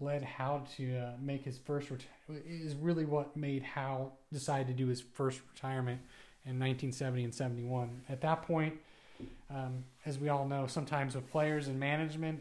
led 0.00 0.22
Howe 0.22 0.64
to 0.76 0.96
uh, 0.96 1.10
make 1.20 1.44
his 1.44 1.58
first 1.58 1.88
reti- 1.88 2.04
is 2.46 2.74
really 2.74 3.04
what 3.04 3.36
made 3.36 3.62
Howe 3.62 4.12
decide 4.32 4.66
to 4.68 4.72
do 4.72 4.86
his 4.86 5.00
first 5.00 5.40
retirement 5.54 6.00
in 6.44 6.58
1970 6.58 7.24
and 7.24 7.34
71. 7.34 8.02
At 8.08 8.20
that 8.20 8.42
point, 8.42 8.74
um, 9.50 9.84
as 10.06 10.18
we 10.18 10.28
all 10.28 10.46
know, 10.46 10.66
sometimes 10.66 11.14
with 11.14 11.28
players 11.30 11.68
and 11.68 11.78
management, 11.80 12.40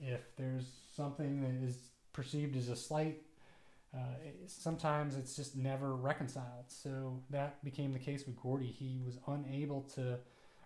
if 0.00 0.20
there's 0.36 0.66
something 0.94 1.40
that 1.40 1.66
is 1.66 1.76
perceived 2.12 2.56
as 2.56 2.68
a 2.68 2.76
slight, 2.76 3.22
uh, 3.94 3.98
sometimes 4.46 5.16
it's 5.16 5.34
just 5.34 5.56
never 5.56 5.94
reconciled. 5.94 6.64
So 6.68 7.22
that 7.30 7.64
became 7.64 7.92
the 7.92 7.98
case 7.98 8.26
with 8.26 8.36
Gordie. 8.36 8.66
He 8.66 9.00
was 9.04 9.18
unable 9.26 9.82
to 9.94 10.18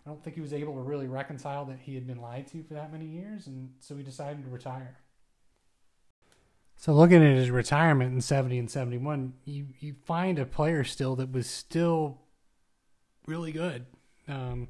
I 0.05 0.09
don't 0.09 0.22
think 0.22 0.36
he 0.36 0.42
was 0.42 0.53
able 0.53 0.74
to 0.74 0.80
really 0.80 1.07
reconcile 1.07 1.64
that 1.66 1.78
he 1.80 1.94
had 1.94 2.07
been 2.07 2.20
lied 2.20 2.46
to 2.48 2.62
for 2.62 2.74
that 2.74 2.92
many 2.92 3.07
years, 3.07 3.46
and 3.46 3.70
so 3.80 3.96
he 3.96 4.03
decided 4.03 4.44
to 4.44 4.51
retire. 4.51 4.98
So 6.76 6.94
looking 6.94 7.22
at 7.22 7.36
his 7.36 7.51
retirement 7.51 8.14
in 8.14 8.22
70 8.22 8.59
and 8.59 8.70
71, 8.70 9.34
you, 9.44 9.66
you 9.80 9.94
find 10.07 10.38
a 10.38 10.46
player 10.46 10.82
still 10.82 11.14
that 11.16 11.30
was 11.30 11.46
still 11.46 12.22
really 13.26 13.53
good. 13.53 13.84
Um, 14.26 14.68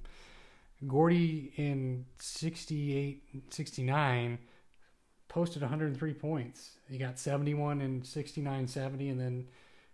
Gordie 0.87 1.53
in 1.57 2.07
68, 2.19 3.23
69 3.51 4.39
posted 5.29 5.63
103 5.63 6.15
points. 6.15 6.71
He 6.89 6.99
got 6.99 7.19
71 7.19 7.81
and 7.81 8.05
69 8.05 8.67
70 8.67 9.09
and 9.09 9.21
then 9.21 9.47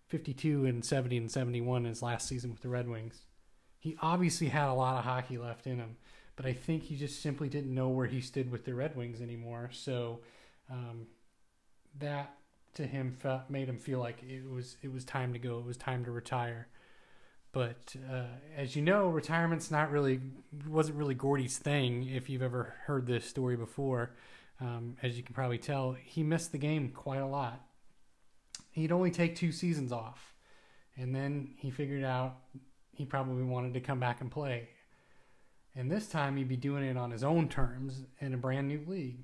52 0.06 0.64
and 0.64 0.84
70 0.84 1.18
and 1.18 1.30
71 1.30 1.82
in 1.82 1.88
his 1.88 2.02
last 2.02 2.28
season 2.28 2.50
with 2.50 2.62
the 2.62 2.68
Red 2.68 2.88
Wings. 2.88 3.20
He 3.86 3.96
obviously 4.02 4.48
had 4.48 4.68
a 4.68 4.74
lot 4.74 4.98
of 4.98 5.04
hockey 5.04 5.38
left 5.38 5.64
in 5.68 5.78
him, 5.78 5.96
but 6.34 6.44
I 6.44 6.52
think 6.52 6.82
he 6.82 6.96
just 6.96 7.22
simply 7.22 7.48
didn't 7.48 7.72
know 7.72 7.88
where 7.88 8.08
he 8.08 8.20
stood 8.20 8.50
with 8.50 8.64
the 8.64 8.74
Red 8.74 8.96
Wings 8.96 9.20
anymore. 9.20 9.70
So 9.72 10.18
um, 10.68 11.06
that 12.00 12.34
to 12.74 12.84
him 12.84 13.16
felt, 13.20 13.48
made 13.48 13.68
him 13.68 13.78
feel 13.78 14.00
like 14.00 14.24
it 14.24 14.42
was 14.50 14.76
it 14.82 14.92
was 14.92 15.04
time 15.04 15.32
to 15.34 15.38
go. 15.38 15.60
It 15.60 15.66
was 15.66 15.76
time 15.76 16.04
to 16.04 16.10
retire. 16.10 16.66
But 17.52 17.94
uh, 18.10 18.24
as 18.56 18.74
you 18.74 18.82
know, 18.82 19.06
retirement's 19.06 19.70
not 19.70 19.92
really 19.92 20.18
wasn't 20.66 20.98
really 20.98 21.14
Gordie's 21.14 21.56
thing. 21.56 22.08
If 22.08 22.28
you've 22.28 22.42
ever 22.42 22.74
heard 22.86 23.06
this 23.06 23.24
story 23.24 23.56
before, 23.56 24.16
um, 24.60 24.96
as 25.00 25.16
you 25.16 25.22
can 25.22 25.32
probably 25.32 25.58
tell, 25.58 25.92
he 25.92 26.24
missed 26.24 26.50
the 26.50 26.58
game 26.58 26.88
quite 26.88 27.20
a 27.20 27.26
lot. 27.28 27.64
He'd 28.72 28.90
only 28.90 29.12
take 29.12 29.36
two 29.36 29.52
seasons 29.52 29.92
off, 29.92 30.34
and 30.96 31.14
then 31.14 31.54
he 31.56 31.70
figured 31.70 32.02
out 32.02 32.38
he 32.96 33.04
probably 33.04 33.44
wanted 33.44 33.74
to 33.74 33.80
come 33.80 34.00
back 34.00 34.20
and 34.20 34.30
play. 34.30 34.68
And 35.74 35.90
this 35.90 36.08
time 36.08 36.36
he'd 36.36 36.48
be 36.48 36.56
doing 36.56 36.82
it 36.82 36.96
on 36.96 37.10
his 37.10 37.22
own 37.22 37.48
terms 37.48 38.04
in 38.20 38.32
a 38.32 38.38
brand 38.38 38.68
new 38.68 38.82
league. 38.86 39.18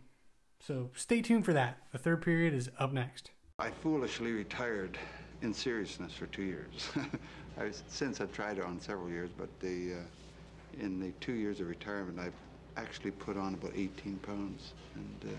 So 0.60 0.90
stay 0.94 1.22
tuned 1.22 1.44
for 1.44 1.54
that. 1.54 1.78
The 1.92 1.98
third 1.98 2.22
period 2.22 2.52
is 2.52 2.70
up 2.78 2.92
next. 2.92 3.30
I 3.58 3.70
foolishly 3.70 4.32
retired 4.32 4.98
in 5.40 5.54
seriousness 5.54 6.12
for 6.12 6.26
two 6.26 6.42
years. 6.42 6.90
I 7.58 7.64
was, 7.64 7.82
since 7.88 8.20
I've 8.20 8.32
tried 8.32 8.58
it 8.58 8.64
on 8.64 8.78
several 8.78 9.08
years, 9.08 9.30
but 9.36 9.48
the 9.60 9.94
uh, 9.94 10.82
in 10.84 11.00
the 11.00 11.12
two 11.20 11.32
years 11.32 11.60
of 11.60 11.68
retirement, 11.68 12.18
I've 12.18 12.32
actually 12.76 13.10
put 13.10 13.36
on 13.36 13.54
about 13.54 13.72
18 13.74 14.16
pounds, 14.18 14.72
and 14.94 15.30
uh, 15.30 15.34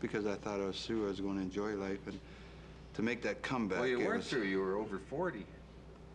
because 0.00 0.26
I 0.26 0.34
thought 0.36 0.60
I 0.60 0.66
was 0.66 0.84
through, 0.84 1.06
I 1.06 1.08
was 1.10 1.20
going 1.20 1.36
to 1.36 1.42
enjoy 1.42 1.74
life, 1.74 2.00
and 2.06 2.18
to 2.94 3.02
make 3.02 3.22
that 3.22 3.42
comeback. 3.42 3.80
Well, 3.80 3.88
you 3.88 3.98
weren't 3.98 4.18
was- 4.18 4.28
through. 4.28 4.44
You 4.44 4.60
were 4.60 4.76
over 4.76 4.98
40. 4.98 5.44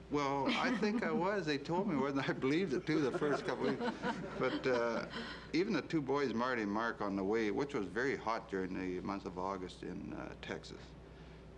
Well, 0.09 0.47
I 0.59 0.71
think 0.71 1.03
I 1.03 1.11
was. 1.11 1.45
They 1.45 1.57
told 1.57 1.87
me 1.87 1.95
wasn't. 1.97 2.29
I 2.29 2.33
believed 2.33 2.73
it 2.73 2.85
too 2.85 2.99
the 3.01 3.17
first 3.17 3.45
couple 3.45 3.67
of 3.67 3.79
weeks. 3.79 3.93
But 4.39 4.65
uh, 4.65 5.05
even 5.51 5.73
the 5.73 5.81
two 5.81 6.01
boys, 6.01 6.33
Marty 6.33 6.61
and 6.61 6.71
Mark, 6.71 7.01
on 7.01 7.17
the 7.17 7.23
way, 7.23 7.51
which 7.51 7.73
was 7.73 7.87
very 7.87 8.15
hot 8.15 8.49
during 8.49 8.73
the 8.73 9.01
month 9.05 9.25
of 9.25 9.37
August 9.37 9.83
in 9.83 10.15
uh, 10.17 10.29
Texas, 10.41 10.77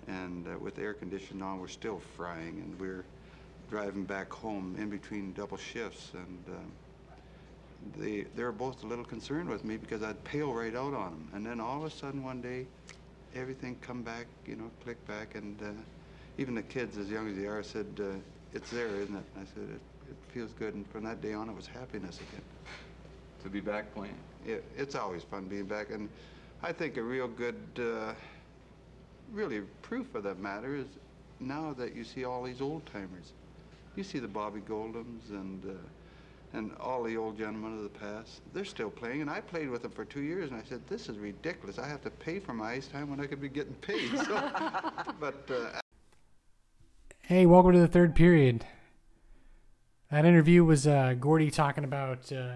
and 0.07 0.47
uh, 0.47 0.57
with 0.57 0.79
air 0.79 0.95
conditioning 0.95 1.43
on, 1.43 1.59
we're 1.59 1.67
still 1.67 2.01
frying, 2.17 2.59
and 2.63 2.79
we're 2.79 3.05
driving 3.69 4.03
back 4.03 4.33
home 4.33 4.75
in 4.79 4.89
between 4.89 5.31
double 5.33 5.57
shifts, 5.57 6.11
and 6.15 6.55
um, 6.55 6.71
they 7.99 8.25
they 8.35 8.41
were 8.43 8.51
both 8.51 8.83
a 8.83 8.87
little 8.87 9.05
concerned 9.05 9.47
with 9.47 9.63
me 9.63 9.77
because 9.77 10.01
I'd 10.01 10.23
pale 10.23 10.51
right 10.53 10.75
out 10.75 10.95
on 10.95 11.11
them, 11.11 11.29
and 11.33 11.45
then 11.45 11.59
all 11.59 11.77
of 11.77 11.83
a 11.83 11.95
sudden 11.95 12.23
one 12.23 12.41
day, 12.41 12.65
everything 13.35 13.77
come 13.79 14.01
back, 14.01 14.25
you 14.47 14.55
know, 14.55 14.71
click 14.83 15.05
back, 15.05 15.35
and 15.35 15.61
uh, 15.61 15.65
even 16.39 16.55
the 16.55 16.63
kids, 16.63 16.97
as 16.97 17.11
young 17.11 17.29
as 17.29 17.37
they 17.37 17.45
are, 17.45 17.61
said, 17.61 17.85
uh, 17.99 18.05
"It's 18.53 18.69
there, 18.69 18.99
isn't 18.99 19.15
it?" 19.15 19.25
I 19.35 19.45
said, 19.45 19.63
"It, 19.69 19.81
it 20.09 20.17
feels 20.31 20.53
good," 20.53 20.73
and 20.75 20.87
from 20.87 21.03
that 21.03 21.21
day 21.21 21.33
on, 21.33 21.49
it 21.49 21.55
was 21.55 21.67
happiness 21.67 22.19
again. 22.19 22.41
To 23.43 23.49
be 23.49 23.61
back 23.61 23.93
playing. 23.93 24.19
It, 24.45 24.65
it's 24.75 24.95
always 24.95 25.23
fun 25.23 25.45
being 25.45 25.65
back, 25.65 25.91
and 25.91 26.09
I 26.61 26.73
think 26.73 26.97
a 26.97 27.01
real 27.01 27.27
good, 27.27 27.55
uh, 27.79 28.13
really 29.31 29.61
proof 29.81 30.13
of 30.15 30.23
that 30.23 30.39
matter 30.39 30.75
is 30.75 30.87
now 31.39 31.73
that 31.73 31.95
you 31.95 32.03
see 32.03 32.25
all 32.25 32.43
these 32.43 32.59
old 32.61 32.85
timers. 32.85 33.31
You 33.95 34.03
see 34.03 34.19
the 34.19 34.27
Bobby 34.27 34.59
Goldums 34.59 35.29
and 35.29 35.65
uh, 35.65 35.73
and 36.53 36.75
all 36.79 37.03
the 37.03 37.15
old 37.15 37.37
gentlemen 37.37 37.77
of 37.77 37.83
the 37.83 37.89
past. 37.89 38.41
They're 38.53 38.65
still 38.65 38.89
playing, 38.89 39.21
and 39.21 39.29
I 39.29 39.39
played 39.39 39.69
with 39.69 39.83
them 39.83 39.91
for 39.91 40.03
two 40.03 40.21
years, 40.21 40.49
and 40.51 40.59
I 40.59 40.63
said, 40.63 40.81
"This 40.87 41.07
is 41.07 41.17
ridiculous. 41.17 41.77
I 41.79 41.87
have 41.87 42.01
to 42.01 42.09
pay 42.09 42.39
for 42.39 42.53
my 42.53 42.71
ice 42.71 42.87
time 42.87 43.09
when 43.09 43.19
I 43.19 43.25
could 43.27 43.41
be 43.41 43.49
getting 43.49 43.75
paid." 43.75 44.09
So, 44.17 44.51
but 45.19 45.49
uh, 45.49 45.79
Hey, 47.29 47.45
welcome 47.45 47.73
to 47.73 47.79
the 47.79 47.87
third 47.87 48.15
period. 48.15 48.65
That 50.09 50.25
interview 50.25 50.63
was 50.63 50.87
uh, 50.87 51.13
Gordie 51.13 51.51
talking 51.51 51.83
about 51.83 52.31
uh, 52.31 52.55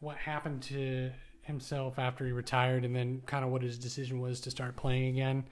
what 0.00 0.18
happened 0.18 0.60
to 0.64 1.10
himself 1.40 1.98
after 1.98 2.26
he 2.26 2.32
retired, 2.32 2.84
and 2.84 2.94
then 2.94 3.22
kind 3.24 3.46
of 3.46 3.50
what 3.50 3.62
his 3.62 3.78
decision 3.78 4.20
was 4.20 4.42
to 4.42 4.50
start 4.50 4.76
playing 4.76 5.08
again, 5.08 5.44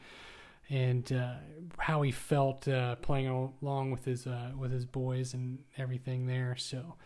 and 0.69 1.11
uh, 1.15 1.37
how 1.79 2.03
he 2.03 2.13
felt 2.13 2.69
uh, 2.69 2.97
playing 2.97 3.53
along 3.63 3.91
with 3.91 4.05
his 4.05 4.27
uh, 4.27 4.51
with 4.55 4.71
his 4.71 4.85
boys 4.85 5.33
and 5.33 5.61
everything 5.79 6.27
there. 6.27 6.55
So, 6.55 6.97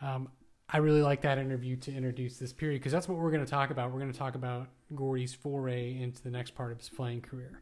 um, 0.00 0.30
I 0.70 0.78
really 0.78 1.02
like 1.02 1.20
that 1.20 1.36
interview 1.36 1.76
to 1.76 1.92
introduce 1.92 2.38
this 2.38 2.54
period 2.54 2.78
because 2.78 2.92
that's 2.92 3.08
what 3.08 3.18
we're 3.18 3.30
going 3.30 3.44
to 3.44 3.50
talk 3.50 3.68
about. 3.68 3.92
We're 3.92 4.00
going 4.00 4.10
to 4.10 4.18
talk 4.18 4.36
about 4.36 4.68
Gordie's 4.94 5.34
foray 5.34 6.00
into 6.00 6.22
the 6.22 6.30
next 6.30 6.54
part 6.54 6.72
of 6.72 6.78
his 6.78 6.88
playing 6.88 7.20
career. 7.20 7.60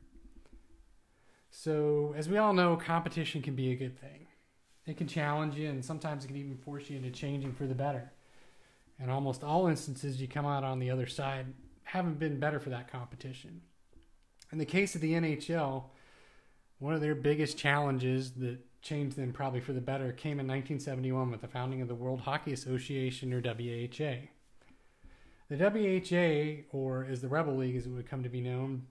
So, 1.51 2.15
as 2.17 2.29
we 2.29 2.37
all 2.37 2.53
know, 2.53 2.77
competition 2.77 3.43
can 3.43 3.55
be 3.55 3.73
a 3.73 3.77
good 3.77 3.99
thing. 3.99 4.27
It 4.87 4.97
can 4.97 5.07
challenge 5.07 5.57
you, 5.57 5.69
and 5.69 5.85
sometimes 5.85 6.25
it 6.25 6.29
can 6.29 6.37
even 6.37 6.57
force 6.57 6.89
you 6.89 6.97
into 6.97 7.11
changing 7.11 7.53
for 7.53 7.67
the 7.67 7.75
better. 7.75 8.13
In 8.99 9.11
almost 9.11 9.45
all 9.45 9.67
instances, 9.67 10.21
you 10.21 10.29
come 10.29 10.47
out 10.47 10.65
on 10.65 10.79
the 10.79 10.91
other 10.91 11.07
side 11.07 11.47
having 11.85 12.15
been 12.15 12.39
better 12.39 12.61
for 12.61 12.71
that 12.71 12.91
competition. 12.91 13.63
In 14.53 14.59
the 14.59 14.65
case 14.65 14.95
of 14.95 15.01
the 15.01 15.13
NHL, 15.13 15.85
one 16.79 16.95
of 16.95 17.01
their 17.01 17.15
biggest 17.15 17.57
challenges 17.57 18.33
that 18.33 18.59
changed 18.83 19.17
them 19.17 19.33
probably 19.33 19.61
for 19.61 19.73
the 19.73 19.81
better 19.81 20.13
came 20.13 20.39
in 20.39 20.47
1971 20.47 21.31
with 21.31 21.41
the 21.41 21.49
founding 21.49 21.81
of 21.83 21.89
the 21.89 21.95
World 21.95 22.21
Hockey 22.21 22.53
Association, 22.53 23.33
or 23.33 23.41
WHA. 23.41 24.29
The 25.49 25.57
WHA, 25.57 26.77
or 26.77 27.07
as 27.11 27.21
the 27.21 27.29
Rebel 27.29 27.57
League 27.57 27.77
as 27.77 27.87
it 27.87 27.91
would 27.91 28.09
come 28.09 28.23
to 28.23 28.29
be 28.29 28.41
known, 28.41 28.87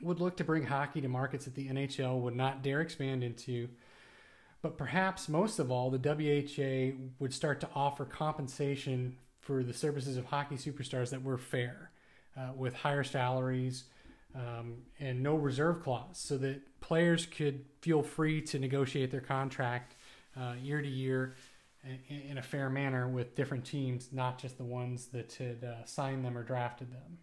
would 0.00 0.20
look 0.20 0.36
to 0.36 0.44
bring 0.44 0.64
hockey 0.64 1.00
to 1.00 1.08
markets 1.08 1.44
that 1.46 1.54
the 1.54 1.68
NHL 1.68 2.20
would 2.20 2.36
not 2.36 2.62
dare 2.62 2.80
expand 2.80 3.24
into. 3.24 3.68
But 4.62 4.78
perhaps 4.78 5.28
most 5.28 5.58
of 5.58 5.70
all, 5.70 5.90
the 5.90 5.98
WHA 5.98 6.96
would 7.18 7.32
start 7.32 7.60
to 7.60 7.68
offer 7.74 8.04
compensation 8.04 9.16
for 9.40 9.62
the 9.62 9.72
services 9.72 10.16
of 10.16 10.24
hockey 10.26 10.56
superstars 10.56 11.10
that 11.10 11.22
were 11.22 11.38
fair, 11.38 11.90
uh, 12.36 12.52
with 12.56 12.74
higher 12.74 13.04
salaries 13.04 13.84
um, 14.34 14.78
and 14.98 15.22
no 15.22 15.36
reserve 15.36 15.82
clause, 15.82 16.18
so 16.18 16.36
that 16.38 16.60
players 16.80 17.26
could 17.26 17.64
feel 17.80 18.02
free 18.02 18.42
to 18.42 18.58
negotiate 18.58 19.10
their 19.10 19.20
contract 19.20 19.94
uh, 20.38 20.54
year 20.60 20.82
to 20.82 20.88
year 20.88 21.36
in, 22.08 22.38
a 22.38 22.42
fair 22.42 22.68
manner 22.68 23.08
with 23.08 23.34
different 23.34 23.64
teams, 23.64 24.08
not 24.12 24.38
just 24.38 24.58
the 24.58 24.64
ones 24.64 25.06
that 25.06 25.32
had 25.34 25.64
uh, 25.64 25.84
signed 25.84 26.24
them 26.24 26.36
or 26.36 26.42
drafted 26.42 26.92
them. 26.92 27.18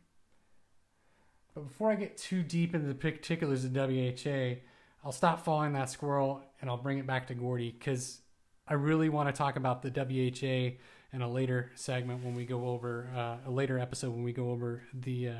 But 1.54 1.68
before 1.68 1.92
I 1.92 1.96
get 1.96 2.18
too 2.18 2.42
deep 2.42 2.74
into 2.74 2.88
the 2.88 2.96
particulars 2.96 3.64
of 3.64 3.76
WHA, 3.76 4.62
I'll 5.06 5.12
stop 5.12 5.44
following 5.44 5.74
that 5.74 5.90
squirrel 5.90 6.42
and 6.62 6.70
I'll 6.70 6.78
bring 6.78 6.98
it 6.98 7.06
back 7.06 7.28
to 7.28 7.34
Gordie 7.34 7.76
because 7.78 8.22
I 8.68 8.76
really 8.76 9.10
want 9.10 9.30
to 9.30 9.34
talk 9.34 9.56
about 9.56 9.82
the 9.82 9.90
WHA 9.90 10.78
in 11.14 11.22
a 11.22 11.30
later 11.30 11.72
segment 11.76 12.24
when 12.24 12.34
we 12.34 12.46
go 12.46 12.68
over 12.68 13.10
uh, 13.16 13.50
a 13.50 13.52
later 13.52 13.78
episode 13.78 14.12
when 14.12 14.24
we 14.24 14.34
go 14.34 14.50
over 14.50 14.82
the 14.94 15.30
uh, 15.30 15.34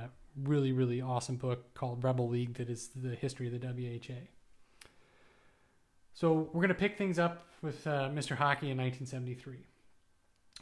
really 0.44 0.72
really 0.72 1.02
awesome 1.02 1.36
book 1.36 1.74
called 1.74 2.04
Rebel 2.04 2.28
League 2.28 2.56
that 2.56 2.70
is 2.70 2.90
the 2.96 3.16
history 3.16 3.48
of 3.48 3.60
the 3.60 3.68
WHA. 3.68 4.28
So 6.14 6.50
we're 6.54 6.62
going 6.62 6.70
to 6.70 6.76
pick 6.76 6.98
things 6.98 7.18
up 7.18 7.48
with 7.64 7.88
uh, 7.88 8.10
Mr. 8.10 8.36
Hockey 8.36 8.70
in 8.70 8.78
1973 8.78 9.66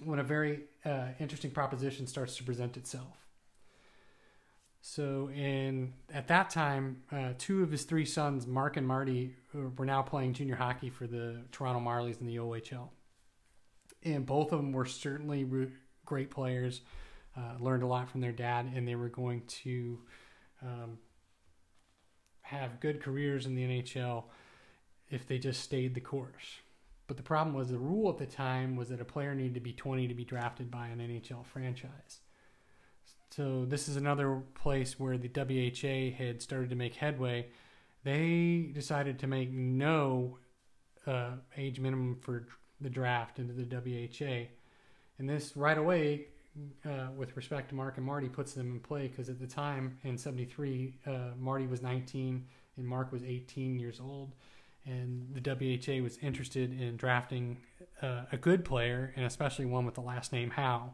when 0.05 0.19
a 0.19 0.23
very 0.23 0.61
uh, 0.85 1.07
interesting 1.19 1.51
proposition 1.51 2.07
starts 2.07 2.37
to 2.37 2.43
present 2.43 2.77
itself. 2.77 3.17
So, 4.83 5.29
in 5.29 5.93
at 6.11 6.27
that 6.29 6.49
time, 6.49 7.03
uh, 7.11 7.33
two 7.37 7.61
of 7.61 7.69
his 7.69 7.83
three 7.83 8.05
sons, 8.05 8.47
Mark 8.47 8.77
and 8.77 8.87
Marty, 8.87 9.35
uh, 9.55 9.69
were 9.77 9.85
now 9.85 10.01
playing 10.01 10.33
junior 10.33 10.55
hockey 10.55 10.89
for 10.89 11.05
the 11.05 11.43
Toronto 11.51 11.79
Marlies 11.79 12.19
in 12.19 12.25
the 12.25 12.37
OHL, 12.37 12.89
and 14.03 14.25
both 14.25 14.51
of 14.51 14.57
them 14.57 14.71
were 14.71 14.85
certainly 14.85 15.43
re- 15.43 15.71
great 16.05 16.31
players. 16.31 16.81
Uh, 17.37 17.53
learned 17.59 17.83
a 17.83 17.87
lot 17.87 18.09
from 18.09 18.21
their 18.21 18.31
dad, 18.31 18.69
and 18.75 18.85
they 18.87 18.95
were 18.95 19.07
going 19.07 19.43
to 19.47 19.99
um, 20.61 20.97
have 22.41 22.79
good 22.81 23.01
careers 23.01 23.45
in 23.45 23.55
the 23.55 23.63
NHL 23.63 24.25
if 25.09 25.27
they 25.27 25.37
just 25.37 25.61
stayed 25.61 25.93
the 25.93 26.01
course. 26.01 26.59
But 27.07 27.17
the 27.17 27.23
problem 27.23 27.55
was 27.55 27.69
the 27.69 27.77
rule 27.77 28.09
at 28.09 28.17
the 28.17 28.25
time 28.25 28.75
was 28.75 28.89
that 28.89 28.99
a 28.99 29.05
player 29.05 29.35
needed 29.35 29.53
to 29.53 29.59
be 29.59 29.73
20 29.73 30.07
to 30.07 30.13
be 30.13 30.25
drafted 30.25 30.71
by 30.71 30.87
an 30.87 30.99
NHL 30.99 31.45
franchise. 31.45 32.19
So 33.31 33.63
this 33.65 33.87
is 33.87 33.95
another 33.95 34.41
place 34.55 34.99
where 34.99 35.17
the 35.17 35.29
WHA 35.29 36.17
had 36.17 36.41
started 36.41 36.69
to 36.69 36.75
make 36.75 36.95
headway. 36.95 37.47
They 38.03 38.71
decided 38.73 39.19
to 39.19 39.27
make 39.27 39.51
no 39.51 40.37
uh, 41.07 41.31
age 41.55 41.79
minimum 41.79 42.17
for 42.21 42.47
the 42.81 42.89
draft 42.89 43.39
into 43.39 43.53
the 43.53 43.63
WHA, 43.63 44.47
and 45.17 45.29
this 45.29 45.55
right 45.55 45.77
away, 45.77 46.25
uh, 46.85 47.07
with 47.15 47.37
respect 47.37 47.69
to 47.69 47.75
Mark 47.75 47.97
and 47.97 48.05
Marty, 48.05 48.27
puts 48.27 48.53
them 48.53 48.71
in 48.71 48.79
play 48.79 49.07
because 49.07 49.29
at 49.29 49.39
the 49.39 49.47
time 49.47 49.97
in 50.03 50.17
'73, 50.17 50.95
uh, 51.05 51.11
Marty 51.39 51.67
was 51.67 51.81
19 51.81 52.45
and 52.77 52.85
Mark 52.85 53.11
was 53.11 53.23
18 53.23 53.79
years 53.79 53.99
old, 53.99 54.33
and 54.85 55.27
the 55.33 55.41
WHA 55.41 56.03
was 56.03 56.17
interested 56.17 56.79
in 56.79 56.97
drafting 56.97 57.57
uh, 58.01 58.23
a 58.31 58.37
good 58.37 58.65
player 58.65 59.13
and 59.15 59.25
especially 59.25 59.65
one 59.65 59.85
with 59.85 59.95
the 59.95 60.01
last 60.01 60.33
name 60.33 60.49
Howe. 60.49 60.91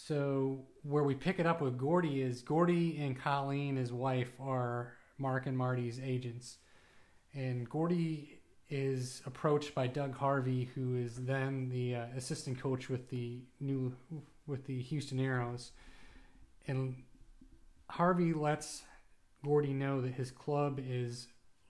So 0.00 0.60
where 0.84 1.02
we 1.02 1.16
pick 1.16 1.40
it 1.40 1.46
up 1.46 1.60
with 1.60 1.76
Gordie 1.76 2.22
is 2.22 2.40
Gordie 2.40 2.96
and 2.98 3.18
Colleen, 3.18 3.76
his 3.76 3.92
wife, 3.92 4.30
are 4.40 4.92
Mark 5.18 5.46
and 5.46 5.58
Marty's 5.58 5.98
agents, 6.00 6.58
and 7.34 7.68
Gordie 7.68 8.40
is 8.70 9.22
approached 9.26 9.74
by 9.74 9.88
Doug 9.88 10.14
Harvey, 10.14 10.70
who 10.72 10.96
is 10.96 11.16
then 11.16 11.68
the 11.68 11.96
uh, 11.96 12.06
assistant 12.16 12.60
coach 12.60 12.88
with 12.88 13.10
the 13.10 13.40
new 13.58 13.92
with 14.46 14.66
the 14.66 14.80
Houston 14.82 15.18
Aeros, 15.18 15.70
and 16.68 16.94
Harvey 17.90 18.32
lets 18.32 18.84
Gordie 19.44 19.74
know 19.74 20.00
that 20.00 20.14
his 20.14 20.30
club 20.30 20.78
is 20.80 21.26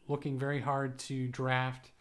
looking 0.07 0.39
very 0.39 0.61
hard 0.61 0.99
to 0.99 1.29
draft 1.29 1.93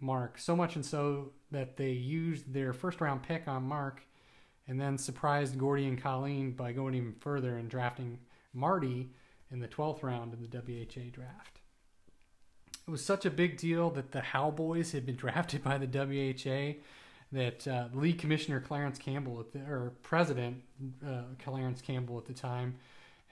Mark. 0.00 0.38
So 0.38 0.54
much 0.54 0.76
and 0.76 0.84
so 0.84 1.32
that 1.50 1.78
they 1.78 1.92
used 1.92 2.52
their 2.52 2.74
first 2.74 3.00
round 3.00 3.22
pick 3.22 3.48
on 3.48 3.62
Mark 3.62 4.02
and 4.72 4.80
then 4.80 4.96
surprised 4.96 5.58
Gordie 5.58 5.86
and 5.86 6.02
Colleen 6.02 6.52
by 6.52 6.72
going 6.72 6.94
even 6.94 7.12
further 7.20 7.58
and 7.58 7.68
drafting 7.68 8.18
Marty 8.54 9.10
in 9.50 9.60
the 9.60 9.68
12th 9.68 10.02
round 10.02 10.32
in 10.32 10.40
the 10.40 10.48
WHA 10.48 11.10
draft. 11.12 11.60
It 12.88 12.90
was 12.90 13.04
such 13.04 13.26
a 13.26 13.30
big 13.30 13.58
deal 13.58 13.90
that 13.90 14.12
the 14.12 14.22
Howe 14.22 14.50
boys 14.50 14.92
had 14.92 15.04
been 15.04 15.16
drafted 15.24 15.62
by 15.62 15.76
the 15.76 15.86
WHA 15.86 16.80
that 17.32 17.68
uh, 17.68 17.88
league 17.92 18.16
commissioner 18.16 18.60
Clarence 18.60 18.96
Campbell, 18.96 19.44
the, 19.52 19.58
or 19.58 19.92
president 20.02 20.62
uh, 21.06 21.24
Clarence 21.38 21.82
Campbell 21.82 22.16
at 22.16 22.24
the 22.24 22.32
time, 22.32 22.76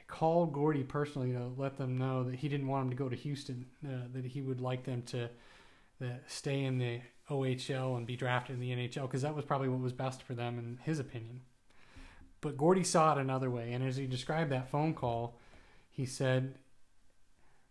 called 0.08 0.52
Gordie 0.52 0.82
personally 0.82 1.32
to 1.32 1.52
let 1.56 1.78
them 1.78 1.96
know 1.96 2.22
that 2.24 2.34
he 2.34 2.50
didn't 2.50 2.66
want 2.66 2.84
him 2.84 2.90
to 2.90 2.96
go 2.96 3.08
to 3.08 3.16
Houston, 3.16 3.64
uh, 3.82 4.08
that 4.12 4.26
he 4.26 4.42
would 4.42 4.60
like 4.60 4.84
them 4.84 5.00
to 5.04 5.24
uh, 6.04 6.06
stay 6.26 6.64
in 6.64 6.76
the 6.76 7.00
OHL 7.30 7.96
and 7.96 8.06
be 8.06 8.16
drafted 8.16 8.54
in 8.54 8.60
the 8.60 8.70
NHL 8.70 9.02
because 9.02 9.22
that 9.22 9.34
was 9.34 9.44
probably 9.44 9.68
what 9.68 9.80
was 9.80 9.92
best 9.92 10.22
for 10.22 10.34
them 10.34 10.58
in 10.58 10.78
his 10.82 10.98
opinion. 10.98 11.40
But 12.40 12.56
Gordie 12.56 12.84
saw 12.84 13.12
it 13.12 13.20
another 13.20 13.50
way, 13.50 13.72
and 13.72 13.84
as 13.84 13.96
he 13.96 14.06
described 14.06 14.50
that 14.50 14.70
phone 14.70 14.94
call, 14.94 15.36
he 15.90 16.06
said, 16.06 16.54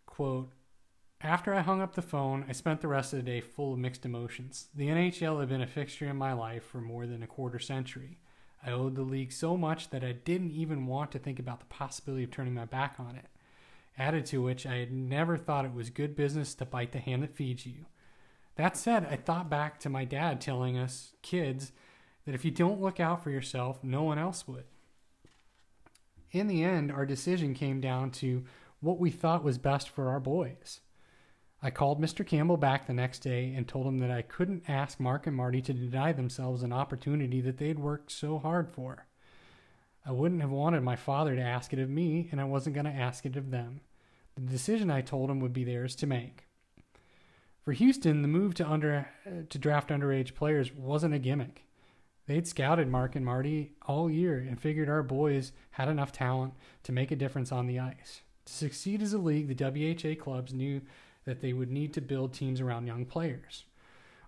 quote, 0.05 0.51
after 1.21 1.53
I 1.53 1.61
hung 1.61 1.81
up 1.81 1.95
the 1.95 2.01
phone, 2.01 2.45
I 2.47 2.53
spent 2.53 2.79
the 2.79 2.87
rest 2.87 3.11
of 3.11 3.17
the 3.17 3.23
day 3.23 3.41
full 3.41 3.73
of 3.73 3.79
mixed 3.79 4.05
emotions. 4.05 4.67
The 4.73 4.87
NHL 4.87 5.39
had 5.39 5.49
been 5.49 5.61
a 5.61 5.67
fixture 5.67 6.07
in 6.07 6.15
my 6.15 6.31
life 6.31 6.63
for 6.63 6.79
more 6.79 7.05
than 7.05 7.23
a 7.23 7.27
quarter 7.27 7.59
century. 7.59 8.19
I 8.65 8.71
owed 8.71 8.95
the 8.95 9.01
league 9.01 9.33
so 9.33 9.57
much 9.57 9.89
that 9.89 10.03
I 10.03 10.13
didn't 10.13 10.51
even 10.51 10.85
want 10.85 11.11
to 11.11 11.19
think 11.19 11.39
about 11.39 11.59
the 11.59 11.65
possibility 11.65 12.23
of 12.23 12.31
turning 12.31 12.53
my 12.53 12.65
back 12.65 12.95
on 12.99 13.15
it. 13.15 13.25
Added 13.97 14.25
to 14.27 14.41
which, 14.41 14.65
I 14.65 14.75
had 14.75 14.93
never 14.93 15.37
thought 15.37 15.65
it 15.65 15.73
was 15.73 15.89
good 15.89 16.15
business 16.15 16.53
to 16.55 16.65
bite 16.65 16.93
the 16.93 16.99
hand 16.99 17.21
that 17.23 17.35
feeds 17.35 17.65
you. 17.65 17.85
That 18.59 18.75
said, 18.75 19.07
I 19.09 19.15
thought 19.15 19.49
back 19.49 19.79
to 19.79 19.89
my 19.89 20.03
dad 20.03 20.41
telling 20.41 20.77
us 20.77 21.13
kids 21.21 21.71
that 22.25 22.35
if 22.35 22.43
you 22.43 22.51
don't 22.51 22.81
look 22.81 22.99
out 22.99 23.23
for 23.23 23.29
yourself, 23.29 23.81
no 23.85 24.03
one 24.03 24.19
else 24.19 24.49
would. 24.49 24.65
In 26.31 26.47
the 26.47 26.65
end, 26.65 26.91
our 26.91 27.05
decision 27.05 27.53
came 27.53 27.79
down 27.79 28.11
to 28.11 28.43
what 28.81 28.99
we 28.99 29.11
thought 29.11 29.45
was 29.45 29.57
best 29.57 29.87
for 29.87 30.09
our 30.09 30.19
boys. 30.19 30.81
I 31.63 31.71
called 31.71 32.01
Mr. 32.01 32.27
Campbell 32.27 32.57
back 32.57 32.85
the 32.85 32.93
next 32.93 33.19
day 33.19 33.53
and 33.55 33.65
told 33.65 33.87
him 33.87 33.99
that 33.99 34.11
I 34.11 34.23
couldn't 34.23 34.69
ask 34.69 34.99
Mark 34.99 35.25
and 35.25 35.37
Marty 35.37 35.61
to 35.61 35.71
deny 35.71 36.11
themselves 36.11 36.61
an 36.61 36.73
opportunity 36.73 37.39
that 37.39 37.59
they'd 37.59 37.79
worked 37.79 38.11
so 38.11 38.39
hard 38.39 38.69
for. 38.69 39.07
I 40.05 40.11
wouldn't 40.11 40.41
have 40.41 40.51
wanted 40.51 40.83
my 40.83 40.97
father 40.97 41.33
to 41.33 41.41
ask 41.41 41.71
it 41.71 41.79
of 41.79 41.89
me, 41.89 42.27
and 42.29 42.41
I 42.41 42.43
wasn't 42.43 42.75
going 42.75 42.87
to 42.87 42.91
ask 42.91 43.25
it 43.25 43.37
of 43.37 43.51
them. 43.51 43.79
The 44.35 44.41
decision 44.41 44.91
I 44.91 44.99
told 44.99 45.29
him 45.29 45.39
would 45.39 45.53
be 45.53 45.63
theirs 45.63 45.95
to 45.95 46.05
make. 46.05 46.48
For 47.69 47.73
Houston, 47.73 48.23
the 48.23 48.27
move 48.27 48.55
to 48.55 48.67
under 48.67 49.09
uh, 49.27 49.43
to 49.47 49.59
draft 49.59 49.91
underage 49.91 50.33
players 50.33 50.73
wasn't 50.73 51.13
a 51.13 51.19
gimmick. 51.19 51.65
They'd 52.25 52.47
scouted 52.47 52.87
Mark 52.87 53.15
and 53.15 53.23
Marty 53.23 53.73
all 53.83 54.09
year 54.09 54.39
and 54.39 54.59
figured 54.59 54.89
our 54.89 55.03
boys 55.03 55.51
had 55.69 55.87
enough 55.87 56.11
talent 56.11 56.55
to 56.81 56.91
make 56.91 57.11
a 57.11 57.15
difference 57.15 57.51
on 57.51 57.67
the 57.67 57.77
ice. 57.77 58.21
To 58.45 58.53
succeed 58.53 59.03
as 59.03 59.13
a 59.13 59.19
league, 59.19 59.55
the 59.55 59.93
WHA 59.93 60.19
clubs 60.19 60.51
knew 60.51 60.81
that 61.25 61.41
they 61.41 61.53
would 61.53 61.69
need 61.69 61.93
to 61.93 62.01
build 62.01 62.33
teams 62.33 62.59
around 62.59 62.87
young 62.87 63.05
players. 63.05 63.65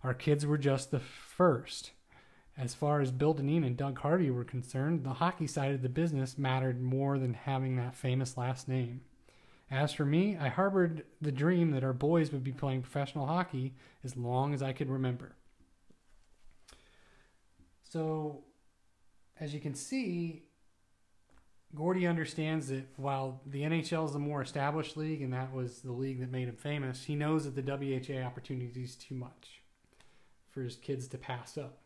Our 0.03 0.13
kids 0.13 0.45
were 0.45 0.59
just 0.59 0.91
the 0.91 0.99
first. 0.99 1.93
As 2.55 2.75
far 2.75 3.01
as 3.01 3.11
Bill 3.11 3.33
Dineen 3.33 3.63
and 3.63 3.75
Doug 3.75 3.97
Harvey 3.97 4.29
were 4.29 4.43
concerned, 4.43 5.03
the 5.03 5.13
hockey 5.13 5.47
side 5.47 5.73
of 5.73 5.81
the 5.81 5.89
business 5.89 6.37
mattered 6.37 6.79
more 6.79 7.17
than 7.17 7.33
having 7.33 7.75
that 7.77 7.95
famous 7.95 8.37
last 8.37 8.67
name. 8.67 9.01
As 9.72 9.93
for 9.93 10.05
me, 10.05 10.38
I 10.38 10.49
harbored 10.49 11.05
the 11.22 11.32
dream 11.32 11.72
that 11.72 11.84
our 11.84 11.93
boys 11.93 12.34
would 12.34 12.43
be 12.43 12.51
playing 12.51 12.82
professional 12.82 13.26
hockey 13.26 13.74
as 14.03 14.17
long 14.17 14.53
as 14.53 14.61
I 14.61 14.74
could 14.74 14.89
remember. 14.89 15.34
So, 17.89 18.43
as 19.39 19.53
you 19.53 19.61
can 19.61 19.74
see, 19.74 20.43
Gordie 21.74 22.05
understands 22.05 22.67
that 22.67 22.86
while 22.97 23.41
the 23.45 23.61
NHL 23.61 24.05
is 24.05 24.11
the 24.11 24.19
more 24.19 24.41
established 24.41 24.97
league 24.97 25.22
and 25.22 25.34
that 25.34 25.53
was 25.53 25.80
the 25.80 25.93
league 25.93 26.19
that 26.19 26.32
made 26.32 26.49
him 26.49 26.57
famous, 26.57 27.05
he 27.05 27.15
knows 27.15 27.45
that 27.45 27.55
the 27.55 27.61
WHA 27.61 28.26
opportunity 28.26 28.84
is 28.84 28.95
too 28.95 29.15
much 29.15 29.61
for 30.49 30.61
his 30.63 30.76
kids 30.76 31.07
to 31.07 31.17
pass 31.17 31.57
up. 31.57 31.78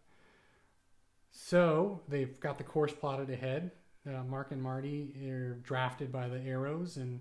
So 1.31 2.01
they've 2.07 2.39
got 2.39 2.57
the 2.57 2.63
course 2.63 2.93
plotted 2.93 3.29
ahead. 3.29 3.71
Uh, 4.07 4.23
Mark 4.23 4.51
and 4.51 4.61
Marty 4.61 5.13
are 5.29 5.55
drafted 5.63 6.11
by 6.11 6.27
the 6.27 6.37
Aeros, 6.37 6.97
and 6.97 7.19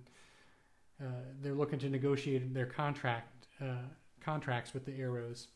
uh, 1.05 1.09
they're 1.43 1.55
looking 1.55 1.79
to 1.81 1.89
negotiate 1.89 2.55
their 2.55 2.67
contract 2.67 3.47
uh, 3.61 3.87
contracts 4.21 4.73
with 4.73 4.85
the 4.85 4.93
Aeros. 4.93 5.47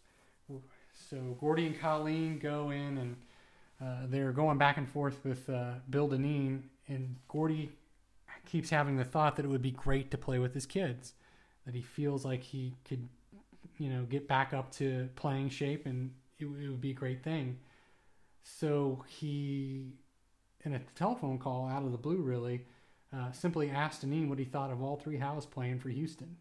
So 0.93 1.37
Gordie 1.41 1.67
and 1.67 1.81
Colleen 1.81 2.39
go 2.39 2.71
in, 2.71 2.99
and 2.99 3.17
uh, 3.81 4.07
they're 4.09 4.33
going 4.33 4.59
back 4.59 4.77
and 4.77 4.89
forth 4.89 5.25
with 5.25 5.49
uh, 5.49 5.75
Bill 5.89 6.09
Dineen 6.09 6.63
and 6.89 7.17
Gordie 7.29 7.71
keeps 8.47 8.71
having 8.71 8.97
the 8.97 9.05
thought 9.05 9.37
that 9.37 9.45
it 9.45 9.49
would 9.49 9.63
be 9.63 9.71
great 9.71 10.11
to 10.11 10.19
play 10.19 10.39
with 10.39 10.55
his 10.55 10.67
kids, 10.67 11.15
that 11.67 11.75
he 11.75 11.83
feels 11.83 12.25
like 12.25 12.43
he 12.43 12.75
could, 12.85 13.09
you 13.79 13.91
know, 13.91 14.05
get 14.05 14.27
back 14.27 14.55
up 14.55 14.73
to 14.73 15.09
playing 15.17 15.51
shape 15.51 15.87
and 15.87 16.11
it, 16.39 16.47
it 16.47 16.69
would 16.69 16.81
be 16.81 16.91
a 16.91 16.95
great 16.95 17.23
thing. 17.23 17.59
So 18.43 19.05
he, 19.07 19.93
in 20.65 20.75
a 20.75 20.79
telephone 20.97 21.39
call 21.39 21.69
out 21.69 21.85
of 21.85 21.93
the 21.93 21.99
blue, 21.99 22.23
really, 22.23 22.65
uh, 23.13 23.33
simply 23.33 23.71
asked 23.71 24.03
Dineen 24.03 24.29
what 24.29 24.39
he 24.39 24.45
thought 24.45 24.71
of 24.71 24.83
all 24.83 24.97
three 24.97 25.19
Howes 25.19 25.47
playing 25.47 25.79
for 25.79 25.89
Houston. 25.89 26.37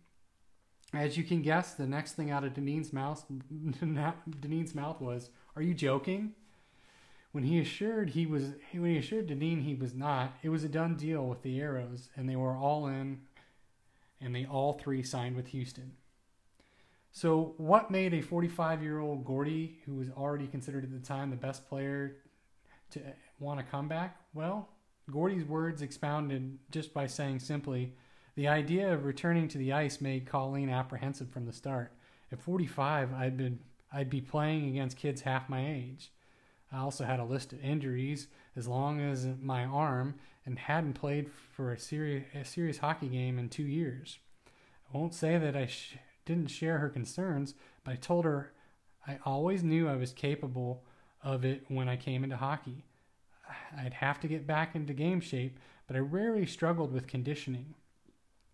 As 0.94 1.18
you 1.18 1.24
can 1.24 1.42
guess, 1.42 1.74
the 1.74 1.86
next 1.86 2.14
thing 2.14 2.32
out 2.32 2.44
of 2.44 2.54
Dineen's 2.54 2.94
mouth, 2.94 3.26
Dineen's 3.52 4.76
mouth 4.76 5.02
was, 5.02 5.30
"Are 5.56 5.62
you 5.62 5.74
joking?" 5.74 6.34
When 7.34 7.44
he 7.44 7.60
assured 7.60 8.12
he 8.12 8.26
was 8.26 8.54
when 8.72 8.92
he 8.92 8.98
assured 8.98 9.28
Dineen 9.28 9.62
he 9.62 9.76
was 9.76 9.94
not, 9.94 10.38
it 10.44 10.50
was 10.50 10.64
a 10.64 10.70
done 10.70 10.96
deal 10.96 11.26
with 11.26 11.42
the 11.42 11.60
Aeros, 11.60 12.10
and 12.16 12.30
they 12.30 12.36
were 12.36 12.56
all 12.56 12.88
in, 12.88 13.22
and 14.22 14.34
they 14.34 14.46
all 14.46 14.74
three 14.74 15.04
signed 15.04 15.36
with 15.36 15.48
Houston. 15.48 15.94
So, 17.12 17.56
what 17.58 17.90
made 17.90 18.14
a 18.14 18.22
45 18.22 18.84
year 18.84 19.00
old 19.00 19.26
Gordie, 19.26 19.80
who 19.86 19.96
was 19.96 20.10
already 20.12 20.48
considered 20.48 20.84
at 20.84 20.92
the 20.92 21.06
time 21.06 21.30
the 21.30 21.36
best 21.36 21.68
player, 21.68 22.18
to 22.92 23.02
want 23.40 23.60
to 23.60 23.66
come 23.66 23.88
back? 23.88 24.22
Well, 24.34 24.70
Gordie's 25.10 25.46
words 25.46 25.82
expounded 25.82 26.58
just 26.70 26.94
by 26.94 27.08
saying 27.08 27.40
simply, 27.40 27.94
the 28.36 28.48
idea 28.48 28.94
of 28.94 29.06
returning 29.06 29.48
to 29.48 29.58
the 29.58 29.74
ice 29.74 30.02
made 30.02 30.28
Colleen 30.28 30.70
apprehensive 30.70 31.30
from 31.30 31.46
the 31.46 31.54
start. 31.54 31.94
At 32.32 32.42
45, 32.42 33.14
I'd 33.14 33.38
been 33.38 33.60
I'd 33.92 34.10
be 34.10 34.22
playing 34.22 34.68
against 34.68 34.98
kids 34.98 35.22
half 35.22 35.48
my 35.48 35.66
age. 35.66 36.12
I 36.72 36.80
also 36.80 37.06
had 37.06 37.22
a 37.22 37.26
list 37.26 37.54
of 37.54 37.64
injuries 37.64 38.28
as 38.56 38.68
long 38.68 39.00
as 39.00 39.26
my 39.42 39.64
arm 39.64 40.16
and 40.46 40.60
hadn't 40.60 40.94
played 40.94 41.32
for 41.32 41.72
a 41.72 41.80
serious, 41.80 42.26
a 42.36 42.44
serious 42.44 42.80
hockey 42.80 43.08
game 43.08 43.40
in 43.40 43.48
two 43.48 43.64
years. 43.64 44.20
I 44.94 44.98
won't 44.98 45.14
say 45.14 45.38
that 45.38 45.56
I 45.56 45.68
sh- 45.68 45.98
didn't 46.26 46.48
share 46.48 46.80
her 46.80 46.90
concerns, 46.90 47.54
but 47.84 47.94
I 47.94 47.96
told 47.96 48.26
her 48.26 48.52
I 49.08 49.20
always 49.26 49.64
knew 49.64 49.88
I 49.88 49.96
was 49.96 50.12
capable 50.12 50.84
of 51.24 51.46
it 51.46 51.64
when 51.70 51.88
I 51.88 51.96
came 51.96 52.24
into 52.24 52.38
hockey. 52.38 52.84
I'd 53.78 53.96
have 53.96 54.20
to 54.22 54.28
get 54.28 54.48
back 54.48 54.76
into 54.76 54.94
game 54.94 55.20
shape, 55.20 55.60
but 55.88 55.96
I 55.96 56.00
rarely 56.00 56.46
struggled 56.46 56.92
with 56.94 57.08
conditioning. 57.08 57.76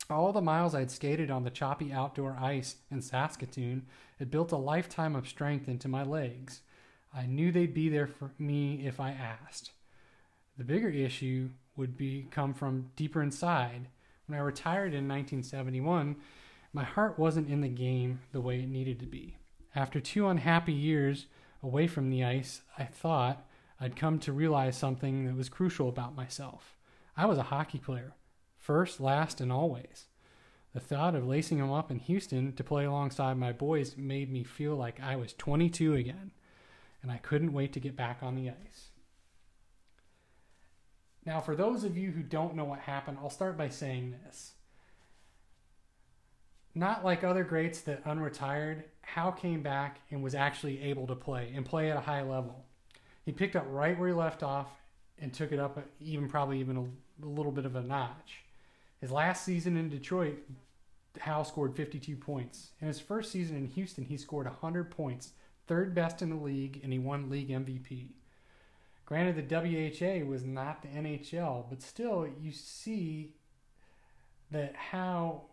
All 0.10 0.34
the 0.34 0.42
miles 0.42 0.76
I'd 0.76 0.92
skated 0.92 1.32
on 1.32 1.44
the 1.44 1.50
choppy 1.50 1.94
outdoor 1.94 2.38
ice 2.40 2.76
in 2.92 3.02
Saskatoon 3.02 3.86
had 4.20 4.32
built 4.32 4.52
a 4.52 4.58
lifetime 4.58 5.16
of 5.16 5.28
strength 5.28 5.68
into 5.68 5.88
my 5.88 6.04
legs. 6.04 6.62
I 7.14 7.26
knew 7.26 7.52
they'd 7.52 7.74
be 7.74 7.90
there 7.90 8.08
for 8.08 8.32
me 8.38 8.86
if 8.86 9.00
I 9.00 9.12
asked. 9.12 9.72
The 10.58 10.64
bigger 10.64 10.90
issue 10.90 11.50
would 11.76 11.98
be 11.98 12.28
come 12.30 12.54
from 12.54 12.92
deeper 12.96 13.22
inside. 13.22 13.88
When 14.28 14.38
I 14.38 14.42
retired 14.42 14.94
in 14.94 15.08
1971, 15.08 16.16
my 16.74 16.84
heart 16.84 17.18
wasn't 17.18 17.50
in 17.50 17.62
the 17.62 17.70
game 17.70 18.20
the 18.32 18.42
way 18.42 18.60
it 18.60 18.70
needed 18.70 19.00
to 19.00 19.06
be. 19.06 19.38
After 19.76 20.00
two 20.00 20.28
unhappy 20.28 20.74
years 20.74 21.28
away 21.62 21.88
from 21.88 22.10
the 22.10 22.24
ice, 22.24 22.62
I 22.78 22.84
thought 22.84 23.46
I'd 23.84 23.98
come 23.98 24.18
to 24.20 24.32
realize 24.32 24.78
something 24.78 25.26
that 25.26 25.36
was 25.36 25.50
crucial 25.50 25.90
about 25.90 26.16
myself. 26.16 26.78
I 27.18 27.26
was 27.26 27.38
a 27.38 27.44
hockey 27.44 27.80
player, 27.80 28.14
first, 28.58 29.02
last, 29.02 29.42
and 29.42 29.52
always. 29.52 30.06
The 30.74 30.80
thought 30.80 31.16
of 31.16 31.28
lacing 31.28 31.58
them 31.58 31.70
up 31.70 31.92
in 31.92 32.00
Houston 32.00 32.54
to 32.54 32.64
play 32.64 32.86
alongside 32.86 33.34
my 33.34 33.52
boys 33.52 33.98
made 33.98 34.32
me 34.32 34.46
feel 34.46 34.78
like 34.78 35.02
I 35.02 35.18
was 35.18 35.34
22 35.34 35.96
again 35.96 36.32
and 37.02 37.12
I 37.12 37.18
couldn't 37.18 37.52
wait 37.52 37.74
to 37.74 37.82
get 37.82 37.98
back 37.98 38.20
on 38.22 38.38
the 38.38 38.52
ice. 38.52 38.92
Now, 41.26 41.42
for 41.42 41.54
those 41.54 41.84
of 41.84 41.98
you 41.98 42.12
who 42.12 42.24
don't 42.24 42.56
know 42.56 42.64
what 42.64 42.80
happened, 42.80 43.18
I'll 43.22 43.30
start 43.30 43.58
by 43.58 43.68
saying 43.68 44.16
this. 44.24 44.54
Not 46.74 47.04
like 47.04 47.26
other 47.26 47.44
greats 47.44 47.82
that 47.82 48.06
unretired, 48.06 48.84
Howe 49.02 49.32
came 49.32 49.62
back 49.62 50.00
and 50.10 50.24
was 50.24 50.36
actually 50.36 50.82
able 50.84 51.06
to 51.08 51.16
play 51.16 51.52
and 51.54 51.66
play 51.66 51.92
at 51.92 51.98
a 51.98 52.02
high 52.02 52.22
level. 52.22 52.64
He 53.26 53.32
picked 53.32 53.56
up 53.56 53.66
right 53.70 53.98
where 53.98 54.10
he 54.10 54.14
left 54.14 54.44
off 54.44 54.68
and 55.20 55.34
took 55.34 55.52
it 55.52 55.60
up 55.60 55.80
even 56.02 56.28
probably 56.28 56.60
even 56.60 56.78
a, 56.78 57.26
a 57.26 57.30
little 57.30 57.52
bit 57.52 57.66
of 57.66 57.76
a 57.76 57.82
notch. 57.82 58.44
His 59.00 59.12
last 59.12 59.44
season 59.46 59.78
in 59.78 59.90
Detroit, 59.90 60.40
Howe 61.20 61.44
scored 61.44 61.76
52 61.76 62.16
points. 62.16 62.72
In 62.82 62.88
his 62.88 63.00
first 63.00 63.32
season 63.32 63.56
in 63.58 63.68
Houston, 63.68 64.06
he 64.06 64.18
scored 64.18 64.46
100 64.46 64.90
points, 64.90 65.32
third 65.68 65.94
best 65.94 66.22
in 66.22 66.30
the 66.30 66.36
league, 66.36 66.80
and 66.84 66.92
he 66.92 67.00
won 67.00 67.30
league 67.30 67.50
MVP. 67.50 68.10
Granted, 69.06 69.48
the 69.48 69.56
WHA 69.56 70.26
was 70.26 70.44
not 70.44 70.82
the 70.82 70.88
NHL, 70.88 71.66
but 71.70 71.82
still, 71.82 72.28
you 72.42 72.52
see 72.52 73.34
that 74.52 74.76
how 74.76 75.44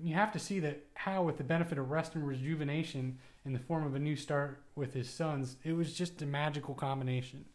you 0.00 0.14
have 0.14 0.32
to 0.32 0.38
see 0.38 0.60
that 0.60 0.84
how, 0.94 1.22
with 1.22 1.38
the 1.38 1.44
benefit 1.44 1.78
of 1.78 1.90
rest 1.90 2.14
and 2.14 2.26
rejuvenation 2.26 3.18
in 3.48 3.54
the 3.54 3.58
form 3.58 3.84
of 3.84 3.94
a 3.94 3.98
new 3.98 4.14
start 4.14 4.62
with 4.76 4.92
his 4.92 5.08
sons, 5.08 5.56
it 5.64 5.72
was 5.72 5.94
just 5.94 6.20
a 6.20 6.26
magical 6.26 6.74
combination. 6.74 7.46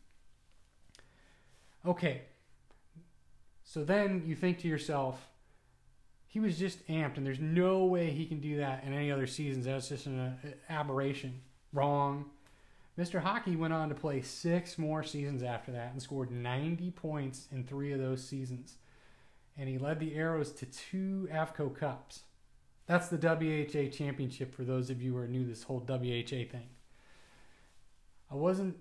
Okay, 1.86 2.24
so 3.64 3.84
then 3.84 4.24
you 4.26 4.36
think 4.36 4.58
to 4.60 4.68
yourself, 4.68 5.30
he 6.26 6.40
was 6.40 6.58
just 6.58 6.86
amped, 6.88 7.18
and 7.18 7.26
there's 7.26 7.40
no 7.40 7.86
way 7.86 8.10
he 8.10 8.26
can 8.26 8.40
do 8.40 8.58
that 8.58 8.84
in 8.84 8.92
any 8.92 9.12
other 9.12 9.28
seasons. 9.28 9.66
That's 9.66 9.90
just 9.90 10.08
an 10.08 10.20
uh, 10.20 10.34
aberration. 10.68 11.42
Wrong. 11.72 12.26
Mr. 12.98 13.22
Hockey 13.22 13.56
went 13.56 13.74
on 13.74 13.90
to 13.90 13.96
play 13.96 14.22
six 14.22 14.80
more 14.80 15.04
seasons 15.04 15.44
after 15.44 15.72
that 15.74 15.92
and 15.92 16.02
scored 16.02 16.32
90 16.32 16.90
points 16.92 17.48
in 17.52 17.64
three 17.64 17.92
of 17.92 18.00
those 18.00 18.24
seasons. 18.24 18.78
And 19.60 19.70
he 19.70 19.78
led 19.78 20.00
the 20.00 20.16
Aeros 20.16 20.58
to 20.58 20.66
two 20.66 21.30
AVCO 21.32 21.76
Cups. 21.76 22.22
That's 22.86 23.08
the 23.08 23.18
WHA 23.18 23.92
championship 23.92 24.54
for 24.54 24.64
those 24.64 24.90
of 24.90 25.02
you 25.02 25.14
who 25.14 25.18
are 25.18 25.28
new 25.28 25.46
this 25.46 25.64
whole 25.64 25.80
WHA 25.80 26.50
thing. 26.52 26.70
I 28.32 28.36
wasn't 28.36 28.78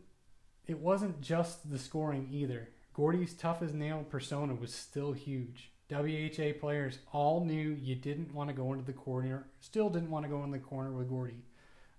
it 0.66 0.78
wasn't 0.78 1.20
just 1.20 1.70
the 1.70 1.78
scoring 1.78 2.28
either. 2.30 2.68
Gordie's 2.94 3.34
tough 3.34 3.62
as 3.62 3.74
nail 3.74 4.06
persona 4.08 4.54
was 4.54 4.72
still 4.72 5.12
huge. 5.12 5.72
WHA 5.90 6.58
players 6.60 6.98
all 7.12 7.44
knew 7.44 7.76
you 7.80 7.94
didn't 7.94 8.32
want 8.32 8.48
to 8.48 8.54
go 8.54 8.72
into 8.72 8.84
the 8.84 8.92
corner, 8.92 9.46
still 9.60 9.90
didn't 9.90 10.10
want 10.10 10.24
to 10.24 10.30
go 10.30 10.42
in 10.44 10.50
the 10.50 10.58
corner 10.58 10.92
with 10.92 11.08
Gordie, 11.08 11.44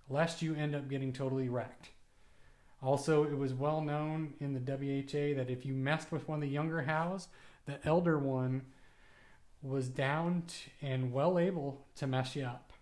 lest 0.08 0.42
you 0.42 0.54
end 0.54 0.74
up 0.74 0.88
getting 0.88 1.12
totally 1.12 1.48
wrecked. 1.48 1.90
Also, 2.82 3.24
it 3.24 3.36
was 3.36 3.54
well 3.54 3.80
known 3.80 4.34
in 4.40 4.52
the 4.52 4.60
WHA 4.60 5.36
that 5.36 5.50
if 5.50 5.64
you 5.64 5.74
messed 5.74 6.10
with 6.10 6.28
one 6.28 6.38
of 6.38 6.42
the 6.42 6.48
younger 6.48 6.82
Howes, 6.82 7.28
the 7.66 7.78
elder 7.86 8.18
one 8.18 8.62
was 9.64 9.88
down 9.88 10.44
and 10.82 11.12
well 11.12 11.38
able 11.38 11.86
to 11.96 12.06
mess 12.06 12.36
you 12.36 12.44
up. 12.44 12.72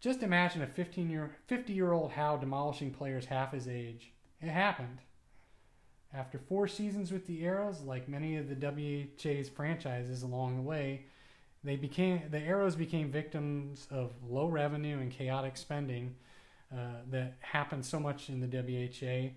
Just 0.00 0.22
imagine 0.22 0.62
a 0.62 0.66
15 0.66 1.10
year, 1.10 1.36
50 1.46 1.72
year 1.72 1.92
old 1.92 2.12
Howe 2.12 2.36
demolishing 2.36 2.92
players 2.92 3.26
half 3.26 3.52
his 3.52 3.66
age. 3.66 4.12
It 4.40 4.48
happened. 4.48 4.98
After 6.12 6.38
four 6.38 6.68
seasons 6.68 7.10
with 7.10 7.26
the 7.26 7.42
Aeros, 7.42 7.84
like 7.84 8.08
many 8.08 8.36
of 8.36 8.48
the 8.48 8.54
WHA's 8.54 9.48
franchises 9.48 10.22
along 10.22 10.56
the 10.56 10.62
way, 10.62 11.06
they 11.64 11.76
became 11.76 12.22
the 12.30 12.38
Aeros 12.38 12.76
became 12.76 13.10
victims 13.10 13.88
of 13.90 14.12
low 14.22 14.46
revenue 14.46 14.98
and 14.98 15.10
chaotic 15.10 15.56
spending 15.56 16.14
uh, 16.72 17.00
that 17.10 17.34
happened 17.40 17.84
so 17.84 17.98
much 17.98 18.28
in 18.28 18.40
the 18.40 18.46
WHA. 18.46 19.30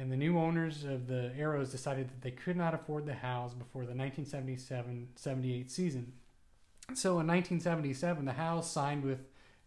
And 0.00 0.10
the 0.10 0.16
new 0.16 0.38
owners 0.38 0.84
of 0.84 1.08
the 1.08 1.30
Aeros 1.38 1.70
decided 1.70 2.08
that 2.08 2.22
they 2.22 2.30
could 2.30 2.56
not 2.56 2.72
afford 2.72 3.04
the 3.04 3.12
Howes 3.12 3.52
before 3.52 3.84
the 3.84 3.92
1977-78 3.92 5.70
season. 5.70 6.14
So 6.94 7.20
in 7.20 7.26
1977, 7.26 8.24
the 8.24 8.32
Howes 8.32 8.72
signed 8.72 9.04
with 9.04 9.18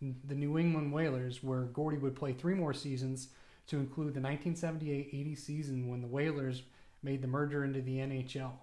the 0.01 0.33
New 0.33 0.57
England 0.57 0.91
Whalers, 0.91 1.43
where 1.43 1.65
Gordie 1.65 1.99
would 1.99 2.15
play 2.15 2.33
three 2.33 2.55
more 2.55 2.73
seasons 2.73 3.27
to 3.67 3.77
include 3.77 4.15
the 4.15 4.21
1978-80 4.21 5.37
season 5.37 5.87
when 5.87 6.01
the 6.01 6.07
Whalers 6.07 6.63
made 7.03 7.21
the 7.21 7.27
merger 7.27 7.63
into 7.63 7.81
the 7.81 7.97
NHL. 7.97 8.53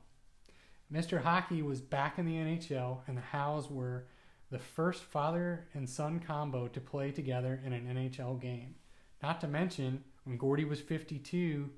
Mr. 0.93 1.23
Hockey 1.23 1.63
was 1.63 1.81
back 1.81 2.19
in 2.19 2.27
the 2.27 2.35
NHL, 2.35 2.99
and 3.07 3.17
the 3.17 3.23
Howes 3.23 3.71
were 3.71 4.07
the 4.51 4.59
first 4.59 5.05
father 5.05 5.69
and 5.73 5.89
son 5.89 6.19
combo 6.19 6.67
to 6.67 6.81
play 6.81 7.13
together 7.13 7.61
in 7.65 7.73
an 7.73 7.87
NHL 7.87 8.41
game. 8.43 8.75
Not 9.23 9.41
to 9.43 9.47
mention, 9.47 10.03
when 10.25 10.37
Gordie 10.37 10.65
was 10.65 10.81
52, 10.81 11.71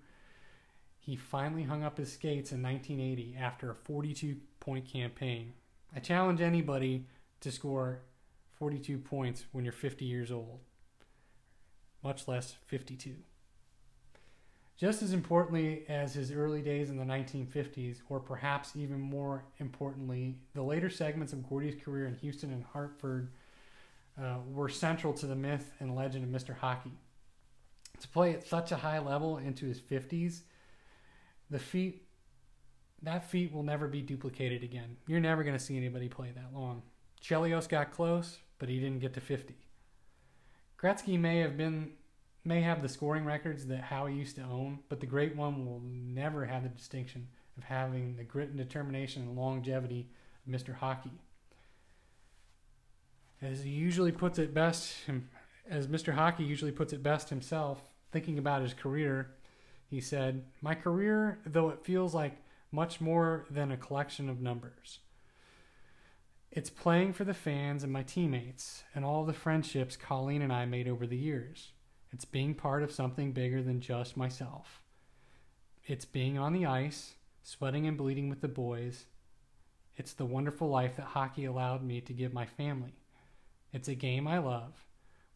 he 0.99 1.17
finally 1.17 1.65
hung 1.65 1.83
up 1.83 1.99
his 1.99 2.13
skates 2.13 2.53
in 2.53 2.63
1980 2.63 3.37
after 3.39 3.71
a 3.71 3.75
42 3.75 4.37
point 4.61 4.87
campaign. 4.87 5.53
I 5.95 6.01
challenge 6.01 6.41
anybody 6.41 7.07
to 7.41 7.51
score 7.51 8.01
42 8.59 8.99
points 8.99 9.45
when 9.53 9.65
you're 9.65 9.73
50 9.73 10.05
years 10.05 10.31
old, 10.31 10.61
much 12.03 12.29
less 12.29 12.55
52. 12.67 13.15
Just 14.77 15.03
as 15.03 15.13
importantly 15.13 15.85
as 15.89 16.15
his 16.15 16.33
early 16.33 16.63
days 16.63 16.91
in 16.91 16.97
the 16.97 17.05
1950s, 17.05 17.99
or 18.09 18.21
perhaps 18.21 18.75
even 18.75 19.01
more 19.01 19.45
importantly, 19.59 20.37
the 20.55 20.63
later 20.63 20.91
segments 20.91 21.33
of 21.33 21.49
Gordie's 21.49 21.81
career 21.83 22.07
in 22.07 22.17
Houston 22.17 22.53
and 22.53 22.65
Hartford 22.65 23.31
uh, 24.21 24.37
were 24.53 24.69
central 24.69 25.13
to 25.15 25.27
the 25.27 25.37
myth 25.37 25.73
and 25.79 25.95
legend 25.95 26.25
of 26.25 26.43
Mr. 26.43 26.57
Hockey. 26.57 26.93
To 28.03 28.09
play 28.09 28.35
at 28.35 28.47
such 28.47 28.73
a 28.73 28.77
high 28.77 28.99
level 28.99 29.39
into 29.39 29.67
his 29.67 29.81
50s, 29.81 30.41
the 31.51 31.59
feat 31.59 32.03
that 33.03 33.29
feat 33.29 33.53
will 33.53 33.63
never 33.63 33.89
be 33.89 34.01
duplicated 34.01 34.63
again. 34.63 34.97
You're 35.07 35.21
never 35.21 35.43
going 35.43 35.57
to 35.57 35.63
see 35.65 35.77
anybody 35.77 36.09
play 36.09 36.33
that 36.35 36.53
long. 36.55 36.83
Chelios 37.21 37.69
got 37.69 37.93
close, 37.93 38.39
but 38.59 38.69
he 38.69 38.79
didn't 38.79 39.01
get 39.01 39.15
to 39.15 39.21
50. 39.21 39.55
Gretzky 40.81 41.19
may 41.19 41.39
have 41.39 41.57
been 41.57 41.93
may 42.45 42.61
have 42.61 42.83
the 42.83 42.89
scoring 42.89 43.25
records 43.25 43.67
that 43.67 43.83
Howie 43.83 44.15
used 44.15 44.35
to 44.35 44.43
own, 44.43 44.81
but 44.89 44.99
the 44.99 45.07
great 45.07 45.37
one 45.37 45.65
will 45.65 45.81
never 45.85 46.45
have 46.45 46.65
the 46.65 46.69
distinction 46.69 47.29
of 47.57 47.63
having 47.63 48.17
the 48.17 48.25
grit 48.25 48.49
and 48.49 48.59
determination 48.59 49.23
and 49.23 49.37
longevity 49.37 50.09
of 50.45 50.53
Mr. 50.53 50.75
Hockey. 50.75 51.13
As 53.41 53.63
he 53.63 53.71
usually 53.71 54.11
puts 54.11 54.41
it 54.41 54.53
best, 54.53 54.93
as 55.71 55.87
Mr. 55.87 56.15
Hockey 56.15 56.43
usually 56.43 56.73
puts 56.73 56.93
it 56.93 57.01
best 57.01 57.29
himself, 57.29 57.81
thinking 58.13 58.39
about 58.39 58.63
his 58.63 58.75
career, 58.75 59.31
he 59.89 60.01
said, 60.01 60.45
My 60.61 60.75
career, 60.75 61.39
though 61.45 61.71
it 61.71 61.85
feels 61.85 62.15
like 62.15 62.37
much 62.71 63.01
more 63.01 63.47
than 63.51 63.73
a 63.73 63.77
collection 63.77 64.29
of 64.29 64.41
numbers, 64.41 65.01
it's 66.51 66.71
playing 66.71 67.15
for 67.15 67.25
the 67.25 67.35
fans 67.35 67.83
and 67.83 67.93
my 67.93 68.03
teammates 68.03 68.85
and 68.95 69.05
all 69.05 69.25
the 69.25 69.33
friendships 69.33 69.97
Colleen 69.97 70.43
and 70.43 70.53
I 70.53 70.67
made 70.67 70.87
over 70.87 71.07
the 71.07 71.17
years. 71.17 71.73
It's 72.13 72.27
being 72.27 72.55
part 72.55 72.83
of 72.83 72.93
something 72.93 73.33
bigger 73.33 73.63
than 73.63 73.81
just 73.81 74.19
myself. 74.19 74.83
It's 75.85 76.05
being 76.05 76.39
on 76.39 76.53
the 76.53 76.67
ice, 76.67 77.15
sweating 77.43 77.87
and 77.87 77.97
bleeding 77.97 78.29
with 78.29 78.43
the 78.43 78.49
boys. 78.49 79.07
It's 79.97 80.13
the 80.13 80.27
wonderful 80.27 80.69
life 80.69 80.97
that 80.97 81.07
hockey 81.07 81.47
allowed 81.47 81.83
me 81.83 82.03
to 82.03 82.13
give 82.13 82.35
my 82.35 82.45
family. 82.45 82.93
It's 83.73 83.89
a 83.89 83.95
game 83.95 84.29
I 84.29 84.39
love. 84.39 84.85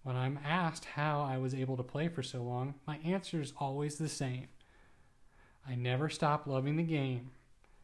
When 0.07 0.14
I'm 0.14 0.38
asked 0.46 0.84
how 0.84 1.22
I 1.22 1.36
was 1.36 1.52
able 1.52 1.76
to 1.76 1.82
play 1.82 2.07
for 2.07 2.22
so 2.22 2.40
long, 2.40 2.74
my 2.86 2.98
answer 2.98 3.40
is 3.40 3.52
always 3.59 3.96
the 3.96 4.09
same. 4.09 4.46
I 5.68 5.74
never 5.74 6.09
stopped 6.09 6.46
loving 6.46 6.76
the 6.76 6.84
game. 6.84 7.32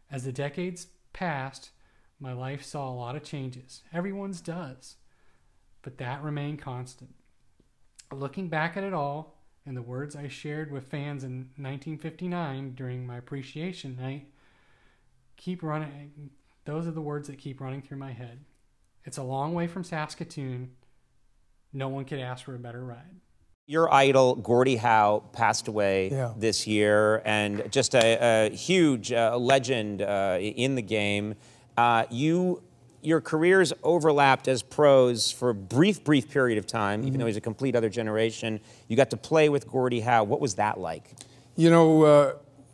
As 0.08 0.22
the 0.22 0.30
decades 0.30 0.86
passed, 1.12 1.72
my 2.20 2.32
life 2.32 2.62
saw 2.62 2.88
a 2.88 2.94
lot 2.94 3.16
of 3.16 3.24
changes. 3.24 3.82
Everyone's 3.92 4.40
does. 4.40 4.94
But 5.82 5.98
that 5.98 6.22
remained 6.22 6.60
constant. 6.60 7.12
Looking 8.12 8.46
back 8.46 8.76
at 8.76 8.84
it 8.84 8.94
all, 8.94 9.42
and 9.66 9.76
the 9.76 9.82
words 9.82 10.14
I 10.14 10.28
shared 10.28 10.70
with 10.70 10.86
fans 10.86 11.24
in 11.24 11.50
1959 11.56 12.76
during 12.76 13.04
my 13.04 13.16
appreciation 13.16 13.96
night, 14.00 14.28
keep 15.36 15.60
running. 15.60 16.30
Those 16.66 16.86
are 16.86 16.92
the 16.92 17.00
words 17.00 17.26
that 17.26 17.38
keep 17.38 17.60
running 17.60 17.82
through 17.82 17.98
my 17.98 18.12
head. 18.12 18.44
It's 19.04 19.18
a 19.18 19.24
long 19.24 19.54
way 19.54 19.66
from 19.66 19.82
Saskatoon. 19.82 20.70
No 21.72 21.88
one 21.88 22.04
could 22.04 22.20
ask 22.20 22.44
for 22.44 22.54
a 22.54 22.58
better 22.58 22.84
ride. 22.84 22.98
Your 23.66 23.92
idol, 23.92 24.34
Gordie 24.34 24.76
Howe, 24.76 25.22
passed 25.32 25.68
away 25.68 26.10
Yeah. 26.10 26.32
this 26.36 26.66
year, 26.66 27.22
and 27.24 27.70
just 27.72 27.94
a, 27.94 28.48
a 28.50 28.54
huge 28.54 29.12
uh, 29.12 29.36
legend 29.38 30.02
uh, 30.02 30.38
in 30.40 30.74
the 30.74 30.82
game. 30.82 31.34
Uh, 31.78 32.04
you, 32.10 32.62
your 33.00 33.20
careers 33.20 33.72
overlapped 33.82 34.48
as 34.48 34.62
pros 34.62 35.30
for 35.32 35.50
a 35.50 35.54
brief, 35.54 36.04
brief 36.04 36.28
period 36.28 36.58
of 36.58 36.66
time, 36.66 37.04
even 37.06 37.18
though 37.20 37.26
he's 37.26 37.36
a 37.36 37.40
complete 37.40 37.74
other 37.74 37.88
generation. 37.88 38.60
You 38.88 38.96
got 38.96 39.10
to 39.10 39.16
play 39.16 39.48
with 39.48 39.66
Gordie 39.68 40.00
Howe. 40.00 40.24
What 40.24 40.40
was 40.40 40.56
that 40.56 40.78
like? 40.78 41.14
You 41.56 41.70
know, 41.70 42.02
uh, 42.02 42.32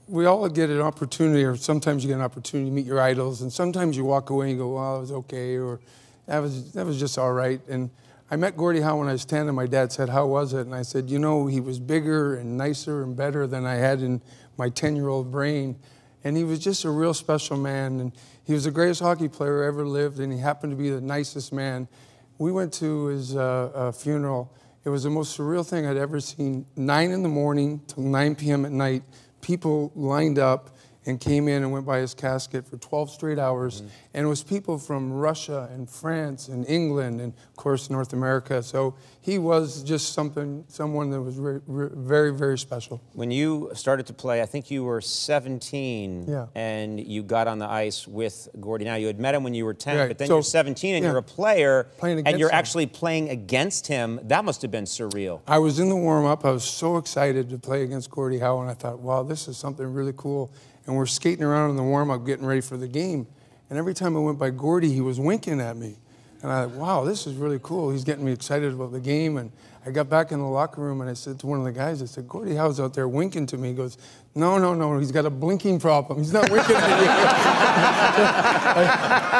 we 0.09 0.25
all 0.25 0.49
get 0.49 0.71
an 0.71 0.81
opportunity, 0.81 1.45
or 1.45 1.55
sometimes 1.55 2.03
you 2.03 2.09
get 2.09 2.17
an 2.17 2.23
opportunity 2.23 2.71
to 2.71 2.75
meet 2.75 2.87
your 2.87 3.01
idols, 3.01 3.43
and 3.43 3.53
sometimes 3.53 3.97
you 3.97 4.05
walk 4.05 4.31
away 4.31 4.51
and 4.51 4.59
go, 4.59 4.75
"Well, 4.75 4.97
it 4.97 5.01
was 5.01 5.13
okay," 5.13 5.57
or 5.59 5.81
"That 6.27 6.39
was 6.39 6.73
that 6.73 6.87
was 6.87 6.99
just 6.99 7.19
all 7.19 7.33
right." 7.33 7.61
And 7.69 7.91
I 8.31 8.37
met 8.37 8.59
Gordie 8.59 8.83
Howe 8.83 8.99
when 8.99 9.09
I 9.09 9.13
was 9.13 9.25
ten, 9.25 9.47
and 9.47 9.57
my 9.57 9.67
dad 9.67 9.91
said, 9.91 10.11
"How 10.11 10.27
was 10.27 10.53
it?" 10.53 10.61
And 10.61 10.75
I 10.75 10.83
said, 10.83 11.09
"You 11.09 11.19
know, 11.19 11.47
he 11.47 11.61
was 11.61 11.79
bigger 11.79 12.35
and 12.35 12.59
nicer 12.59 13.03
and 13.03 13.17
better 13.17 13.47
than 13.47 13.65
I 13.65 13.77
had 13.77 14.03
in 14.03 14.21
my 14.59 14.69
ten-year-old 14.69 15.31
brain." 15.31 15.77
And 16.25 16.37
he 16.37 16.45
was 16.45 16.59
just 16.59 16.85
a 16.85 16.91
real 16.91 17.15
special 17.15 17.57
man. 17.57 18.01
And 18.01 18.13
he 18.45 18.53
was 18.53 18.65
the 18.65 18.71
greatest 18.71 19.01
hockey 19.01 19.29
player 19.29 19.63
ever 19.63 19.87
lived, 19.87 20.21
and 20.21 20.31
he 20.31 20.39
happened 20.39 20.73
to 20.73 20.77
be 20.77 20.91
the 20.91 21.01
nicest 21.01 21.55
man. 21.55 21.89
We 22.37 22.53
went 22.53 22.73
to 22.75 23.07
his 23.07 23.35
uh, 23.35 23.71
uh, 23.75 23.93
funeral. 23.93 24.53
It 24.85 24.91
was 24.91 25.05
the 25.05 25.11
most 25.11 25.39
surreal 25.39 25.67
thing 25.67 25.87
I'd 25.87 25.97
ever 25.97 26.21
seen. 26.21 26.67
Nine 26.77 27.13
in 27.13 27.23
the 27.23 27.29
morning 27.29 27.81
till 27.87 28.03
9 28.03 28.35
p.m. 28.35 28.67
at 28.67 28.73
night, 28.73 29.05
people 29.41 29.91
lined 29.95 30.39
up 30.39 30.77
and 31.09 31.19
came 31.19 31.49
in 31.49 31.63
and 31.63 31.73
went 31.73 31.87
by 31.87 31.99
his 31.99 32.13
casket 32.13 32.67
for 32.69 32.77
12 32.77 33.11
straight 33.11 33.39
hours. 33.39 33.81
Mm-hmm. 33.81 33.89
And 34.15 34.27
it 34.27 34.29
was 34.29 34.43
people 34.43 34.77
from 34.79 35.11
Russia 35.11 35.69
and 35.73 35.89
France 35.89 36.49
and 36.49 36.69
England 36.69 37.21
and, 37.23 37.33
of 37.33 37.57
course, 37.57 37.89
North 37.89 38.13
America. 38.13 38.63
So 38.63 38.95
he 39.23 39.39
was 39.39 39.83
just 39.83 40.13
something, 40.13 40.65
someone 40.69 41.09
that 41.11 41.23
was 41.23 41.37
very, 41.37 41.61
very, 41.67 42.33
very 42.33 42.59
special. 42.59 43.01
When 43.15 43.31
you 43.31 43.71
started 43.75 44.07
to 44.09 44.13
play, 44.13 44.43
I 44.43 44.47
think 44.47 44.71
you 44.71 44.85
were 44.85 45.01
17, 45.01 46.27
Yeah. 46.29 46.47
and 46.55 47.01
you 47.01 47.23
got 47.23 47.47
on 47.49 47.59
the 47.59 47.69
ice 47.69 48.07
with 48.07 48.49
Gordie. 48.61 48.85
Now 48.85 48.97
you 48.97 49.07
had 49.07 49.19
met 49.19 49.35
him 49.35 49.43
when 49.45 49.55
you 49.55 49.65
were 49.65 49.75
10, 49.75 49.97
Right. 49.97 50.09
but 50.09 50.19
then 50.19 50.29
So- 50.29 50.35
you're 50.35 50.43
17 50.43 50.95
and 50.95 51.03
yeah. 51.05 51.11
you're 51.11 51.19
a 51.19 51.23
player, 51.23 51.87
Playing 51.99 52.27
and 52.27 52.39
you're 52.39 52.51
him. 52.51 52.55
actually 52.55 52.87
playing 52.87 53.31
against 53.31 53.87
him. 53.87 54.21
That 54.25 54.45
must 54.45 54.61
have 54.63 54.71
been 54.71 54.85
surreal. 54.85 55.41
I 55.47 55.59
was 55.59 55.79
in 55.79 55.89
the 55.89 55.97
warm 55.97 56.27
up. 56.27 56.45
I 56.45 56.51
was 56.51 56.65
so 56.65 56.99
excited 56.99 57.49
to 57.49 57.59
play 57.59 57.83
against 57.83 58.11
Gordie 58.11 58.41
Howe, 58.41 58.61
and 58.61 58.71
I 58.71 58.75
thought, 58.75 58.99
wow, 59.01 59.23
this 59.23 59.49
is 59.49 59.57
something 59.57 59.91
really 59.91 60.13
cool. 60.17 60.51
And 60.89 60.97
we're 60.97 61.07
skating 61.07 61.45
around 61.45 61.71
in 61.71 61.77
the 61.77 61.83
warm 61.83 62.11
up, 62.11 62.25
getting 62.25 62.47
ready 62.47 62.63
for 62.63 62.79
the 62.79 62.89
game. 62.89 63.27
And 63.69 63.79
every 63.79 63.93
time 63.93 64.17
I 64.17 64.21
went 64.21 64.39
by 64.39 64.49
Gordie, 64.49 64.91
he 64.91 65.03
was 65.03 65.21
winking 65.21 65.61
at 65.61 65.77
me. 65.77 65.97
And 66.43 66.51
I 66.51 66.65
thought, 66.65 66.75
wow, 66.77 67.05
this 67.05 67.27
is 67.27 67.35
really 67.35 67.61
cool. 67.63 67.91
He's 67.91 68.05
getting 68.05 68.25
me 68.25 68.33
excited 68.33 68.73
about 68.73 68.93
the 68.93 69.01
game. 69.01 69.37
And 69.37 69.53
I 69.85 69.91
got 69.91 70.09
back 70.09 70.33
in 70.33 70.39
the 70.39 70.47
locker 70.47 70.81
room 70.81 71.03
and 71.03 71.11
I 71.11 71.13
said 71.13 71.39
to 71.41 71.47
one 71.47 71.59
of 71.59 71.67
the 71.67 71.73
guys, 71.73 72.01
I 72.01 72.07
said, 72.07 72.27
Gordie 72.27 72.55
Howe's 72.55 72.81
out 72.81 72.95
there 72.95 73.07
winking 73.07 73.45
to 73.47 73.59
me. 73.59 73.69
He 73.69 73.75
goes, 73.75 73.99
no, 74.35 74.57
no, 74.57 74.73
no, 74.73 74.99
he's 74.99 75.13
got 75.13 75.27
a 75.27 75.31
blinking 75.31 75.79
problem. 75.79 76.19
He's 76.21 76.33
not 76.33 76.49
winking 76.49 76.77
at 76.77 76.89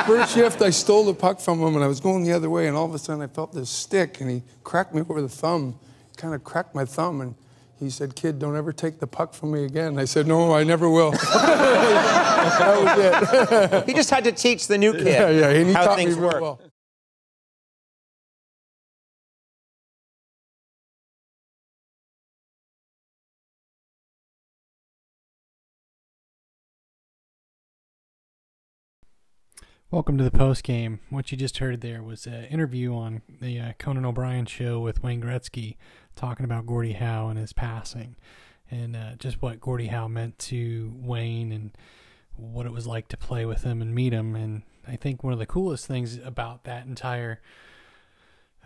First 0.07 0.35
shift, 0.35 0.61
I 0.61 0.69
stole 0.69 1.07
the 1.07 1.15
puck 1.15 1.41
from 1.41 1.61
him 1.61 1.77
and 1.77 1.83
I 1.83 1.87
was 1.87 2.01
going 2.01 2.25
the 2.25 2.33
other 2.33 2.51
way. 2.51 2.67
And 2.67 2.77
all 2.77 2.85
of 2.85 2.95
a 2.95 2.99
sudden, 2.99 3.23
I 3.23 3.27
felt 3.27 3.55
this 3.55 3.71
stick 3.71 4.21
and 4.21 4.31
he 4.31 4.43
cracked 4.65 4.95
me 4.95 5.01
over 5.01 5.23
the 5.23 5.31
thumb, 5.31 5.79
kind 6.19 6.35
of 6.35 6.45
cracked 6.45 6.75
my 6.75 6.85
thumb. 6.85 7.23
And 7.23 7.35
he 7.81 7.91
said, 7.91 8.15
Kid, 8.17 8.39
don't 8.39 8.57
ever 8.57 8.73
take 8.73 8.99
the 8.99 9.07
puck 9.07 9.33
from 9.35 9.53
me 9.53 9.65
again. 9.65 9.99
I 9.99 10.05
said, 10.05 10.27
No, 10.27 10.53
I 10.55 10.65
never 10.65 10.89
will. 10.91 11.11
that 11.13 12.81
was 12.83 13.73
it. 13.73 13.87
he 13.87 13.95
just 13.95 14.11
had 14.11 14.25
to 14.25 14.33
teach 14.33 14.67
the 14.67 14.79
new 14.79 14.93
kid 14.99 15.07
Yeah, 15.07 15.31
yeah, 15.31 15.73
how 15.73 15.95
things 15.95 16.17
work. 16.17 16.41
well. 16.41 16.61
Welcome 29.91 30.19
to 30.19 30.25
the 30.25 30.31
post 30.31 30.65
game. 30.65 31.01
What 31.09 31.33
you 31.33 31.39
just 31.39 31.57
heard 31.59 31.81
there 31.81 32.03
was 32.03 32.27
an 32.27 32.45
interview 32.45 32.95
on 32.95 33.23
the 33.41 33.59
uh, 33.59 33.73
Conan 33.79 34.05
O'Brien 34.05 34.45
show 34.45 34.81
with 34.81 35.03
Wayne 35.03 35.23
Gretzky, 35.23 35.79
talking 36.15 36.45
about 36.45 36.67
Gordie 36.67 36.93
Howe 36.93 37.29
and 37.29 37.39
his 37.39 37.55
passing, 37.55 38.15
and 38.71 38.95
uh, 38.95 39.15
just 39.19 39.41
what 39.41 39.61
Gordie 39.61 39.87
Howe 39.87 40.07
meant 40.07 40.39
to 40.41 40.93
Wayne 40.95 41.53
and 41.53 41.71
what 42.37 42.67
it 42.67 42.73
was 42.73 42.87
like 42.87 43.09
to 43.09 43.17
play 43.17 43.47
with 43.47 43.63
him 43.63 43.81
and 43.81 43.95
meet 43.95 44.13
him. 44.13 44.37
And 44.37 44.61
I 44.87 44.97
think 44.97 45.25
one 45.25 45.33
of 45.33 45.39
the 45.39 45.47
coolest 45.47 45.87
things 45.87 46.19
about 46.19 46.65
that 46.65 46.85
entire 46.85 47.41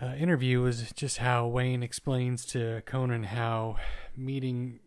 uh, 0.03 0.14
interview 0.14 0.61
was 0.61 0.91
just 0.91 1.18
how 1.18 1.47
Wayne 1.47 1.85
explains 1.85 2.45
to 2.47 2.83
Conan 2.85 3.23
how 3.23 3.77
meeting 4.16 4.81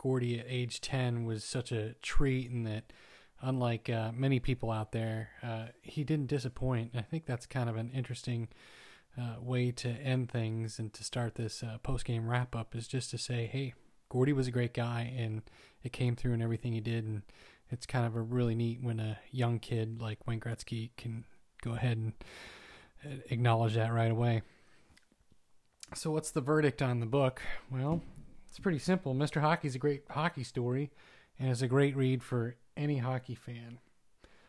Gordie 0.00 0.38
at 0.38 0.46
age 0.48 0.80
10 0.80 1.24
was 1.24 1.42
such 1.42 1.72
a 1.72 1.94
treat 2.02 2.52
and 2.52 2.64
that 2.68 2.92
unlike 3.40 3.88
uh, 3.88 4.12
many 4.14 4.40
people 4.40 4.70
out 4.70 4.92
there, 4.92 5.30
uh, 5.42 5.66
he 5.82 6.04
didn't 6.04 6.26
disappoint. 6.26 6.92
I 6.94 7.02
think 7.02 7.26
that's 7.26 7.46
kind 7.46 7.68
of 7.68 7.76
an 7.76 7.90
interesting 7.94 8.48
uh, 9.18 9.36
way 9.40 9.70
to 9.72 9.88
end 9.88 10.30
things 10.30 10.78
and 10.78 10.92
to 10.92 11.04
start 11.04 11.34
this 11.34 11.62
uh, 11.62 11.78
post 11.82 12.04
game 12.04 12.28
wrap 12.28 12.54
up 12.54 12.74
is 12.74 12.86
just 12.86 13.10
to 13.10 13.18
say, 13.18 13.46
hey, 13.46 13.74
Gordie 14.08 14.32
was 14.32 14.46
a 14.46 14.52
great 14.52 14.74
guy 14.74 15.12
and 15.16 15.42
it 15.82 15.92
came 15.92 16.16
through 16.16 16.32
in 16.32 16.42
everything 16.42 16.72
he 16.72 16.80
did. 16.80 17.04
And 17.04 17.22
it's 17.70 17.86
kind 17.86 18.06
of 18.06 18.16
a 18.16 18.20
really 18.20 18.54
neat 18.54 18.80
when 18.82 19.00
a 19.00 19.18
young 19.30 19.58
kid 19.58 20.00
like 20.00 20.26
Wayne 20.26 20.40
Gretzky 20.40 20.90
can 20.96 21.24
go 21.62 21.72
ahead 21.72 21.96
and 21.96 22.12
uh, 23.04 23.16
acknowledge 23.30 23.74
that 23.74 23.92
right 23.92 24.10
away. 24.10 24.42
So, 25.94 26.10
what's 26.10 26.30
the 26.30 26.42
verdict 26.42 26.82
on 26.82 27.00
the 27.00 27.06
book? 27.06 27.40
Well, 27.70 28.02
it's 28.50 28.58
pretty 28.58 28.78
simple. 28.78 29.14
Mr. 29.14 29.40
Hockey's 29.40 29.74
a 29.74 29.78
great 29.78 30.02
hockey 30.10 30.44
story, 30.44 30.90
and 31.38 31.50
it's 31.50 31.62
a 31.62 31.68
great 31.68 31.96
read 31.96 32.22
for 32.22 32.56
any 32.76 32.98
hockey 32.98 33.34
fan. 33.34 33.78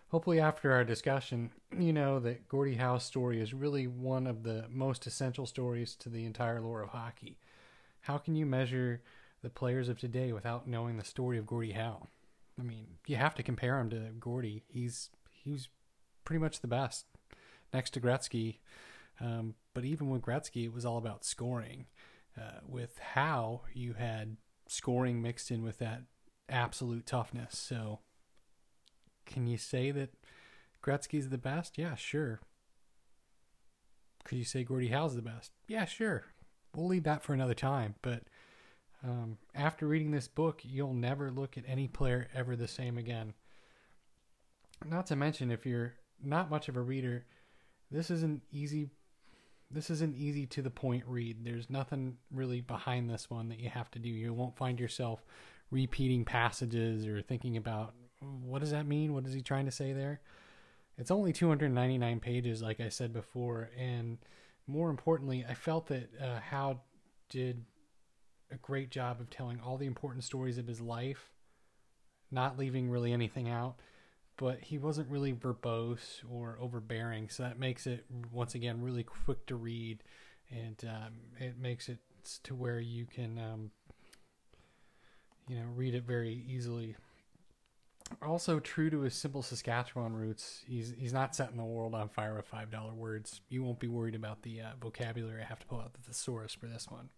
Hopefully, 0.09 0.39
after 0.39 0.73
our 0.73 0.83
discussion, 0.83 1.51
you 1.77 1.93
know 1.93 2.19
that 2.19 2.47
Gordie 2.47 2.75
Howe's 2.75 3.03
story 3.03 3.39
is 3.39 3.53
really 3.53 3.85
one 3.85 4.25
of 4.25 4.41
the 4.43 4.65
most 4.69 5.05
essential 5.05 5.45
stories 5.45 5.95
to 5.97 6.09
the 6.09 6.25
entire 6.25 6.59
lore 6.59 6.81
of 6.81 6.89
hockey. 6.89 7.37
How 8.01 8.17
can 8.17 8.35
you 8.35 8.45
measure 8.45 9.01
the 9.43 9.49
players 9.49 9.87
of 9.87 9.99
today 9.99 10.33
without 10.33 10.67
knowing 10.67 10.97
the 10.97 11.03
story 11.03 11.37
of 11.37 11.45
Gordie 11.45 11.73
Howe? 11.73 12.07
I 12.59 12.63
mean, 12.63 12.87
you 13.05 13.17
have 13.17 13.35
to 13.35 13.43
compare 13.43 13.79
him 13.79 13.89
to 13.91 14.09
Gordie. 14.19 14.63
He's 14.67 15.11
he's 15.31 15.69
pretty 16.25 16.39
much 16.39 16.61
the 16.61 16.67
best 16.67 17.05
next 17.73 17.91
to 17.91 18.01
Gretzky. 18.01 18.57
Um, 19.21 19.55
but 19.73 19.85
even 19.85 20.09
with 20.09 20.21
Gretzky, 20.21 20.65
it 20.65 20.73
was 20.73 20.85
all 20.85 20.97
about 20.97 21.23
scoring. 21.23 21.85
Uh, 22.39 22.61
with 22.67 22.97
Howe, 22.99 23.61
you 23.73 23.93
had 23.93 24.37
scoring 24.67 25.21
mixed 25.21 25.51
in 25.51 25.61
with 25.63 25.77
that 25.79 26.03
absolute 26.50 27.06
toughness. 27.06 27.58
So, 27.58 28.00
can 29.26 29.47
you 29.47 29.58
say 29.58 29.91
that 29.91 30.14
Gretzky's 30.84 31.30
the 31.30 31.38
best? 31.38 31.78
Yeah, 31.78 31.95
sure. 31.95 32.39
Could 34.26 34.38
you 34.38 34.43
say 34.43 34.64
Gordie 34.64 34.89
Howe's 34.89 35.16
the 35.16 35.22
best? 35.22 35.52
Yeah, 35.68 35.86
sure. 35.86 36.26
We'll 36.76 36.88
leave 36.88 37.04
that 37.04 37.24
for 37.24 37.34
another 37.34 37.54
time. 37.54 37.95
But 38.02 38.24
um, 39.04 39.38
after 39.56 39.88
reading 39.88 40.12
this 40.12 40.28
book, 40.28 40.62
you'll 40.64 40.93
never 40.93 41.32
look 41.32 41.58
at 41.58 41.64
any 41.68 41.88
player 41.88 42.28
ever 42.34 42.56
the 42.56 42.68
same 42.68 42.97
again. 42.97 43.34
Not 44.86 45.08
to 45.08 45.16
mention, 45.16 45.52
if 45.52 45.66
you're 45.66 45.93
not 46.24 46.50
much 46.50 46.70
of 46.70 46.78
a 46.78 46.82
reader, 46.82 47.26
this 47.91 48.12
is 48.12 48.24
an 48.24 48.41
easy 48.52 48.89
this 49.72 49.89
is 49.91 50.02
an 50.02 50.16
easy 50.18 50.47
to 50.47 50.64
the 50.64 50.72
point 50.72 51.04
read. 51.06 51.45
There's 51.45 51.70
nothing 51.70 52.18
really 52.32 52.60
behind 52.62 53.08
this 53.10 53.30
one 53.30 53.50
that 53.50 53.60
you 53.60 53.70
have 53.70 53.91
to 53.91 54.00
do. 54.00 54.10
You 54.10 54.34
won't 54.34 54.58
find 54.58 54.80
yourself 54.80 55.24
repeating 55.72 56.26
passages 56.26 57.05
or 57.05 57.22
thinking 57.22 57.57
about 57.57 57.93
what 58.22 58.59
does 58.59 58.72
that 58.72 58.86
mean? 58.88 59.13
What 59.13 59.26
is 59.26 59.34
he 59.34 59.41
trying 59.41 59.65
to 59.65 59.72
say 59.72 59.93
there? 59.93 60.20
It's 60.97 61.11
only 61.11 61.32
299 61.32 62.20
pages, 62.20 62.61
like 62.61 62.80
I 62.80 62.89
said 62.89 63.13
before, 63.13 63.70
and 63.78 64.17
more 64.67 64.89
importantly, 64.89 65.45
I 65.47 65.53
felt 65.53 65.88
that 65.88 66.09
uh, 66.22 66.39
Howe 66.39 66.82
did 67.30 67.63
a 68.51 68.57
great 68.57 68.91
job 68.91 69.22
of 69.22 69.30
telling 69.30 69.61
all 69.61 69.78
the 69.78 69.86
important 69.86 70.24
stories 70.24 70.57
of 70.57 70.67
his 70.67 70.82
life, 70.82 71.32
not 72.32 72.57
leaving 72.57 72.89
really 72.89 73.13
anything 73.13 73.47
out 73.47 73.80
but 74.39 74.61
he 74.61 74.78
wasn't 74.78 75.09
really 75.09 75.34
verbose 75.34 76.22
or 76.32 76.57
overbearing, 76.61 77.28
so 77.28 77.43
that 77.43 77.59
makes 77.59 77.86
it 77.86 78.05
once 78.32 78.55
again 78.55 78.82
really 78.82 79.03
quick 79.03 79.45
to 79.45 79.55
read, 79.55 80.01
and 80.49 80.82
um, 80.88 81.13
it 81.38 81.57
makes 81.59 81.89
it 81.89 81.97
to 82.43 82.55
where 82.55 82.80
you 82.80 83.05
can, 83.05 83.38
um, 83.38 83.72
you 85.50 85.56
know, 85.56 85.66
read 85.76 85.95
it 85.95 86.04
very 86.04 86.45
easily. 86.47 86.95
Also, 88.22 88.60
true 88.60 88.89
to 88.89 89.02
his 89.02 89.16
simple 89.16 89.41
Saskatchewan 89.41 90.14
roots, 90.14 90.62
he's 90.68 90.93
he's 90.97 91.14
not 91.14 91.36
setting 91.36 91.58
the 91.58 91.64
world 91.64 91.93
on 91.93 92.08
fire 92.10 92.36
with 92.36 92.45
five 92.45 92.72
dollar 92.72 92.93
words. 92.93 93.41
You 93.50 93.64
won't 93.64 93.80
be 93.80 93.88
worried 93.88 94.16
about 94.16 94.43
the 94.43 94.62
uh, 94.62 94.70
vocabulary 94.80 95.41
I 95.41 95.45
have 95.45 95.60
to 95.60 95.68
pull 95.68 95.80
out 95.80 95.93
the 95.93 96.02
thesaurus 96.02 96.54
for 96.54 96.68
this 96.68 96.88
one. 96.89 97.10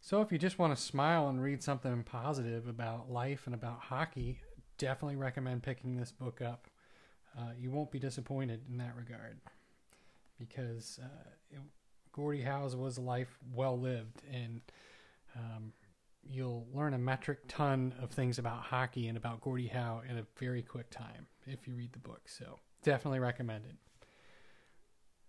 So, 0.00 0.20
if 0.20 0.32
you 0.32 0.38
just 0.38 0.58
want 0.58 0.74
to 0.76 0.82
smile 0.82 1.28
and 1.28 1.42
read 1.42 1.62
something 1.62 2.02
positive 2.04 2.66
about 2.66 3.10
life 3.10 3.42
and 3.46 3.54
about 3.54 3.80
hockey, 3.80 4.40
definitely 4.78 5.16
recommend 5.16 5.62
picking 5.62 5.96
this 5.96 6.10
book 6.10 6.40
up. 6.40 6.68
Uh, 7.38 7.52
you 7.58 7.70
won't 7.70 7.90
be 7.90 7.98
disappointed 7.98 8.62
in 8.70 8.78
that 8.78 8.94
regard 8.96 9.38
because 10.38 10.98
uh, 11.02 11.30
it, 11.50 11.60
Gordie 12.12 12.42
Howe's 12.42 12.76
was 12.76 12.98
a 12.98 13.00
life 13.00 13.38
well 13.54 13.78
lived, 13.78 14.22
and 14.30 14.60
um, 15.36 15.72
you'll 16.28 16.66
learn 16.72 16.94
a 16.94 16.98
metric 16.98 17.40
ton 17.48 17.94
of 18.00 18.10
things 18.10 18.38
about 18.38 18.62
hockey 18.62 19.08
and 19.08 19.16
about 19.16 19.40
Gordie 19.40 19.68
Howe 19.68 20.02
in 20.08 20.18
a 20.18 20.26
very 20.38 20.62
quick 20.62 20.90
time 20.90 21.26
if 21.46 21.66
you 21.66 21.74
read 21.74 21.92
the 21.92 21.98
book. 21.98 22.22
So 22.26 22.58
definitely 22.82 23.20
recommend 23.20 23.64
it. 23.66 23.76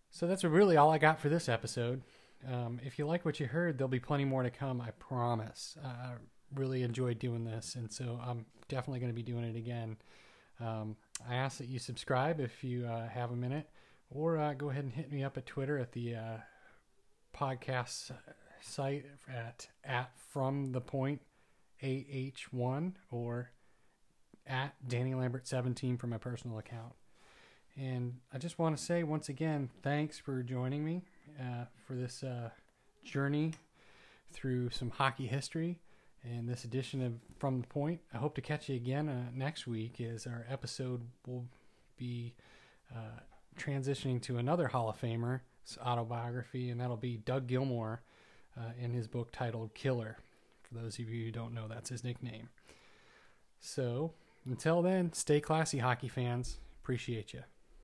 So 0.09 0.27
that's 0.27 0.43
really 0.43 0.77
all 0.77 0.91
I 0.91 0.99
got 0.99 1.19
for 1.19 1.29
this 1.29 1.49
episode. 1.49 2.03
Um, 2.47 2.79
if 2.83 2.99
you 2.99 3.07
like 3.07 3.25
what 3.25 3.39
you 3.39 3.47
heard, 3.47 3.77
there'll 3.77 3.89
be 3.89 3.99
plenty 3.99 4.25
more 4.25 4.43
to 4.43 4.51
come. 4.51 4.81
I 4.81 4.91
promise. 4.91 5.77
I 5.83 6.11
really 6.53 6.83
enjoyed 6.83 7.19
doing 7.19 7.45
this, 7.45 7.75
and 7.75 7.91
so 7.91 8.19
I'm 8.23 8.45
definitely 8.67 8.99
going 8.99 9.11
to 9.11 9.15
be 9.15 9.23
doing 9.23 9.45
it 9.45 9.55
again. 9.55 9.97
Um, 10.59 10.97
I 11.27 11.35
ask 11.35 11.57
that 11.57 11.67
you 11.67 11.79
subscribe 11.79 12.39
if 12.39 12.63
you 12.63 12.85
uh, 12.85 13.07
have 13.07 13.31
a 13.31 13.35
minute, 13.35 13.69
or 14.09 14.37
uh, 14.37 14.53
go 14.53 14.69
ahead 14.69 14.83
and 14.83 14.93
hit 14.93 15.11
me 15.11 15.23
up 15.23 15.37
at 15.37 15.45
Twitter 15.45 15.79
at 15.79 15.93
the 15.93 16.15
uh, 16.15 16.37
podcast 17.35 18.11
site 18.63 19.05
at 19.27 19.67
at 19.83 20.11
from 20.31 20.71
the 20.71 20.81
point 20.81 21.21
ah1 21.81 22.93
or 23.11 23.51
at 24.47 24.73
Danny 24.87 25.13
Lambert 25.13 25.47
17 25.47 25.97
for 25.97 26.07
my 26.07 26.17
personal 26.17 26.57
account. 26.57 26.93
And 27.77 28.19
I 28.33 28.37
just 28.37 28.59
want 28.59 28.77
to 28.77 28.83
say 28.83 29.03
once 29.03 29.29
again, 29.29 29.69
thanks 29.81 30.19
for 30.19 30.43
joining 30.43 30.85
me 30.85 31.01
uh, 31.39 31.65
for 31.85 31.95
this 31.95 32.23
uh, 32.23 32.49
journey 33.03 33.53
through 34.31 34.69
some 34.69 34.89
hockey 34.89 35.27
history 35.27 35.79
and 36.23 36.47
this 36.47 36.63
edition 36.63 37.01
of 37.01 37.13
From 37.39 37.61
the 37.61 37.67
Point. 37.67 37.99
I 38.13 38.17
hope 38.17 38.35
to 38.35 38.41
catch 38.41 38.69
you 38.69 38.75
again 38.75 39.09
uh, 39.09 39.31
next 39.33 39.67
week 39.67 39.99
as 39.99 40.25
our 40.25 40.45
episode 40.49 41.01
will 41.27 41.45
be 41.97 42.33
uh, 42.93 43.19
transitioning 43.57 44.21
to 44.23 44.37
another 44.37 44.67
Hall 44.67 44.89
of 44.89 44.99
Famer 44.99 45.41
autobiography, 45.81 46.69
and 46.69 46.79
that'll 46.79 46.97
be 46.97 47.17
Doug 47.17 47.47
Gilmour 47.47 47.99
uh, 48.57 48.71
in 48.79 48.93
his 48.93 49.07
book 49.07 49.31
titled 49.31 49.73
Killer. 49.73 50.17
For 50.61 50.75
those 50.75 50.99
of 50.99 51.09
you 51.09 51.25
who 51.25 51.31
don't 51.31 51.53
know, 51.53 51.67
that's 51.67 51.89
his 51.89 52.03
nickname. 52.03 52.49
So 53.59 54.13
until 54.45 54.81
then, 54.81 55.13
stay 55.13 55.39
classy, 55.39 55.79
hockey 55.79 56.07
fans. 56.07 56.57
Appreciate 56.81 57.33
you. 57.33 57.43